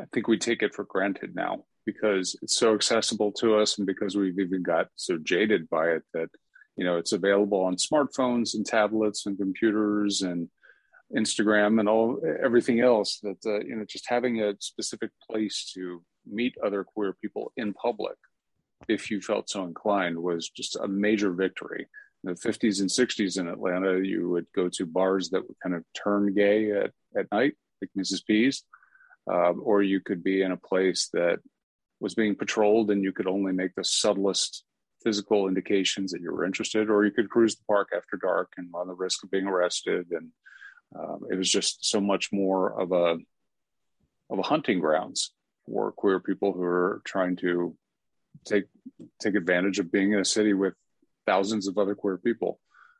I 0.00 0.04
think 0.12 0.26
we 0.26 0.38
take 0.38 0.62
it 0.62 0.74
for 0.74 0.84
granted 0.84 1.34
now 1.34 1.64
because 1.86 2.36
it's 2.42 2.56
so 2.56 2.74
accessible 2.74 3.30
to 3.32 3.56
us 3.56 3.78
and 3.78 3.86
because 3.86 4.16
we've 4.16 4.38
even 4.38 4.62
got 4.62 4.88
so 4.96 5.18
jaded 5.18 5.68
by 5.68 5.88
it 5.90 6.02
that 6.14 6.30
you 6.76 6.84
know 6.84 6.96
it's 6.96 7.12
available 7.12 7.60
on 7.60 7.76
smartphones 7.76 8.54
and 8.54 8.66
tablets 8.66 9.26
and 9.26 9.38
computers 9.38 10.22
and 10.22 10.48
Instagram 11.14 11.78
and 11.78 11.88
all 11.88 12.20
everything 12.42 12.80
else 12.80 13.20
that 13.22 13.38
uh, 13.46 13.60
you 13.60 13.76
know 13.76 13.84
just 13.84 14.08
having 14.08 14.42
a 14.42 14.54
specific 14.58 15.10
place 15.30 15.70
to 15.74 16.02
meet 16.26 16.56
other 16.64 16.82
queer 16.82 17.14
people 17.20 17.52
in 17.56 17.72
public 17.74 18.16
if 18.88 19.10
you 19.10 19.20
felt 19.20 19.48
so 19.48 19.64
inclined 19.64 20.18
was 20.18 20.48
just 20.48 20.76
a 20.76 20.88
major 20.88 21.30
victory 21.30 21.86
in 22.24 22.30
the 22.30 22.40
50s 22.40 22.80
and 22.80 22.90
60s 22.90 23.38
in 23.38 23.46
Atlanta 23.46 24.00
you 24.02 24.28
would 24.30 24.46
go 24.56 24.68
to 24.70 24.86
bars 24.86 25.30
that 25.30 25.46
would 25.46 25.56
kind 25.62 25.74
of 25.74 25.84
turn 25.94 26.34
gay 26.34 26.72
at, 26.72 26.90
at 27.16 27.30
night 27.30 27.54
like 27.80 27.90
Mrs. 27.96 28.24
P's 28.26 28.64
um, 29.30 29.60
or 29.64 29.82
you 29.82 30.00
could 30.00 30.22
be 30.22 30.42
in 30.42 30.52
a 30.52 30.56
place 30.56 31.08
that 31.12 31.38
was 32.00 32.14
being 32.14 32.34
patrolled 32.34 32.90
and 32.90 33.02
you 33.02 33.12
could 33.12 33.26
only 33.26 33.52
make 33.52 33.74
the 33.74 33.84
subtlest 33.84 34.64
physical 35.02 35.48
indications 35.48 36.10
that 36.12 36.20
you 36.20 36.32
were 36.32 36.44
interested, 36.44 36.90
or 36.90 37.04
you 37.04 37.10
could 37.10 37.30
cruise 37.30 37.56
the 37.56 37.64
park 37.66 37.90
after 37.94 38.16
dark 38.16 38.52
and 38.56 38.68
run 38.72 38.88
the 38.88 38.94
risk 38.94 39.22
of 39.22 39.30
being 39.30 39.46
arrested. 39.46 40.06
And 40.10 40.30
um, 40.98 41.20
it 41.30 41.36
was 41.36 41.50
just 41.50 41.84
so 41.84 42.00
much 42.00 42.32
more 42.32 42.80
of 42.80 42.92
a 42.92 43.18
of 44.30 44.38
a 44.38 44.42
hunting 44.42 44.80
grounds 44.80 45.32
for 45.66 45.92
queer 45.92 46.18
people 46.18 46.52
who 46.52 46.62
are 46.62 47.02
trying 47.04 47.36
to 47.36 47.76
take 48.44 48.64
take 49.20 49.34
advantage 49.34 49.78
of 49.78 49.92
being 49.92 50.12
in 50.12 50.20
a 50.20 50.24
city 50.24 50.54
with 50.54 50.74
thousands 51.26 51.68
of 51.68 51.78
other 51.78 51.94
queer 51.94 52.18
people. 52.18 52.58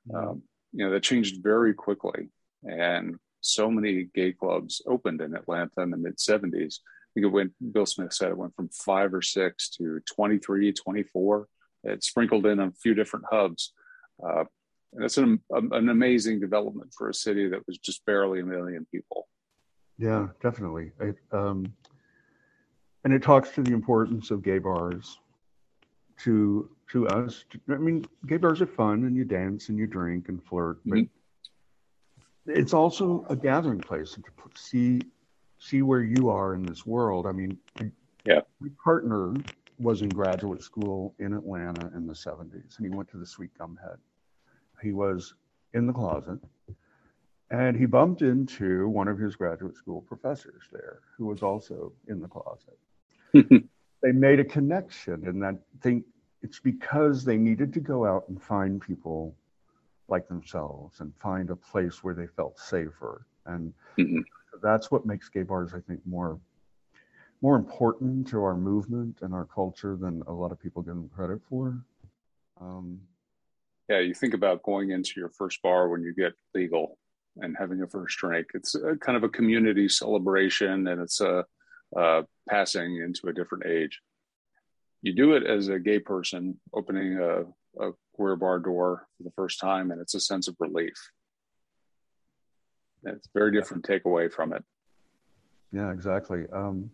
Mm-hmm. 0.09 0.29
Um, 0.29 0.43
you 0.73 0.85
know 0.85 0.91
that 0.93 1.03
changed 1.03 1.43
very 1.43 1.73
quickly, 1.73 2.29
and 2.63 3.17
so 3.45 3.71
many 3.71 4.09
gay 4.15 4.33
clubs 4.33 4.81
opened 4.87 5.21
in 5.21 5.35
Atlanta 5.35 5.83
in 5.83 5.91
the 5.91 5.97
mid 5.97 6.17
70s. 6.17 6.81
I 6.81 7.09
think 7.15 7.27
it 7.27 7.33
went, 7.33 7.53
Bill 7.73 7.87
Smith 7.87 8.13
said 8.13 8.31
it 8.31 8.39
went 8.39 8.57
from 8.57 8.69
five 8.71 9.13
or 9.13 9.23
six 9.23 9.69
to 9.71 10.01
23, 10.15 10.73
24. 10.73 11.49
It 11.85 12.03
sprinkled 12.03 12.47
in 12.47 12.61
a 12.61 12.73
few 12.73 12.95
different 12.95 13.27
hubs. 13.31 13.73
Uh, 14.25 14.45
and 14.95 15.03
that's 15.03 15.19
an, 15.19 15.41
an 15.51 15.89
amazing 15.91 16.41
development 16.41 16.93
for 16.97 17.09
a 17.09 17.15
city 17.15 17.49
that 17.49 17.67
was 17.67 17.79
just 17.79 18.05
barely 18.07 18.41
a 18.41 18.45
million 18.45 18.87
people. 18.91 19.29
Yeah, 19.99 20.29
definitely. 20.43 20.93
Um, 21.31 21.73
and 23.05 23.13
it 23.13 23.23
talks 23.23 23.51
to 23.51 23.63
the 23.63 23.73
importance 23.73 24.31
of 24.31 24.43
gay 24.43 24.59
bars 24.59 25.19
to 26.21 26.71
to 26.91 27.09
us. 27.09 27.45
I 27.69 27.77
mean, 27.77 28.07
gay 28.27 28.37
bars 28.37 28.61
are 28.61 28.67
fun, 28.67 29.05
and 29.05 29.17
you 29.17 29.25
dance 29.25 29.69
and 29.69 29.79
you 29.79 29.87
drink 29.87 30.29
and 30.29 30.43
flirt, 30.43 30.79
but 30.85 30.99
mm-hmm 30.99 31.15
it's 32.47 32.75
also 32.75 33.25
a 33.29 33.37
gathering 33.37 33.81
place 33.81 34.13
to 34.13 34.23
see 34.57 35.01
see 35.59 35.83
where 35.83 36.03
you 36.03 36.29
are 36.29 36.55
in 36.55 36.63
this 36.63 36.85
world. 36.85 37.27
I 37.27 37.33
mean, 37.33 37.57
yeah, 38.27 38.41
my 38.61 38.69
partner 38.83 39.35
was 39.79 40.03
in 40.03 40.09
graduate 40.09 40.63
school 40.63 41.15
in 41.19 41.33
Atlanta 41.33 41.91
in 41.95 42.07
the 42.07 42.13
70s, 42.13 42.77
and 42.77 42.87
he 42.87 42.91
went 42.91 43.09
to 43.11 43.17
the 43.17 43.27
Sweet 43.27 43.57
Gum 43.59 43.79
Head. 43.83 43.97
He 44.83 44.93
was 44.93 45.35
in 45.73 45.87
the 45.87 45.93
closet, 45.93 46.39
and 47.51 47.77
he 47.77 47.87
bumped 47.87 48.23
into 48.23 48.89
one 48.89 49.09
of 49.09 49.19
his 49.19 49.37
graduate 49.37 49.77
school 49.77 50.03
professors 50.03 50.63
there, 50.71 51.01
who 51.17 51.27
was 51.27 51.43
also 51.43 51.93
in 52.09 52.21
the 52.21 52.29
closet. 52.29 52.79
they 54.03 54.13
made 54.13 54.39
a 54.39 54.45
connection, 54.45 55.27
and 55.27 55.43
that 55.43 55.59
think 55.81 56.05
it's 56.43 56.61
because 56.61 57.25
they 57.25 57.39
needed 57.39 57.73
to 57.73 57.81
go 57.81 58.05
out 58.05 58.29
and 58.29 58.41
find 58.41 58.81
people 58.81 59.35
like 60.09 60.29
themselves 60.29 61.01
and 61.01 61.13
find 61.17 61.51
a 61.51 61.57
place 61.57 62.05
where 62.05 62.15
they 62.15 62.27
felt 62.27 62.59
safer. 62.59 63.27
And 63.47 63.73
mm-hmm. 63.99 64.21
that's 64.63 64.91
what 64.91 65.07
makes 65.07 65.29
gay 65.29 65.43
bars, 65.43 65.73
I 65.75 65.81
think, 65.81 66.01
more 66.07 66.39
more 67.43 67.57
important 67.57 68.27
to 68.27 68.43
our 68.43 68.57
movement 68.57 69.19
and 69.21 69.35
our 69.35 69.45
culture 69.45 69.97
than 69.97 70.23
a 70.27 70.33
lot 70.33 70.51
of 70.51 70.59
people 70.59 70.81
give 70.81 70.95
them 70.95 71.11
credit 71.15 71.43
for. 71.47 71.79
Um, 72.59 73.01
yeah, 73.91 73.99
you 73.99 74.15
think 74.15 74.33
about 74.33 74.63
going 74.63 74.93
into 74.93 75.13
your 75.17 75.29
first 75.29 75.61
bar 75.61 75.91
when 75.91 76.03
you 76.03 76.15
get 76.15 76.33
legal 76.55 76.99
and 77.37 77.55
having 77.59 77.83
a 77.83 77.87
first 77.87 78.17
drink. 78.17 78.47
It's 78.55 78.75
a, 78.75 78.97
kind 78.97 79.17
of 79.17 79.25
a 79.25 79.29
community 79.29 79.91
celebration, 79.91 80.89
and 80.89 81.03
it's 81.03 81.21
a, 81.21 81.45
a 81.95 82.25
passing 82.49 83.03
into 83.05 83.29
a 83.29 83.33
different 83.33 83.67
age. 83.67 84.01
You 85.03 85.15
do 85.15 85.35
it 85.35 85.45
as 85.45 85.69
a 85.69 85.79
gay 85.79 85.99
person, 85.99 86.59
opening 86.73 87.19
a, 87.19 87.43
a 87.81 87.91
queer 88.15 88.37
bar 88.37 88.59
door 88.59 89.07
for 89.17 89.23
the 89.23 89.31
first 89.33 89.61
time, 89.61 89.91
and 89.91 90.01
it's 90.01 90.15
a 90.15 90.21
sense 90.21 90.49
of 90.49 90.57
relief. 90.59 90.95
It's 93.05 93.27
a 93.27 93.39
very 93.39 93.53
different 93.53 93.85
takeaway 93.85 94.33
from 94.33 94.53
it. 94.53 94.65
Yeah, 95.73 95.93
exactly. 95.93 96.45
Um, 96.53 96.91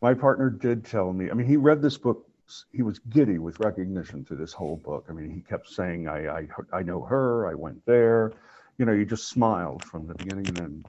my 0.00 0.14
partner 0.14 0.50
did 0.50 0.84
tell 0.84 1.12
me. 1.12 1.30
I 1.30 1.34
mean, 1.34 1.46
he 1.46 1.56
read 1.56 1.82
this 1.82 1.96
book. 1.96 2.28
He 2.72 2.82
was 2.82 2.98
giddy 2.98 3.38
with 3.38 3.58
recognition 3.60 4.24
through 4.24 4.36
this 4.36 4.52
whole 4.52 4.76
book. 4.76 5.06
I 5.08 5.12
mean, 5.12 5.30
he 5.30 5.40
kept 5.40 5.68
saying, 5.68 6.08
"I, 6.08 6.28
I, 6.28 6.48
I 6.72 6.82
know 6.82 7.02
her. 7.02 7.48
I 7.48 7.54
went 7.54 7.84
there." 7.86 8.32
You 8.78 8.84
know, 8.84 8.92
you 8.92 9.04
just 9.04 9.28
smiled 9.28 9.84
from 9.84 10.06
the 10.06 10.14
beginning 10.14 10.48
and 10.48 10.56
then 10.56 10.84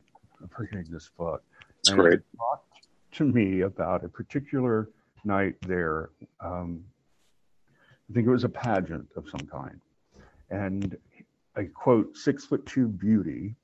reading 0.58 0.86
this 0.90 1.10
book. 1.18 1.44
It's 1.80 1.90
and 1.90 2.00
great. 2.00 2.20
talked 2.38 2.88
to 3.14 3.24
me 3.24 3.62
about 3.62 4.04
a 4.04 4.10
particular 4.10 4.90
night 5.24 5.56
there 5.62 6.10
um, 6.42 6.84
I 8.10 8.14
think 8.14 8.28
it 8.28 8.32
was 8.32 8.44
a 8.44 8.50
pageant 8.50 9.08
of 9.16 9.30
some 9.30 9.48
kind. 9.48 9.80
And 10.50 10.98
a 11.56 11.66
quote, 11.66 12.16
six 12.18 12.46
foot 12.46 12.66
two 12.66 12.88
beauty 12.88 13.56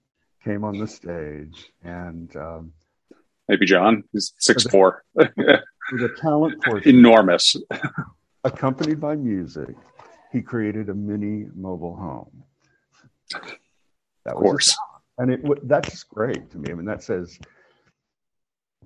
came 0.43 0.63
on 0.63 0.77
the 0.77 0.87
stage 0.87 1.71
and 1.83 2.33
um, 2.35 2.73
maybe 3.47 3.65
John 3.65 4.03
he's 4.11 4.33
six 4.37 4.63
four. 4.63 5.03
the 5.15 6.15
talent 6.21 6.63
portion, 6.63 6.97
enormous. 6.97 7.55
accompanied 8.43 9.01
by 9.01 9.15
music, 9.15 9.75
he 10.31 10.41
created 10.41 10.89
a 10.89 10.93
mini 10.93 11.47
mobile 11.55 11.95
home. 11.95 12.43
That 14.25 14.35
of 14.35 14.37
course. 14.37 14.77
and 15.17 15.31
it 15.31 15.67
that's 15.67 16.03
great 16.03 16.49
to 16.51 16.57
me. 16.57 16.71
I 16.71 16.73
mean, 16.75 16.85
that 16.85 17.03
says 17.03 17.37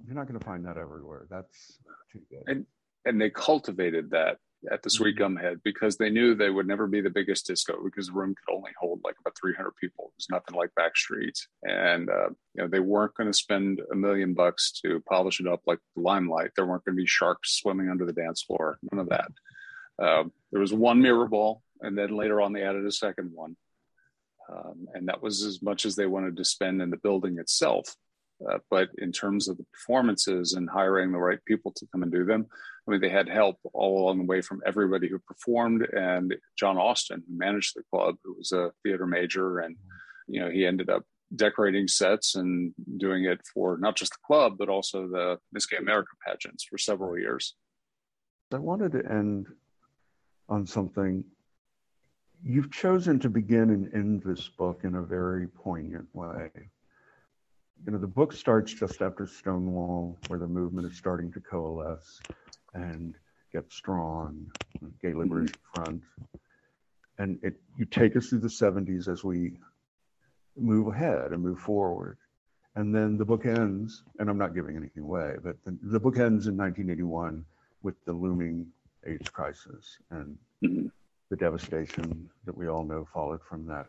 you're 0.05 0.15
not 0.15 0.27
going 0.27 0.39
to 0.39 0.45
find 0.45 0.65
that 0.65 0.77
everywhere. 0.77 1.27
That's 1.29 1.77
too 2.11 2.19
good. 2.29 2.43
And 2.47 2.65
and 3.05 3.21
they 3.21 3.29
cultivated 3.29 4.09
that 4.11 4.37
at 4.71 4.83
the 4.83 4.89
Sweet 4.89 5.17
mm-hmm. 5.17 5.37
Gumhead 5.37 5.61
because 5.63 5.97
they 5.97 6.09
knew 6.09 6.35
they 6.35 6.49
would 6.49 6.67
never 6.67 6.87
be 6.87 7.01
the 7.01 7.09
biggest 7.09 7.47
disco 7.47 7.83
because 7.83 8.07
the 8.07 8.13
room 8.13 8.35
could 8.35 8.53
only 8.53 8.71
hold 8.79 9.01
like 9.03 9.15
about 9.19 9.37
300 9.39 9.71
people. 9.75 10.05
It 10.05 10.17
was 10.17 10.27
nothing 10.29 10.55
like 10.55 10.71
Backstreet, 10.79 11.37
and 11.63 12.09
uh, 12.09 12.29
you 12.53 12.63
know 12.63 12.67
they 12.67 12.79
weren't 12.79 13.15
going 13.15 13.31
to 13.31 13.37
spend 13.37 13.81
a 13.91 13.95
million 13.95 14.33
bucks 14.33 14.71
to 14.83 15.01
polish 15.07 15.39
it 15.39 15.47
up 15.47 15.61
like 15.65 15.79
the 15.95 16.01
Limelight. 16.01 16.51
There 16.55 16.65
weren't 16.65 16.85
going 16.85 16.95
to 16.95 17.01
be 17.01 17.07
sharks 17.07 17.59
swimming 17.59 17.89
under 17.89 18.05
the 18.05 18.13
dance 18.13 18.43
floor. 18.43 18.79
None 18.91 19.01
of 19.01 19.09
that. 19.09 19.31
Uh, 20.01 20.23
there 20.51 20.61
was 20.61 20.73
one 20.73 21.01
mirror 21.01 21.27
ball, 21.27 21.61
and 21.81 21.97
then 21.97 22.15
later 22.15 22.41
on 22.41 22.53
they 22.53 22.63
added 22.63 22.85
a 22.85 22.91
second 22.91 23.31
one, 23.33 23.55
um, 24.51 24.87
and 24.93 25.07
that 25.07 25.21
was 25.21 25.43
as 25.43 25.61
much 25.61 25.85
as 25.85 25.95
they 25.95 26.05
wanted 26.05 26.37
to 26.37 26.45
spend 26.45 26.81
in 26.81 26.89
the 26.89 26.97
building 26.97 27.37
itself. 27.37 27.95
Uh, 28.49 28.57
but 28.69 28.89
in 28.97 29.11
terms 29.11 29.47
of 29.47 29.57
the 29.57 29.65
performances 29.71 30.53
and 30.53 30.69
hiring 30.69 31.11
the 31.11 31.17
right 31.17 31.43
people 31.45 31.71
to 31.71 31.87
come 31.91 32.03
and 32.03 32.11
do 32.11 32.25
them, 32.25 32.47
I 32.87 32.91
mean, 32.91 33.01
they 33.01 33.09
had 33.09 33.29
help 33.29 33.57
all 33.73 34.03
along 34.03 34.17
the 34.17 34.25
way 34.25 34.41
from 34.41 34.61
everybody 34.65 35.07
who 35.07 35.19
performed 35.19 35.87
and 35.93 36.35
John 36.57 36.77
Austin, 36.77 37.23
who 37.27 37.37
managed 37.37 37.75
the 37.75 37.83
club, 37.89 38.15
who 38.23 38.35
was 38.35 38.51
a 38.51 38.71
theater 38.83 39.07
major. 39.07 39.59
And, 39.59 39.77
you 40.27 40.41
know, 40.41 40.49
he 40.49 40.65
ended 40.65 40.89
up 40.89 41.03
decorating 41.35 41.87
sets 41.87 42.35
and 42.35 42.73
doing 42.97 43.23
it 43.23 43.39
for 43.53 43.77
not 43.77 43.95
just 43.95 44.11
the 44.11 44.25
club, 44.25 44.57
but 44.57 44.69
also 44.69 45.07
the 45.07 45.37
Miss 45.53 45.65
Gay 45.65 45.77
America 45.77 46.11
pageants 46.25 46.65
for 46.65 46.77
several 46.77 47.17
years. 47.17 47.55
I 48.51 48.57
wanted 48.57 48.91
to 48.91 49.11
end 49.11 49.47
on 50.49 50.67
something. 50.67 51.23
You've 52.43 52.71
chosen 52.71 53.17
to 53.19 53.29
begin 53.29 53.69
and 53.69 53.93
end 53.93 54.23
this 54.23 54.49
book 54.49 54.81
in 54.83 54.95
a 54.95 55.01
very 55.01 55.47
poignant 55.47 56.07
way 56.13 56.51
you 57.85 57.91
know, 57.91 57.97
the 57.97 58.07
book 58.07 58.31
starts 58.31 58.73
just 58.73 59.01
after 59.01 59.27
Stonewall, 59.27 60.17
where 60.27 60.39
the 60.39 60.47
movement 60.47 60.89
is 60.89 60.97
starting 60.97 61.31
to 61.33 61.41
coalesce 61.41 62.21
and 62.73 63.15
get 63.51 63.71
strong, 63.71 64.51
Gay 65.01 65.13
Liberation 65.13 65.55
Front. 65.73 66.03
And 67.19 67.39
it, 67.43 67.55
you 67.77 67.85
take 67.85 68.15
us 68.15 68.27
through 68.27 68.39
the 68.39 68.47
70s 68.47 69.07
as 69.07 69.23
we 69.23 69.53
move 70.57 70.87
ahead 70.87 71.31
and 71.31 71.41
move 71.41 71.59
forward. 71.59 72.17
And 72.75 72.93
then 72.93 73.17
the 73.17 73.25
book 73.25 73.45
ends, 73.45 74.03
and 74.17 74.29
I'm 74.29 74.37
not 74.37 74.55
giving 74.55 74.75
anything 74.75 75.03
away, 75.03 75.35
but 75.43 75.57
the, 75.63 75.77
the 75.83 75.99
book 75.99 76.17
ends 76.17 76.47
in 76.47 76.57
1981 76.57 77.45
with 77.83 77.95
the 78.05 78.13
looming 78.13 78.65
AIDS 79.05 79.29
crisis 79.29 79.97
and 80.09 80.37
mm-hmm. 80.63 80.87
the 81.29 81.35
devastation 81.35 82.29
that 82.45 82.57
we 82.57 82.67
all 82.67 82.83
know 82.83 83.07
followed 83.13 83.41
from 83.47 83.67
that. 83.67 83.85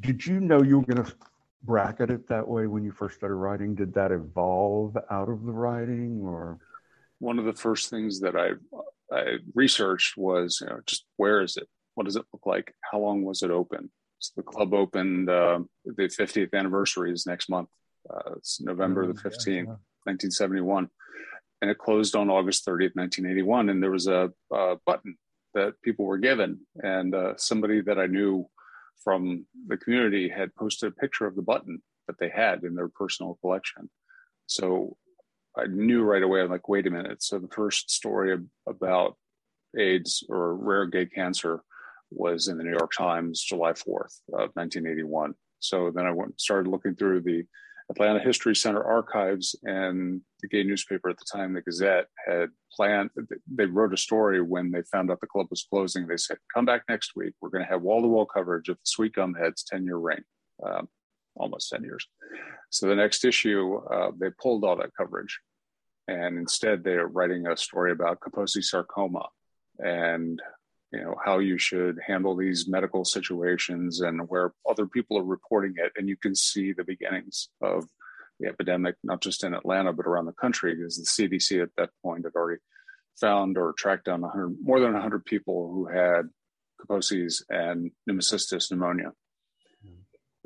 Did 0.00 0.26
you 0.26 0.40
know 0.40 0.62
you 0.62 0.80
were 0.80 0.94
going 0.94 1.04
to 1.04 1.14
bracket 1.62 2.10
it 2.10 2.28
that 2.28 2.46
way 2.46 2.66
when 2.66 2.84
you 2.84 2.92
first 2.92 3.16
started 3.16 3.36
writing? 3.36 3.74
Did 3.74 3.94
that 3.94 4.12
evolve 4.12 4.96
out 5.10 5.30
of 5.30 5.44
the 5.44 5.52
writing 5.52 6.20
or? 6.24 6.58
One 7.18 7.38
of 7.38 7.44
the 7.44 7.52
first 7.52 7.90
things 7.90 8.20
that 8.20 8.36
I, 8.36 8.50
I 9.14 9.36
researched 9.54 10.16
was, 10.16 10.60
you 10.60 10.68
know, 10.68 10.80
just 10.86 11.04
where 11.16 11.40
is 11.42 11.56
it? 11.56 11.68
What 11.94 12.04
does 12.04 12.16
it 12.16 12.24
look 12.32 12.46
like? 12.46 12.74
How 12.80 12.98
long 12.98 13.22
was 13.22 13.42
it 13.42 13.50
open? 13.50 13.90
So 14.20 14.32
the 14.36 14.42
club 14.42 14.74
opened, 14.74 15.28
uh, 15.30 15.60
the 15.84 16.04
50th 16.04 16.54
anniversary 16.54 17.12
is 17.12 17.26
next 17.26 17.48
month. 17.48 17.68
Uh, 18.08 18.34
it's 18.36 18.60
November 18.60 19.06
the 19.06 19.14
15th, 19.14 19.46
yeah, 19.46 19.52
yeah. 19.54 19.76
1971. 20.04 20.88
And 21.60 21.70
it 21.70 21.78
closed 21.78 22.14
on 22.14 22.30
August 22.30 22.64
30th, 22.66 22.94
1981. 22.94 23.68
And 23.68 23.82
there 23.82 23.90
was 23.90 24.06
a, 24.06 24.30
a 24.52 24.76
button 24.86 25.16
that 25.54 25.80
people 25.82 26.04
were 26.04 26.18
given. 26.18 26.60
And 26.82 27.14
uh, 27.14 27.34
somebody 27.36 27.80
that 27.82 27.98
I 27.98 28.06
knew 28.06 28.48
from 29.02 29.46
the 29.66 29.76
community 29.76 30.28
had 30.28 30.54
posted 30.54 30.92
a 30.92 31.00
picture 31.00 31.26
of 31.26 31.36
the 31.36 31.42
button 31.42 31.82
that 32.06 32.18
they 32.18 32.28
had 32.28 32.64
in 32.64 32.74
their 32.74 32.88
personal 32.88 33.38
collection. 33.40 33.90
So 34.46 34.96
I 35.58 35.66
knew 35.66 36.02
right 36.02 36.22
away, 36.22 36.40
I'm 36.40 36.50
like, 36.50 36.68
wait 36.68 36.86
a 36.86 36.90
minute. 36.90 37.22
So 37.22 37.38
the 37.38 37.48
first 37.48 37.90
story 37.90 38.36
about 38.66 39.16
AIDS 39.78 40.24
or 40.28 40.54
rare 40.54 40.86
gay 40.86 41.06
cancer 41.06 41.62
was 42.10 42.48
in 42.48 42.56
the 42.56 42.64
New 42.64 42.70
York 42.70 42.92
Times, 42.96 43.42
July 43.42 43.72
4th 43.72 44.20
of 44.32 44.50
1981. 44.54 45.34
So 45.60 45.90
then 45.90 46.06
I 46.06 46.12
went 46.12 46.40
started 46.40 46.70
looking 46.70 46.94
through 46.94 47.22
the 47.22 47.44
Atlanta 47.90 48.20
History 48.20 48.54
Center 48.54 48.84
archives 48.84 49.56
and 49.64 50.20
the 50.42 50.48
gay 50.48 50.62
newspaper 50.62 51.08
at 51.08 51.18
the 51.18 51.24
time, 51.30 51.54
the 51.54 51.62
Gazette, 51.62 52.06
had 52.26 52.50
planned. 52.72 53.10
They 53.50 53.64
wrote 53.64 53.94
a 53.94 53.96
story 53.96 54.42
when 54.42 54.70
they 54.70 54.82
found 54.82 55.10
out 55.10 55.20
the 55.20 55.26
club 55.26 55.46
was 55.50 55.66
closing. 55.68 56.06
They 56.06 56.18
said, 56.18 56.38
"Come 56.52 56.66
back 56.66 56.82
next 56.88 57.16
week. 57.16 57.34
We're 57.40 57.48
going 57.48 57.64
to 57.64 57.70
have 57.70 57.82
wall-to-wall 57.82 58.26
coverage 58.26 58.68
of 58.68 58.76
the 58.76 58.84
Sweet 58.84 59.14
Gum 59.14 59.34
Heads' 59.34 59.64
ten-year 59.64 59.96
reign, 59.96 60.22
um, 60.64 60.88
almost 61.34 61.70
ten 61.70 61.82
years." 61.82 62.06
So 62.70 62.86
the 62.86 62.94
next 62.94 63.24
issue, 63.24 63.76
uh, 63.90 64.12
they 64.18 64.30
pulled 64.30 64.64
all 64.64 64.76
that 64.76 64.94
coverage, 64.94 65.40
and 66.08 66.38
instead 66.38 66.82
they 66.82 66.94
are 66.94 67.06
writing 67.06 67.46
a 67.46 67.56
story 67.56 67.92
about 67.92 68.20
Kaposi 68.20 68.64
sarcoma 68.64 69.28
and 69.78 70.42
you 70.92 71.00
know 71.00 71.14
how 71.24 71.38
you 71.38 71.58
should 71.58 71.98
handle 72.04 72.34
these 72.34 72.66
medical 72.66 73.04
situations 73.04 74.00
and 74.00 74.28
where 74.28 74.52
other 74.68 74.86
people 74.86 75.18
are 75.18 75.24
reporting 75.24 75.74
it. 75.76 75.92
And 75.96 76.08
you 76.08 76.16
can 76.16 76.34
see 76.34 76.72
the 76.72 76.82
beginnings 76.82 77.50
of 77.60 77.84
the 78.40 78.48
epidemic 78.48 78.94
not 79.02 79.20
just 79.20 79.42
in 79.42 79.52
atlanta 79.52 79.92
but 79.92 80.06
around 80.06 80.26
the 80.26 80.32
country 80.32 80.72
because 80.72 80.96
the 80.96 81.28
cdc 81.28 81.60
at 81.60 81.70
that 81.76 81.90
point 82.04 82.24
had 82.24 82.34
already 82.36 82.60
found 83.20 83.58
or 83.58 83.72
tracked 83.76 84.04
down 84.04 84.20
100 84.20 84.56
more 84.62 84.78
than 84.78 84.92
100 84.92 85.24
people 85.24 85.70
who 85.72 85.86
had 85.86 86.28
kaposi's 86.80 87.44
and 87.50 87.90
pneumocystis 88.08 88.70
pneumonia. 88.70 89.12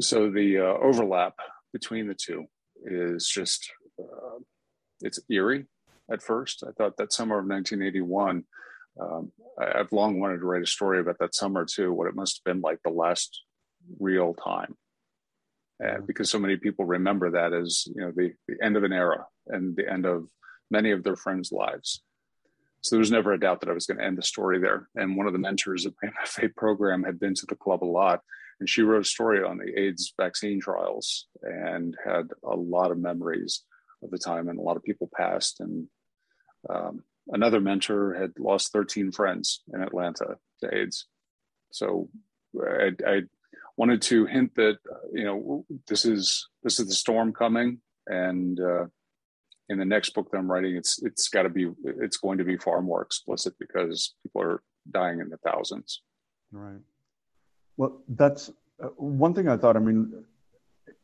So 0.00 0.30
the 0.30 0.58
uh, 0.58 0.62
overlap 0.82 1.34
between 1.72 2.08
the 2.08 2.14
two 2.14 2.46
is 2.84 3.28
just 3.28 3.70
uh, 4.00 4.38
it's 5.02 5.20
eerie 5.30 5.66
at 6.10 6.22
first 6.22 6.64
i 6.66 6.72
thought 6.72 6.96
that 6.96 7.12
summer 7.12 7.38
of 7.38 7.46
1981 7.46 8.44
um, 9.00 9.32
I, 9.58 9.78
have 9.78 9.92
long 9.92 10.20
wanted 10.20 10.38
to 10.38 10.46
write 10.46 10.62
a 10.62 10.66
story 10.66 11.00
about 11.00 11.18
that 11.20 11.34
summer 11.34 11.64
too, 11.64 11.92
what 11.92 12.08
it 12.08 12.14
must 12.14 12.40
have 12.40 12.52
been 12.52 12.62
like 12.62 12.80
the 12.82 12.90
last 12.90 13.42
real 13.98 14.34
time. 14.34 14.76
And 15.80 16.06
because 16.06 16.30
so 16.30 16.38
many 16.38 16.56
people 16.56 16.84
remember 16.84 17.30
that 17.32 17.52
as 17.52 17.84
you 17.86 18.00
know 18.02 18.12
the, 18.14 18.32
the 18.46 18.56
end 18.62 18.76
of 18.76 18.84
an 18.84 18.92
era 18.92 19.26
and 19.48 19.74
the 19.74 19.90
end 19.90 20.06
of 20.06 20.26
many 20.70 20.92
of 20.92 21.02
their 21.02 21.16
friends' 21.16 21.52
lives. 21.52 22.02
So 22.82 22.96
there 22.96 23.00
was 23.00 23.10
never 23.10 23.32
a 23.32 23.40
doubt 23.40 23.60
that 23.60 23.68
I 23.68 23.74
was 23.74 23.86
going 23.86 23.98
to 23.98 24.04
end 24.04 24.18
the 24.18 24.22
story 24.22 24.58
there. 24.58 24.88
And 24.96 25.16
one 25.16 25.26
of 25.26 25.32
the 25.32 25.38
mentors 25.38 25.86
of 25.86 25.94
my 26.02 26.08
MFA 26.24 26.54
program 26.54 27.02
had 27.02 27.18
been 27.18 27.34
to 27.34 27.46
the 27.46 27.56
club 27.56 27.82
a 27.82 27.86
lot, 27.86 28.20
and 28.60 28.68
she 28.68 28.82
wrote 28.82 29.02
a 29.02 29.08
story 29.08 29.42
on 29.42 29.58
the 29.58 29.78
AIDS 29.78 30.14
vaccine 30.20 30.60
trials 30.60 31.26
and 31.42 31.96
had 32.04 32.28
a 32.44 32.54
lot 32.54 32.90
of 32.90 32.98
memories 32.98 33.62
of 34.02 34.10
the 34.10 34.18
time, 34.18 34.48
and 34.48 34.58
a 34.58 34.62
lot 34.62 34.76
of 34.76 34.82
people 34.82 35.08
passed. 35.14 35.60
And 35.60 35.88
um, 36.68 37.04
another 37.28 37.60
mentor 37.60 38.14
had 38.14 38.32
lost 38.38 38.72
13 38.72 39.12
friends 39.12 39.62
in 39.72 39.82
Atlanta 39.82 40.36
to 40.60 40.74
AIDS. 40.74 41.06
So 41.70 42.08
I, 42.60 42.90
I 43.06 43.22
wanted 43.76 44.02
to 44.02 44.26
hint 44.26 44.54
that 44.56 44.78
you 45.12 45.24
know 45.24 45.64
this 45.88 46.04
is 46.04 46.48
this 46.62 46.78
is 46.78 46.88
the 46.88 46.94
storm 46.94 47.32
coming, 47.32 47.80
and 48.06 48.58
uh, 48.60 48.86
in 49.68 49.78
the 49.78 49.84
next 49.84 50.10
book 50.10 50.30
that 50.30 50.38
I'm 50.38 50.50
writing, 50.50 50.76
it's 50.76 51.02
it's 51.02 51.28
got 51.28 51.42
to 51.44 51.48
be 51.48 51.70
it's 51.84 52.18
going 52.18 52.38
to 52.38 52.44
be 52.44 52.56
far 52.56 52.82
more 52.82 53.02
explicit 53.02 53.54
because 53.58 54.14
people 54.22 54.42
are 54.42 54.62
dying 54.90 55.20
in 55.20 55.28
the 55.30 55.38
thousands. 55.38 56.02
Right. 56.50 56.80
Well, 57.76 58.02
that's 58.08 58.50
uh, 58.82 58.88
one 58.96 59.34
thing 59.34 59.48
I 59.48 59.56
thought. 59.56 59.76
I 59.76 59.80
mean, 59.80 60.24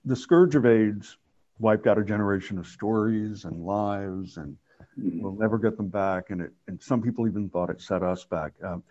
the 0.05 0.17
scourge 0.17 0.55
of 0.55 0.67
AIDS 0.67 1.17
wiped 1.59 1.87
out 1.87 1.99
a 1.99 2.05
generation 2.05 2.59
of 2.59 2.67
stories 2.67 3.45
and 3.45 3.65
lives 3.65 4.37
and 4.37 4.57
Mm-hmm. 4.99 5.23
We'll 5.23 5.35
never 5.35 5.59
get 5.59 5.77
them 5.77 5.89
back. 5.89 6.31
And 6.31 6.41
it, 6.43 6.53
and 6.67 6.83
some 6.83 7.03
people 7.03 7.29
even 7.29 7.49
thought 7.49 7.71
it 7.71 7.81
set 7.81 8.03
us 8.03 8.25
back. 8.25 8.53
Um, 8.63 8.83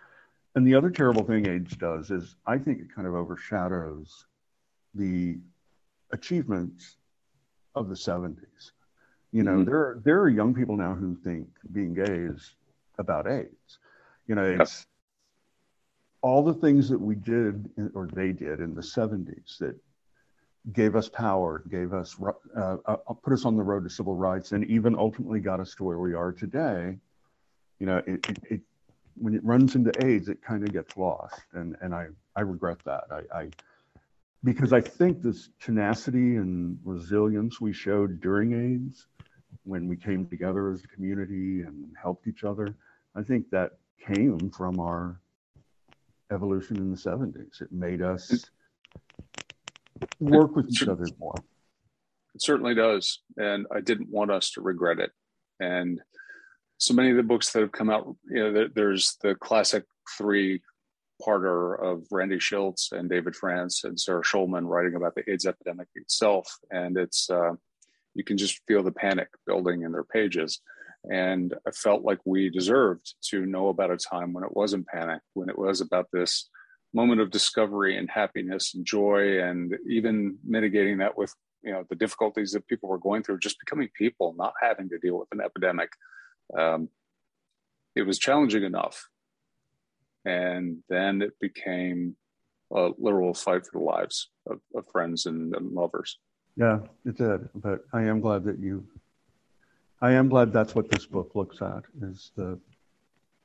and 0.56 0.66
the 0.66 0.76
other 0.76 0.90
terrible 0.90 1.24
thing 1.24 1.48
AIDS 1.48 1.76
does 1.76 2.10
is 2.10 2.36
I 2.46 2.58
think 2.58 2.80
it 2.80 2.94
kind 2.96 3.08
of 3.08 3.14
overshadows 3.14 4.26
the 4.96 5.38
achievements 6.12 6.96
of 7.76 7.90
the 7.90 7.96
70s. 7.96 8.72
You 9.32 9.44
know, 9.44 9.58
mm-hmm. 9.58 9.70
there 9.70 10.00
there 10.04 10.22
are 10.22 10.30
young 10.30 10.54
people 10.56 10.78
now 10.78 10.96
who 10.96 11.16
think 11.16 11.48
being 11.72 11.94
gay 11.94 12.04
is 12.06 12.56
about 12.98 13.30
AIDS. 13.30 13.78
You 14.26 14.36
know, 14.36 14.44
it's 14.60 14.88
all 16.22 16.44
the 16.44 16.54
things 16.54 16.90
that 16.90 17.00
we 17.00 17.16
did 17.16 17.70
or 17.94 18.08
they 18.08 18.32
did 18.32 18.62
in 18.62 18.74
the 18.74 18.82
70s 18.82 19.58
that 19.60 19.76
gave 20.74 20.96
us 20.96 21.08
power, 21.08 21.64
gave 21.70 21.94
us, 21.94 22.16
uh, 22.56 22.78
uh, 22.86 22.96
put 23.24 23.34
us 23.34 23.46
on 23.46 23.56
the 23.56 23.64
road 23.64 23.84
to 23.84 23.90
civil 23.90 24.16
rights, 24.16 24.52
and 24.52 24.66
even 24.66 24.96
ultimately 24.96 25.40
got 25.40 25.60
us 25.60 25.74
to 25.76 25.84
where 25.84 26.00
we 26.00 26.14
are 26.14 26.32
today. 26.32 26.98
You 27.80 27.86
know, 27.86 27.98
it, 28.06 28.30
it, 28.30 28.40
it 28.50 28.62
when 29.16 29.34
it 29.34 29.44
runs 29.44 29.76
into 29.76 29.92
AIDS, 30.06 30.30
it 30.30 30.42
kind 30.42 30.64
of 30.64 30.74
gets 30.74 30.98
lost, 30.98 31.42
and 31.54 31.76
and 31.82 31.94
I 31.94 32.08
I 32.36 32.42
regret 32.42 32.80
that. 32.86 33.06
I, 33.12 33.38
I 33.38 33.50
because 34.44 34.74
I 34.74 34.82
think 34.82 35.22
this 35.22 35.50
tenacity 35.60 36.36
and 36.36 36.80
resilience 36.84 37.60
we 37.60 37.74
showed 37.74 38.22
during 38.22 38.54
AIDS, 38.54 39.08
when 39.64 39.88
we 39.88 39.98
came 39.98 40.26
together 40.26 40.72
as 40.72 40.84
a 40.84 40.88
community 40.88 41.62
and 41.62 41.94
helped 42.02 42.28
each 42.28 42.44
other, 42.44 42.76
I 43.16 43.24
think 43.24 43.50
that 43.50 43.74
came 44.06 44.50
from 44.50 44.80
our 44.80 45.20
evolution 46.32 46.78
in 46.78 46.92
the 46.92 46.98
70s. 46.98 47.62
It 47.62 47.72
made 47.72 48.02
us 48.02 48.50
work 50.20 50.56
with 50.56 50.70
each 50.70 50.88
other 50.88 51.06
more. 51.20 51.36
It 52.36 52.42
certainly 52.42 52.76
does. 52.76 53.22
And 53.38 53.66
I 53.74 53.82
didn't 53.82 54.10
want 54.10 54.32
us 54.32 54.52
to 54.52 54.62
regret 54.62 55.00
it. 55.00 55.12
And 55.60 56.02
so 56.78 56.94
many 56.94 57.10
of 57.10 57.18
the 57.18 57.24
books 57.24 57.52
that 57.52 57.62
have 57.62 57.72
come 57.72 57.90
out, 57.90 58.16
you 58.30 58.44
know, 58.44 58.54
there, 58.54 58.68
there's 58.74 59.18
the 59.22 59.36
classic 59.36 59.84
three 60.18 60.62
parter 61.20 61.82
of 61.82 62.04
Randy 62.12 62.38
Shilts 62.38 62.92
and 62.92 63.10
David 63.10 63.36
France 63.36 63.84
and 63.84 64.00
Sarah 64.00 64.22
Schulman 64.22 64.68
writing 64.68 64.96
about 64.96 65.16
the 65.16 65.28
AIDS 65.30 65.48
epidemic 65.48 65.88
itself. 65.96 66.48
And 66.70 66.96
it's, 66.98 67.30
uh, 67.30 67.54
you 68.14 68.24
can 68.24 68.38
just 68.38 68.62
feel 68.68 68.84
the 68.84 68.92
panic 68.92 69.30
building 69.46 69.82
in 69.82 69.92
their 69.92 70.04
pages. 70.04 70.62
And 71.10 71.56
I 71.66 71.72
felt 71.72 72.04
like 72.04 72.20
we 72.26 72.50
deserved 72.50 73.16
to 73.30 73.46
know 73.46 73.70
about 73.70 73.92
a 73.92 73.98
time 73.98 74.34
when 74.34 74.44
it 74.44 74.56
wasn't 74.56 74.88
panic, 74.88 75.22
when 75.34 75.50
it 75.50 75.58
was 75.58 75.82
about 75.82 76.08
this 76.12 76.50
moment 76.94 77.22
of 77.22 77.32
discovery 77.32 77.98
and 77.98 78.10
happiness 78.10 78.74
and 78.74 78.86
joy 78.86 79.42
and 79.42 79.76
even 79.90 80.38
mitigating 80.44 80.98
that 80.98 81.18
with 81.18 81.34
you 81.64 81.72
know 81.72 81.84
the 81.90 81.96
difficulties 81.96 82.52
that 82.52 82.68
people 82.68 82.88
were 82.90 82.98
going 82.98 83.22
through 83.24 83.40
just 83.40 83.60
becoming 83.60 83.90
people 83.98 84.34
not 84.38 84.54
having 84.62 84.88
to 84.90 84.98
deal 85.00 85.18
with 85.20 85.28
an 85.32 85.42
epidemic 85.42 85.90
um, 86.58 86.90
it 87.98 88.06
was 88.06 88.20
challenging 88.20 88.64
enough. 88.64 89.10
And 90.24 90.80
then 90.90 91.22
it 91.22 91.40
became 91.40 92.16
a 92.72 92.90
literal 92.98 93.34
fight 93.34 93.66
for 93.66 93.80
the 93.80 93.84
lives 93.84 94.30
of, 94.46 94.60
of 94.76 94.86
friends 94.92 95.26
and, 95.26 95.56
and 95.56 95.72
lovers. 95.72 96.20
Yeah 96.56 96.80
it 97.06 97.18
did. 97.18 97.50
But 97.56 97.86
i 97.94 98.02
am 98.02 98.20
glad 98.20 98.44
that 98.46 98.60
you 98.60 98.86
i 100.02 100.12
am 100.12 100.28
glad 100.28 100.52
that's 100.52 100.76
what 100.76 100.90
this 100.90 101.06
book 101.06 101.32
looks 101.36 101.62
at 101.62 101.84
is 102.02 102.32
the 102.36 102.60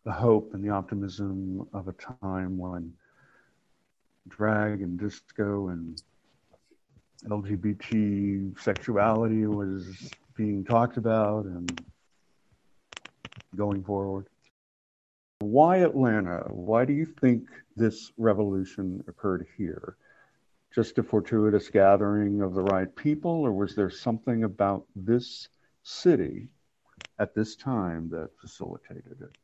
the 0.04 0.12
hope 0.12 0.54
and 0.54 0.64
the 0.64 0.70
optimism 0.70 1.68
of 1.72 1.88
a 1.88 1.92
time 1.92 2.58
when 2.58 2.92
drag 4.28 4.82
and 4.82 4.98
disco 4.98 5.68
and 5.68 6.02
LGBT 7.24 8.58
sexuality 8.58 9.46
was 9.46 10.10
being 10.34 10.64
talked 10.64 10.96
about 10.96 11.44
and 11.44 11.80
going 13.54 13.82
forward. 13.84 14.26
Why 15.40 15.78
Atlanta? 15.78 16.44
Why 16.48 16.84
do 16.84 16.92
you 16.92 17.06
think 17.06 17.48
this 17.76 18.12
revolution 18.16 19.02
occurred 19.08 19.46
here? 19.56 19.96
Just 20.74 20.98
a 20.98 21.02
fortuitous 21.02 21.68
gathering 21.68 22.40
of 22.40 22.54
the 22.54 22.62
right 22.62 22.94
people, 22.96 23.30
or 23.30 23.52
was 23.52 23.74
there 23.74 23.90
something 23.90 24.44
about 24.44 24.86
this 24.96 25.48
city 25.82 26.48
at 27.18 27.34
this 27.34 27.56
time 27.56 28.08
that 28.10 28.30
facilitated 28.40 29.20
it? 29.20 29.36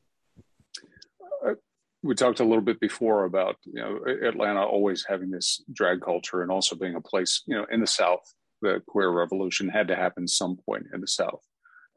We 2.03 2.15
talked 2.15 2.41
a 2.41 2.45
little 2.45 2.63
bit 2.63 2.81
before 2.81 3.25
about 3.25 3.57
you 3.65 3.81
know 3.81 4.01
Atlanta 4.27 4.63
always 4.63 5.05
having 5.09 5.31
this 5.31 5.63
drag 5.73 6.01
culture 6.01 6.43
and 6.43 6.51
also 6.51 6.77
being 6.77 6.95
a 6.95 7.01
place 7.01 7.43
you 7.47 7.57
know 7.57 7.67
in 7.71 7.81
the 7.81 7.87
South. 7.87 8.23
The 8.61 8.83
queer 8.87 9.11
revolution 9.11 9.69
had 9.69 9.89
to 9.89 9.97
happen 9.97 10.27
some 10.27 10.57
point 10.57 10.87
in 10.93 11.01
the 11.01 11.07
South. 11.07 11.43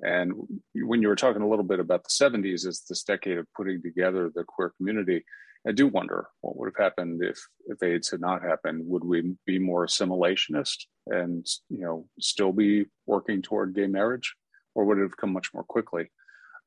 And 0.04 0.34
when 0.76 1.02
you 1.02 1.08
were 1.08 1.16
talking 1.16 1.42
a 1.42 1.48
little 1.48 1.66
bit 1.66 1.80
about 1.80 2.04
the 2.04 2.10
70s 2.10 2.68
as 2.68 2.84
this 2.88 3.04
decade 3.04 3.38
of 3.38 3.48
putting 3.56 3.82
together 3.82 4.32
the 4.34 4.44
queer 4.44 4.72
community, 4.78 5.24
I 5.68 5.72
do 5.72 5.88
wonder 5.88 6.28
what 6.42 6.58
would 6.58 6.72
have 6.76 6.84
happened 6.84 7.24
if 7.24 7.40
if 7.68 7.82
AIDS 7.84 8.10
had 8.10 8.22
not 8.22 8.42
happened. 8.44 8.88
Would 8.88 9.04
we 9.04 9.36
be 9.46 9.60
more 9.60 9.86
assimilationist 9.86 10.86
and 11.08 11.46
you 11.70 11.82
know 11.82 12.08
still 12.20 12.52
be 12.52 12.86
working 13.06 13.42
toward 13.42 13.76
gay 13.76 13.88
marriage, 13.88 14.36
or 14.74 14.86
would 14.86 14.98
it 14.98 15.04
have 15.04 15.18
come 15.18 15.34
much 15.34 15.50
more 15.54 15.64
quickly? 15.64 16.10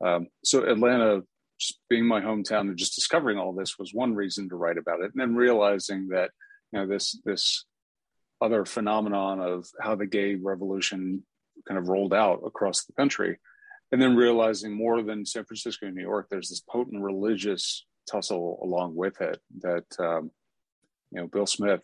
Um, 0.03 0.27
so 0.43 0.63
Atlanta, 0.63 1.23
being 1.89 2.05
my 2.05 2.21
hometown, 2.21 2.61
and 2.61 2.77
just 2.77 2.95
discovering 2.95 3.37
all 3.37 3.53
this 3.53 3.77
was 3.77 3.93
one 3.93 4.15
reason 4.15 4.49
to 4.49 4.55
write 4.55 4.77
about 4.77 5.01
it, 5.01 5.11
and 5.13 5.21
then 5.21 5.35
realizing 5.35 6.09
that 6.09 6.31
you 6.71 6.79
know 6.79 6.87
this 6.87 7.19
this 7.25 7.65
other 8.41 8.65
phenomenon 8.65 9.39
of 9.39 9.65
how 9.79 9.95
the 9.95 10.05
gay 10.05 10.35
revolution 10.35 11.23
kind 11.67 11.77
of 11.77 11.87
rolled 11.87 12.13
out 12.13 12.41
across 12.45 12.85
the 12.85 12.93
country, 12.93 13.39
and 13.91 14.01
then 14.01 14.15
realizing 14.15 14.73
more 14.73 15.01
than 15.01 15.25
San 15.25 15.45
Francisco 15.45 15.85
and 15.85 15.95
New 15.95 16.01
York, 16.01 16.27
there's 16.29 16.49
this 16.49 16.63
potent 16.69 17.01
religious 17.01 17.85
tussle 18.09 18.59
along 18.61 18.95
with 18.95 19.19
it 19.21 19.39
that 19.59 19.85
um, 19.99 20.31
you 21.11 21.21
know 21.21 21.27
Bill 21.27 21.47
Smith 21.47 21.83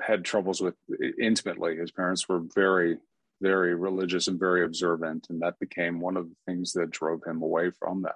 had 0.00 0.24
troubles 0.24 0.60
with 0.60 0.74
intimately. 1.20 1.76
His 1.76 1.90
parents 1.90 2.28
were 2.28 2.42
very 2.54 2.98
very 3.40 3.74
religious 3.74 4.28
and 4.28 4.38
very 4.38 4.64
observant, 4.64 5.26
and 5.28 5.42
that 5.42 5.58
became 5.58 6.00
one 6.00 6.16
of 6.16 6.28
the 6.28 6.36
things 6.46 6.72
that 6.72 6.90
drove 6.90 7.20
him 7.26 7.42
away 7.42 7.70
from 7.70 8.02
that. 8.02 8.14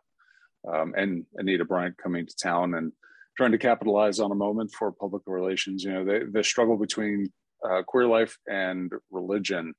Um, 0.68 0.94
and 0.96 1.24
Anita 1.36 1.64
Bryant 1.64 1.96
coming 1.96 2.26
to 2.26 2.36
town 2.36 2.74
and 2.74 2.92
trying 3.36 3.52
to 3.52 3.58
capitalize 3.58 4.20
on 4.20 4.32
a 4.32 4.34
moment 4.36 4.72
for 4.72 4.92
public 4.92 5.22
relations. 5.26 5.84
You 5.84 5.92
know, 5.92 6.04
the, 6.04 6.28
the 6.30 6.44
struggle 6.44 6.76
between 6.76 7.32
uh, 7.64 7.82
queer 7.86 8.06
life 8.06 8.36
and 8.46 8.92
religion, 9.10 9.74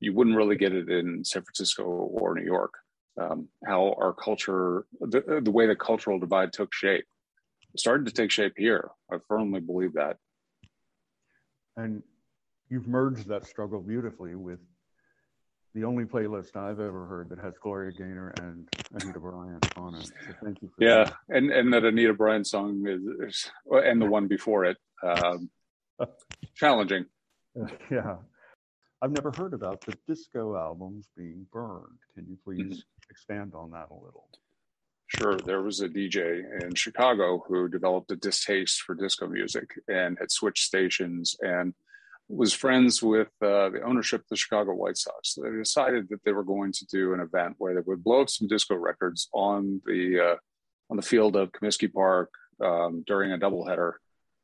you 0.00 0.12
wouldn't 0.12 0.36
really 0.36 0.56
get 0.56 0.74
it 0.74 0.88
in 0.88 1.24
San 1.24 1.42
Francisco 1.42 1.84
or 1.84 2.34
New 2.34 2.44
York 2.44 2.74
um, 3.20 3.48
how 3.66 3.94
our 3.98 4.12
culture, 4.12 4.86
the, 5.00 5.40
the 5.42 5.50
way 5.50 5.66
the 5.66 5.76
cultural 5.76 6.18
divide 6.18 6.52
took 6.52 6.72
shape, 6.72 7.04
started 7.76 8.06
to 8.06 8.12
take 8.12 8.30
shape 8.30 8.54
here. 8.56 8.90
I 9.10 9.16
firmly 9.28 9.60
believe 9.60 9.94
that. 9.94 10.16
And 11.76 12.02
you've 12.68 12.88
merged 12.88 13.28
that 13.28 13.46
struggle 13.46 13.80
beautifully 13.80 14.34
with 14.34 14.60
the 15.74 15.84
only 15.84 16.04
playlist 16.04 16.56
I've 16.56 16.80
ever 16.80 17.06
heard 17.06 17.28
that 17.30 17.38
has 17.38 17.54
Gloria 17.58 17.92
Gaynor 17.92 18.34
and 18.40 18.68
Anita 18.94 19.18
Bryant 19.18 19.66
on 19.76 19.94
it. 19.94 20.06
So 20.06 20.34
thank 20.42 20.62
you. 20.62 20.70
yeah, 20.78 21.04
that. 21.04 21.14
and 21.28 21.50
and 21.50 21.72
that 21.72 21.84
Anita 21.84 22.14
Bryant 22.14 22.46
song 22.46 22.84
is, 22.86 23.02
is 23.28 23.50
and 23.70 24.00
the 24.00 24.06
one 24.06 24.28
before 24.28 24.64
it, 24.64 24.76
um, 25.02 25.50
challenging. 26.54 27.06
Yeah, 27.90 28.16
I've 29.00 29.12
never 29.12 29.30
heard 29.30 29.52
about 29.52 29.82
the 29.82 29.94
disco 30.06 30.56
albums 30.56 31.08
being 31.16 31.46
burned. 31.52 31.98
Can 32.14 32.26
you 32.28 32.38
please 32.44 32.60
mm-hmm 32.60 32.78
expand 33.12 33.54
on 33.54 33.70
that 33.70 33.88
a 33.90 33.94
little. 33.94 34.28
Sure. 35.06 35.36
There 35.36 35.60
was 35.60 35.80
a 35.80 35.88
DJ 35.88 36.42
in 36.62 36.74
Chicago 36.74 37.44
who 37.46 37.68
developed 37.68 38.10
a 38.10 38.16
distaste 38.16 38.80
for 38.80 38.94
disco 38.94 39.26
music 39.26 39.78
and 39.86 40.16
had 40.18 40.30
switched 40.30 40.64
stations 40.64 41.36
and 41.40 41.74
was 42.28 42.52
friends 42.52 43.02
with 43.02 43.28
uh, 43.42 43.68
the 43.68 43.82
ownership 43.84 44.22
of 44.22 44.28
the 44.30 44.36
Chicago 44.36 44.74
White 44.74 44.96
Sox. 44.96 45.34
So 45.34 45.42
they 45.42 45.50
decided 45.50 46.08
that 46.08 46.24
they 46.24 46.32
were 46.32 46.44
going 46.44 46.72
to 46.72 46.86
do 46.86 47.12
an 47.12 47.20
event 47.20 47.56
where 47.58 47.74
they 47.74 47.82
would 47.84 48.02
blow 48.02 48.22
up 48.22 48.30
some 48.30 48.48
disco 48.48 48.74
records 48.74 49.28
on 49.32 49.80
the 49.84 50.32
uh, 50.32 50.36
on 50.90 50.96
the 50.96 51.02
field 51.02 51.36
of 51.36 51.52
Comiskey 51.52 51.92
Park 51.92 52.30
um, 52.62 53.02
during 53.06 53.32
a 53.32 53.38
doubleheader 53.38 53.94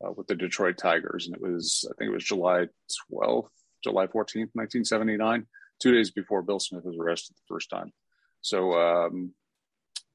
uh, 0.05 0.13
with 0.13 0.27
the 0.27 0.35
Detroit 0.35 0.79
Tigers, 0.79 1.27
and 1.27 1.35
it 1.35 1.43
was 1.43 1.89
I 1.91 1.95
think 1.99 2.11
it 2.11 2.15
was 2.15 2.25
July 2.25 2.67
12th, 3.13 3.49
July 3.83 4.07
14th, 4.07 4.51
1979, 4.55 5.47
two 5.81 5.93
days 5.93 6.11
before 6.11 6.43
Bill 6.43 6.61
Smith 6.61 6.85
was 6.85 6.97
arrested 6.99 7.37
the 7.37 7.55
first 7.55 7.71
time. 7.71 7.93
So 8.41 8.75
um, 8.75 9.33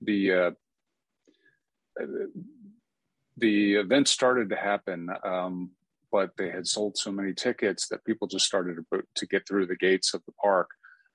the 0.02 0.32
uh, 0.32 0.52
the 3.38 3.76
event 3.76 4.08
started 4.08 4.50
to 4.50 4.56
happen, 4.56 5.10
um, 5.24 5.72
but 6.14 6.30
they 6.38 6.52
had 6.52 6.68
sold 6.68 6.96
so 6.96 7.12
many 7.12 7.34
tickets 7.34 7.88
that 7.88 8.06
people 8.06 8.28
just 8.28 8.46
started 8.46 8.78
to, 9.16 9.26
get 9.26 9.48
through 9.48 9.66
the 9.66 9.76
gates 9.76 10.14
of 10.14 10.22
the 10.28 10.32
park, 10.34 10.70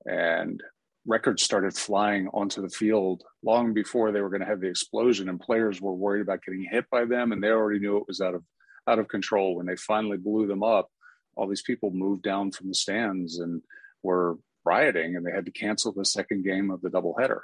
and 0.04 0.60
records 1.06 1.42
started 1.42 1.72
flying 1.72 2.28
onto 2.34 2.60
the 2.60 2.68
field 2.68 3.22
long 3.44 3.72
before 3.72 4.10
they 4.10 4.20
were 4.20 4.28
going 4.28 4.40
to 4.40 4.46
have 4.46 4.60
the 4.60 4.66
explosion. 4.66 5.28
And 5.28 5.40
players 5.40 5.80
were 5.80 5.94
worried 5.94 6.22
about 6.22 6.42
getting 6.42 6.66
hit 6.68 6.86
by 6.90 7.04
them, 7.04 7.30
and 7.30 7.40
they 7.40 7.50
already 7.50 7.78
knew 7.78 7.96
it 7.96 8.08
was 8.08 8.20
out 8.20 8.34
of 8.34 8.42
out 8.88 8.98
of 8.98 9.06
control. 9.06 9.54
When 9.54 9.66
they 9.66 9.76
finally 9.76 10.18
blew 10.18 10.48
them 10.48 10.64
up, 10.64 10.88
all 11.36 11.46
these 11.46 11.62
people 11.62 11.90
moved 11.92 12.24
down 12.24 12.50
from 12.50 12.66
the 12.68 12.74
stands 12.74 13.38
and 13.38 13.62
were 14.02 14.36
rioting 14.64 15.16
and 15.16 15.24
they 15.24 15.30
had 15.30 15.46
to 15.46 15.52
cancel 15.52 15.92
the 15.92 16.04
second 16.04 16.44
game 16.44 16.70
of 16.70 16.80
the 16.80 16.90
doubleheader. 16.90 17.40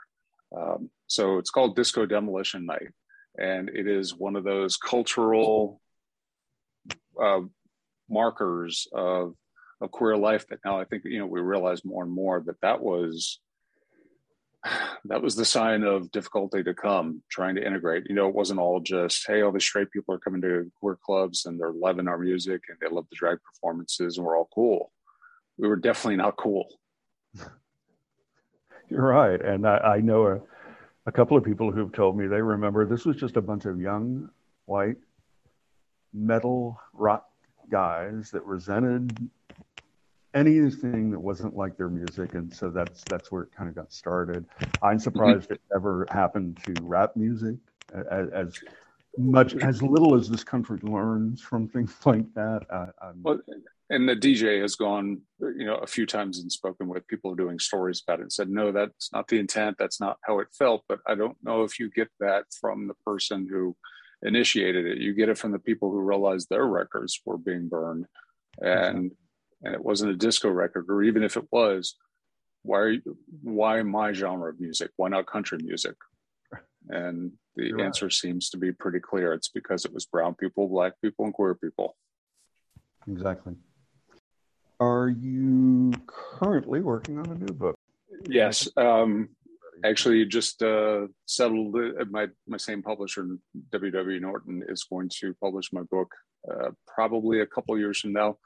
Um, 0.56 0.90
so 1.06 1.38
it's 1.38 1.50
called 1.50 1.76
Disco 1.76 2.04
Demolition 2.06 2.66
Night. 2.66 2.88
And 3.38 3.68
it 3.68 3.86
is 3.86 4.16
one 4.16 4.36
of 4.36 4.44
those 4.44 4.76
cultural 4.76 5.80
uh, 7.20 7.40
markers 8.08 8.86
of, 8.92 9.34
of 9.80 9.90
queer 9.90 10.16
life. 10.16 10.46
That 10.48 10.60
now 10.64 10.80
I 10.80 10.84
think, 10.84 11.04
you 11.04 11.18
know, 11.18 11.26
we 11.26 11.40
realize 11.40 11.84
more 11.84 12.02
and 12.02 12.12
more 12.12 12.42
that 12.46 12.60
that 12.62 12.82
was 12.82 13.40
that 15.04 15.22
was 15.22 15.36
the 15.36 15.44
sign 15.44 15.82
of 15.82 16.10
difficulty 16.10 16.62
to 16.62 16.74
come 16.74 17.22
trying 17.30 17.54
to 17.56 17.66
integrate. 17.66 18.04
You 18.08 18.14
know 18.14 18.28
it 18.28 18.34
wasn't 18.34 18.60
all 18.60 18.80
just 18.80 19.24
hey 19.26 19.42
all 19.42 19.52
these 19.52 19.64
straight 19.64 19.90
people 19.90 20.14
are 20.14 20.18
coming 20.18 20.40
to 20.42 20.70
queer 20.80 20.98
clubs 21.04 21.46
and 21.46 21.58
they're 21.58 21.72
loving 21.72 22.08
our 22.08 22.18
music 22.18 22.62
and 22.68 22.78
they 22.80 22.94
love 22.94 23.06
the 23.10 23.16
drag 23.16 23.38
performances 23.42 24.16
and 24.16 24.26
we're 24.26 24.38
all 24.38 24.48
cool. 24.54 24.90
We 25.58 25.68
were 25.68 25.76
definitely 25.76 26.16
not 26.16 26.36
cool. 26.36 26.68
You're 28.88 29.02
right. 29.02 29.40
And 29.40 29.66
I, 29.66 29.76
I 29.78 30.00
know 30.00 30.26
a, 30.26 30.40
a 31.06 31.12
couple 31.12 31.36
of 31.36 31.44
people 31.44 31.70
who've 31.70 31.92
told 31.92 32.16
me 32.16 32.26
they 32.26 32.42
remember 32.42 32.84
this 32.84 33.04
was 33.04 33.16
just 33.16 33.36
a 33.36 33.42
bunch 33.42 33.64
of 33.64 33.80
young 33.80 34.30
white 34.66 34.96
metal 36.14 36.80
rock 36.92 37.28
guys 37.70 38.30
that 38.30 38.44
resented 38.44 39.28
anything 40.34 41.10
that 41.10 41.20
wasn't 41.20 41.54
like 41.56 41.76
their 41.76 41.88
music 41.88 42.34
and 42.34 42.52
so 42.52 42.70
that's 42.70 43.02
that's 43.04 43.30
where 43.30 43.42
it 43.42 43.48
kind 43.56 43.68
of 43.68 43.74
got 43.74 43.92
started 43.92 44.44
i'm 44.82 44.98
surprised 44.98 45.50
it 45.50 45.60
ever 45.74 46.06
happened 46.10 46.58
to 46.64 46.74
rap 46.82 47.14
music 47.16 47.56
as, 48.10 48.28
as 48.30 48.60
much 49.16 49.54
as 49.56 49.80
little 49.82 50.14
as 50.14 50.28
this 50.28 50.42
country 50.42 50.78
learns 50.82 51.40
from 51.40 51.68
things 51.68 51.94
like 52.04 52.32
that 52.34 52.92
well, 53.22 53.40
and 53.90 54.08
the 54.08 54.16
DJ 54.16 54.62
has 54.62 54.76
gone, 54.76 55.20
you 55.40 55.66
know, 55.66 55.76
a 55.76 55.86
few 55.86 56.06
times 56.06 56.38
and 56.38 56.50
spoken 56.50 56.88
with 56.88 57.06
people 57.06 57.34
doing 57.34 57.58
stories 57.58 58.02
about 58.04 58.20
it 58.20 58.22
and 58.22 58.32
said, 58.32 58.48
no, 58.48 58.72
that's 58.72 59.12
not 59.12 59.28
the 59.28 59.38
intent. 59.38 59.76
That's 59.78 60.00
not 60.00 60.16
how 60.22 60.38
it 60.38 60.48
felt. 60.58 60.84
But 60.88 61.00
I 61.06 61.14
don't 61.14 61.36
know 61.42 61.64
if 61.64 61.78
you 61.78 61.90
get 61.90 62.08
that 62.18 62.44
from 62.60 62.88
the 62.88 62.94
person 63.04 63.46
who 63.48 63.76
initiated 64.24 64.86
it. 64.86 64.98
You 64.98 65.14
get 65.14 65.28
it 65.28 65.38
from 65.38 65.52
the 65.52 65.58
people 65.58 65.90
who 65.90 66.00
realized 66.00 66.48
their 66.48 66.66
records 66.66 67.20
were 67.24 67.38
being 67.38 67.68
burned, 67.68 68.06
and 68.60 69.10
mm-hmm. 69.10 69.66
and 69.66 69.74
it 69.74 69.84
wasn't 69.84 70.12
a 70.12 70.16
disco 70.16 70.48
record, 70.48 70.86
or 70.88 71.02
even 71.02 71.22
if 71.22 71.36
it 71.36 71.46
was, 71.52 71.96
why 72.62 72.98
why 73.42 73.82
my 73.82 74.12
genre 74.12 74.50
of 74.50 74.60
music? 74.60 74.90
Why 74.96 75.08
not 75.08 75.26
country 75.26 75.58
music? 75.62 75.94
And 76.88 77.32
the 77.56 77.66
You're 77.68 77.80
answer 77.82 78.06
right. 78.06 78.12
seems 78.12 78.50
to 78.50 78.58
be 78.58 78.72
pretty 78.72 79.00
clear. 79.00 79.32
It's 79.32 79.48
because 79.48 79.84
it 79.84 79.92
was 79.94 80.06
brown 80.06 80.34
people, 80.34 80.68
black 80.68 80.94
people, 81.00 81.24
and 81.24 81.32
queer 81.32 81.54
people. 81.54 81.96
Exactly. 83.08 83.54
Are 84.80 85.08
you 85.08 85.92
currently 86.06 86.80
working 86.80 87.18
on 87.18 87.26
a 87.26 87.34
new 87.34 87.52
book? 87.52 87.78
Yes. 88.26 88.68
Um, 88.76 89.30
actually, 89.84 90.24
just 90.26 90.62
uh, 90.62 91.06
settled. 91.26 91.74
Uh, 91.76 92.04
my 92.10 92.28
my 92.46 92.56
same 92.56 92.82
publisher, 92.82 93.26
WW 93.70 94.20
Norton, 94.20 94.62
is 94.68 94.84
going 94.84 95.10
to 95.20 95.34
publish 95.40 95.72
my 95.72 95.82
book 95.90 96.10
uh, 96.50 96.70
probably 96.86 97.40
a 97.40 97.46
couple 97.46 97.78
years 97.78 98.00
from 98.00 98.12
now. 98.12 98.36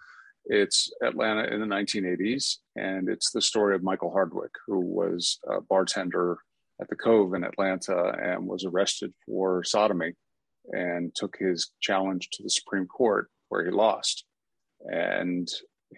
It's 0.46 0.90
Atlanta 1.02 1.44
in 1.44 1.60
the 1.60 1.66
1980s, 1.66 2.56
and 2.76 3.08
it's 3.08 3.30
the 3.32 3.42
story 3.42 3.74
of 3.74 3.82
Michael 3.82 4.10
Hardwick, 4.10 4.52
who 4.66 4.80
was 4.80 5.38
a 5.46 5.60
bartender 5.60 6.38
at 6.80 6.88
the 6.88 6.96
Cove 6.96 7.34
in 7.34 7.44
Atlanta 7.44 8.12
and 8.22 8.46
was 8.46 8.64
arrested 8.64 9.12
for 9.26 9.62
sodomy 9.64 10.12
and 10.70 11.14
took 11.14 11.36
his 11.38 11.70
challenge 11.80 12.28
to 12.30 12.42
the 12.42 12.50
Supreme 12.50 12.86
Court, 12.86 13.28
where 13.48 13.64
he 13.64 13.70
lost. 13.70 14.24
And 14.80 15.48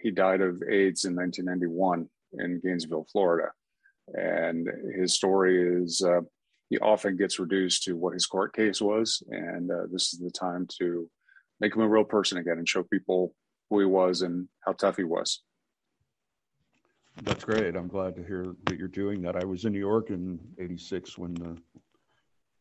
he 0.01 0.11
died 0.11 0.41
of 0.41 0.63
AIDS 0.69 1.05
in 1.05 1.15
1991 1.15 2.07
in 2.33 2.61
Gainesville, 2.63 3.07
Florida. 3.11 3.51
And 4.13 4.67
his 4.95 5.13
story 5.13 5.81
is 5.83 6.01
uh, 6.01 6.21
he 6.69 6.77
often 6.79 7.17
gets 7.17 7.39
reduced 7.39 7.83
to 7.83 7.93
what 7.93 8.13
his 8.13 8.25
court 8.25 8.55
case 8.55 8.81
was. 8.81 9.23
And 9.29 9.71
uh, 9.71 9.87
this 9.91 10.13
is 10.13 10.19
the 10.19 10.31
time 10.31 10.67
to 10.79 11.09
make 11.59 11.75
him 11.75 11.81
a 11.81 11.87
real 11.87 12.03
person 12.03 12.37
again 12.37 12.57
and 12.57 12.67
show 12.67 12.83
people 12.83 13.35
who 13.69 13.79
he 13.79 13.85
was 13.85 14.21
and 14.21 14.47
how 14.65 14.73
tough 14.73 14.97
he 14.97 15.03
was. 15.03 15.41
That's 17.23 17.43
great. 17.43 17.75
I'm 17.75 17.87
glad 17.87 18.15
to 18.15 18.23
hear 18.23 18.55
that 18.65 18.77
you're 18.77 18.87
doing 18.87 19.21
that. 19.23 19.35
I 19.35 19.43
was 19.43 19.65
in 19.65 19.73
New 19.73 19.79
York 19.79 20.09
in 20.09 20.39
'86 20.57 21.17
when 21.17 21.33
the 21.33 21.57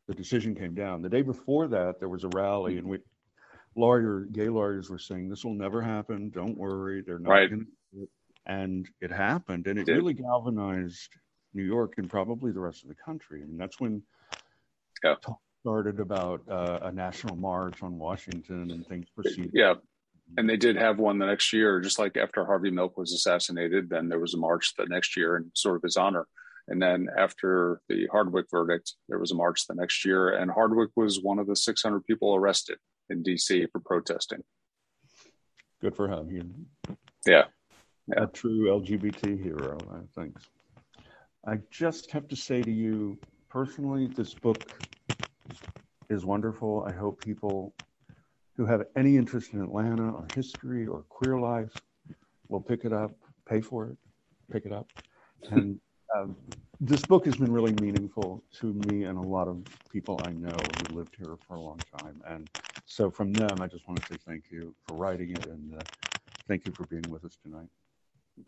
the 0.08 0.14
decision 0.14 0.56
came 0.56 0.74
down. 0.74 1.02
The 1.02 1.08
day 1.08 1.22
before 1.22 1.68
that, 1.68 2.00
there 2.00 2.08
was 2.08 2.24
a 2.24 2.28
rally 2.34 2.78
and 2.78 2.88
we 2.88 2.98
lawyer, 3.76 4.26
gay 4.32 4.48
lawyers 4.48 4.90
were 4.90 4.98
saying, 4.98 5.28
"This 5.28 5.44
will 5.44 5.54
never 5.54 5.80
happen. 5.80 6.30
Don't 6.30 6.58
worry. 6.58 7.00
They're 7.00 7.20
not." 7.20 7.30
Right. 7.30 7.50
Gonna 7.50 7.64
and 8.46 8.88
it 9.00 9.12
happened, 9.12 9.66
and 9.66 9.78
it 9.78 9.86
Did. 9.86 9.96
really 9.96 10.14
galvanized 10.14 11.10
New 11.54 11.64
York 11.64 11.94
and 11.98 12.08
probably 12.08 12.52
the 12.52 12.60
rest 12.60 12.82
of 12.82 12.88
the 12.88 12.94
country. 12.94 13.42
I 13.42 13.46
mean, 13.46 13.58
that's 13.58 13.80
when 13.80 14.02
Yeah. 15.04 15.16
talk 15.20 15.40
started 15.60 16.00
about 16.00 16.40
uh, 16.48 16.78
a 16.82 16.92
national 16.92 17.36
march 17.36 17.82
on 17.82 17.98
Washington 17.98 18.70
and 18.70 18.86
things 18.86 19.06
proceeded. 19.10 19.50
Yeah. 19.52 19.74
And 20.38 20.48
they 20.48 20.56
did 20.56 20.76
have 20.76 20.98
one 20.98 21.18
the 21.18 21.26
next 21.26 21.52
year, 21.52 21.80
just 21.80 21.98
like 21.98 22.16
after 22.16 22.46
Harvey 22.46 22.70
Milk 22.70 22.96
was 22.96 23.12
assassinated. 23.12 23.90
Then 23.90 24.08
there 24.08 24.20
was 24.20 24.32
a 24.34 24.38
march 24.38 24.74
the 24.78 24.86
next 24.86 25.16
year 25.16 25.36
in 25.36 25.50
sort 25.54 25.76
of 25.76 25.82
his 25.82 25.96
honor. 25.96 26.26
And 26.68 26.80
then 26.80 27.08
after 27.18 27.80
the 27.88 28.06
Hardwick 28.06 28.46
verdict, 28.50 28.94
there 29.08 29.18
was 29.18 29.32
a 29.32 29.34
march 29.34 29.66
the 29.66 29.74
next 29.74 30.04
year. 30.04 30.30
And 30.30 30.50
Hardwick 30.50 30.90
was 30.96 31.20
one 31.20 31.38
of 31.40 31.46
the 31.46 31.56
600 31.56 32.04
people 32.06 32.34
arrested 32.34 32.78
in 33.10 33.22
DC 33.24 33.66
for 33.72 33.80
protesting. 33.80 34.44
Good 35.82 35.96
for 35.96 36.08
him. 36.08 36.28
He, 36.30 36.42
Yeah. 37.30 37.46
Yeah. 38.06 38.22
a 38.22 38.26
true 38.28 38.66
LGBT 38.68 39.42
hero, 39.42 39.78
I 39.92 40.00
think. 40.14 40.36
I 41.46 41.58
just 41.70 42.10
have 42.10 42.28
to 42.28 42.36
say 42.36 42.62
to 42.62 42.70
you 42.70 43.18
personally, 43.48 44.06
this 44.06 44.34
book 44.34 44.82
is 46.10 46.24
wonderful. 46.24 46.84
I 46.86 46.92
hope 46.92 47.20
people 47.20 47.74
who 48.56 48.66
have 48.66 48.82
any 48.96 49.16
interest 49.16 49.54
in 49.54 49.62
Atlanta 49.62 50.10
or 50.10 50.26
history 50.34 50.86
or 50.86 51.04
queer 51.08 51.38
life 51.38 51.72
will 52.48 52.60
pick 52.60 52.84
it 52.84 52.92
up, 52.92 53.12
pay 53.48 53.60
for 53.60 53.88
it, 53.88 53.96
pick 54.52 54.66
it 54.66 54.72
up. 54.72 54.86
And 55.50 55.80
um, 56.14 56.36
this 56.80 57.04
book 57.04 57.24
has 57.24 57.38
been 57.38 57.50
really 57.50 57.72
meaningful 57.72 58.44
to 58.60 58.74
me 58.74 59.04
and 59.04 59.16
a 59.16 59.22
lot 59.22 59.48
of 59.48 59.56
people 59.90 60.20
I 60.20 60.32
know 60.32 60.76
who 60.78 60.94
lived 60.94 61.14
here 61.16 61.36
for 61.48 61.56
a 61.56 61.60
long 61.60 61.82
time. 61.92 62.20
And 62.26 62.48
so, 62.84 63.10
from 63.10 63.32
them, 63.32 63.62
I 63.62 63.66
just 63.66 63.88
want 63.88 64.00
to 64.00 64.06
say 64.06 64.18
thank 64.26 64.44
you 64.50 64.74
for 64.84 64.94
writing 64.94 65.30
it 65.30 65.44
and 65.44 65.78
uh, 65.78 65.84
thank 66.48 66.66
you 66.66 66.72
for 66.72 66.84
being 66.84 67.08
with 67.08 67.24
us 67.24 67.38
tonight. 67.42 67.68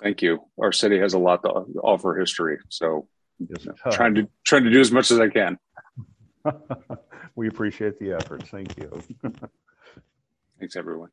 Thank 0.00 0.22
you. 0.22 0.44
Our 0.60 0.72
city 0.72 0.98
has 0.98 1.14
a 1.14 1.18
lot 1.18 1.42
to 1.42 1.48
offer 1.82 2.14
history. 2.14 2.58
So 2.68 3.08
Yes, 3.48 3.66
it 3.66 3.92
trying 3.92 4.14
to 4.14 4.28
trying 4.44 4.64
to 4.64 4.70
do 4.70 4.80
as 4.80 4.92
much 4.92 5.10
as 5.10 5.18
I 5.18 5.28
can. 5.28 5.58
we 7.34 7.48
appreciate 7.48 7.98
the 7.98 8.12
effort. 8.12 8.46
Thank 8.48 8.76
you. 8.76 9.02
Thanks 10.58 10.76
everyone. 10.76 11.10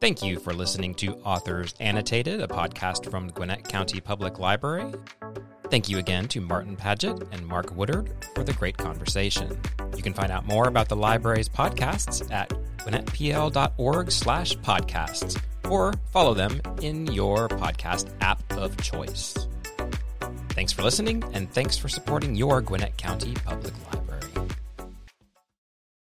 Thank 0.00 0.22
you 0.22 0.38
for 0.38 0.52
listening 0.52 0.94
to 0.96 1.14
Authors 1.16 1.74
Annotated, 1.80 2.42
a 2.42 2.46
podcast 2.46 3.10
from 3.10 3.28
Gwinnett 3.28 3.66
County 3.66 4.00
Public 4.00 4.38
Library. 4.38 4.92
Thank 5.70 5.88
you 5.88 5.98
again 5.98 6.28
to 6.28 6.40
Martin 6.40 6.76
Padgett 6.76 7.26
and 7.32 7.44
Mark 7.46 7.74
Woodard 7.74 8.12
for 8.34 8.44
the 8.44 8.52
great 8.52 8.76
conversation. 8.76 9.58
You 9.96 10.02
can 10.02 10.12
find 10.12 10.30
out 10.30 10.46
more 10.46 10.68
about 10.68 10.88
the 10.88 10.96
library's 10.96 11.48
podcasts 11.48 12.30
at 12.30 12.50
gwinnettpl.org 12.78 14.12
slash 14.12 14.54
podcasts 14.58 15.42
or 15.70 15.92
follow 16.12 16.34
them 16.34 16.60
in 16.82 17.06
your 17.08 17.48
podcast 17.48 18.10
app 18.20 18.40
of 18.52 18.76
choice. 18.82 19.46
Thanks 20.50 20.72
for 20.72 20.82
listening 20.82 21.22
and 21.32 21.50
thanks 21.50 21.76
for 21.76 21.88
supporting 21.88 22.34
your 22.34 22.60
Gwinnett 22.62 22.96
County 22.96 23.34
Public 23.44 23.74
Library. 23.84 24.05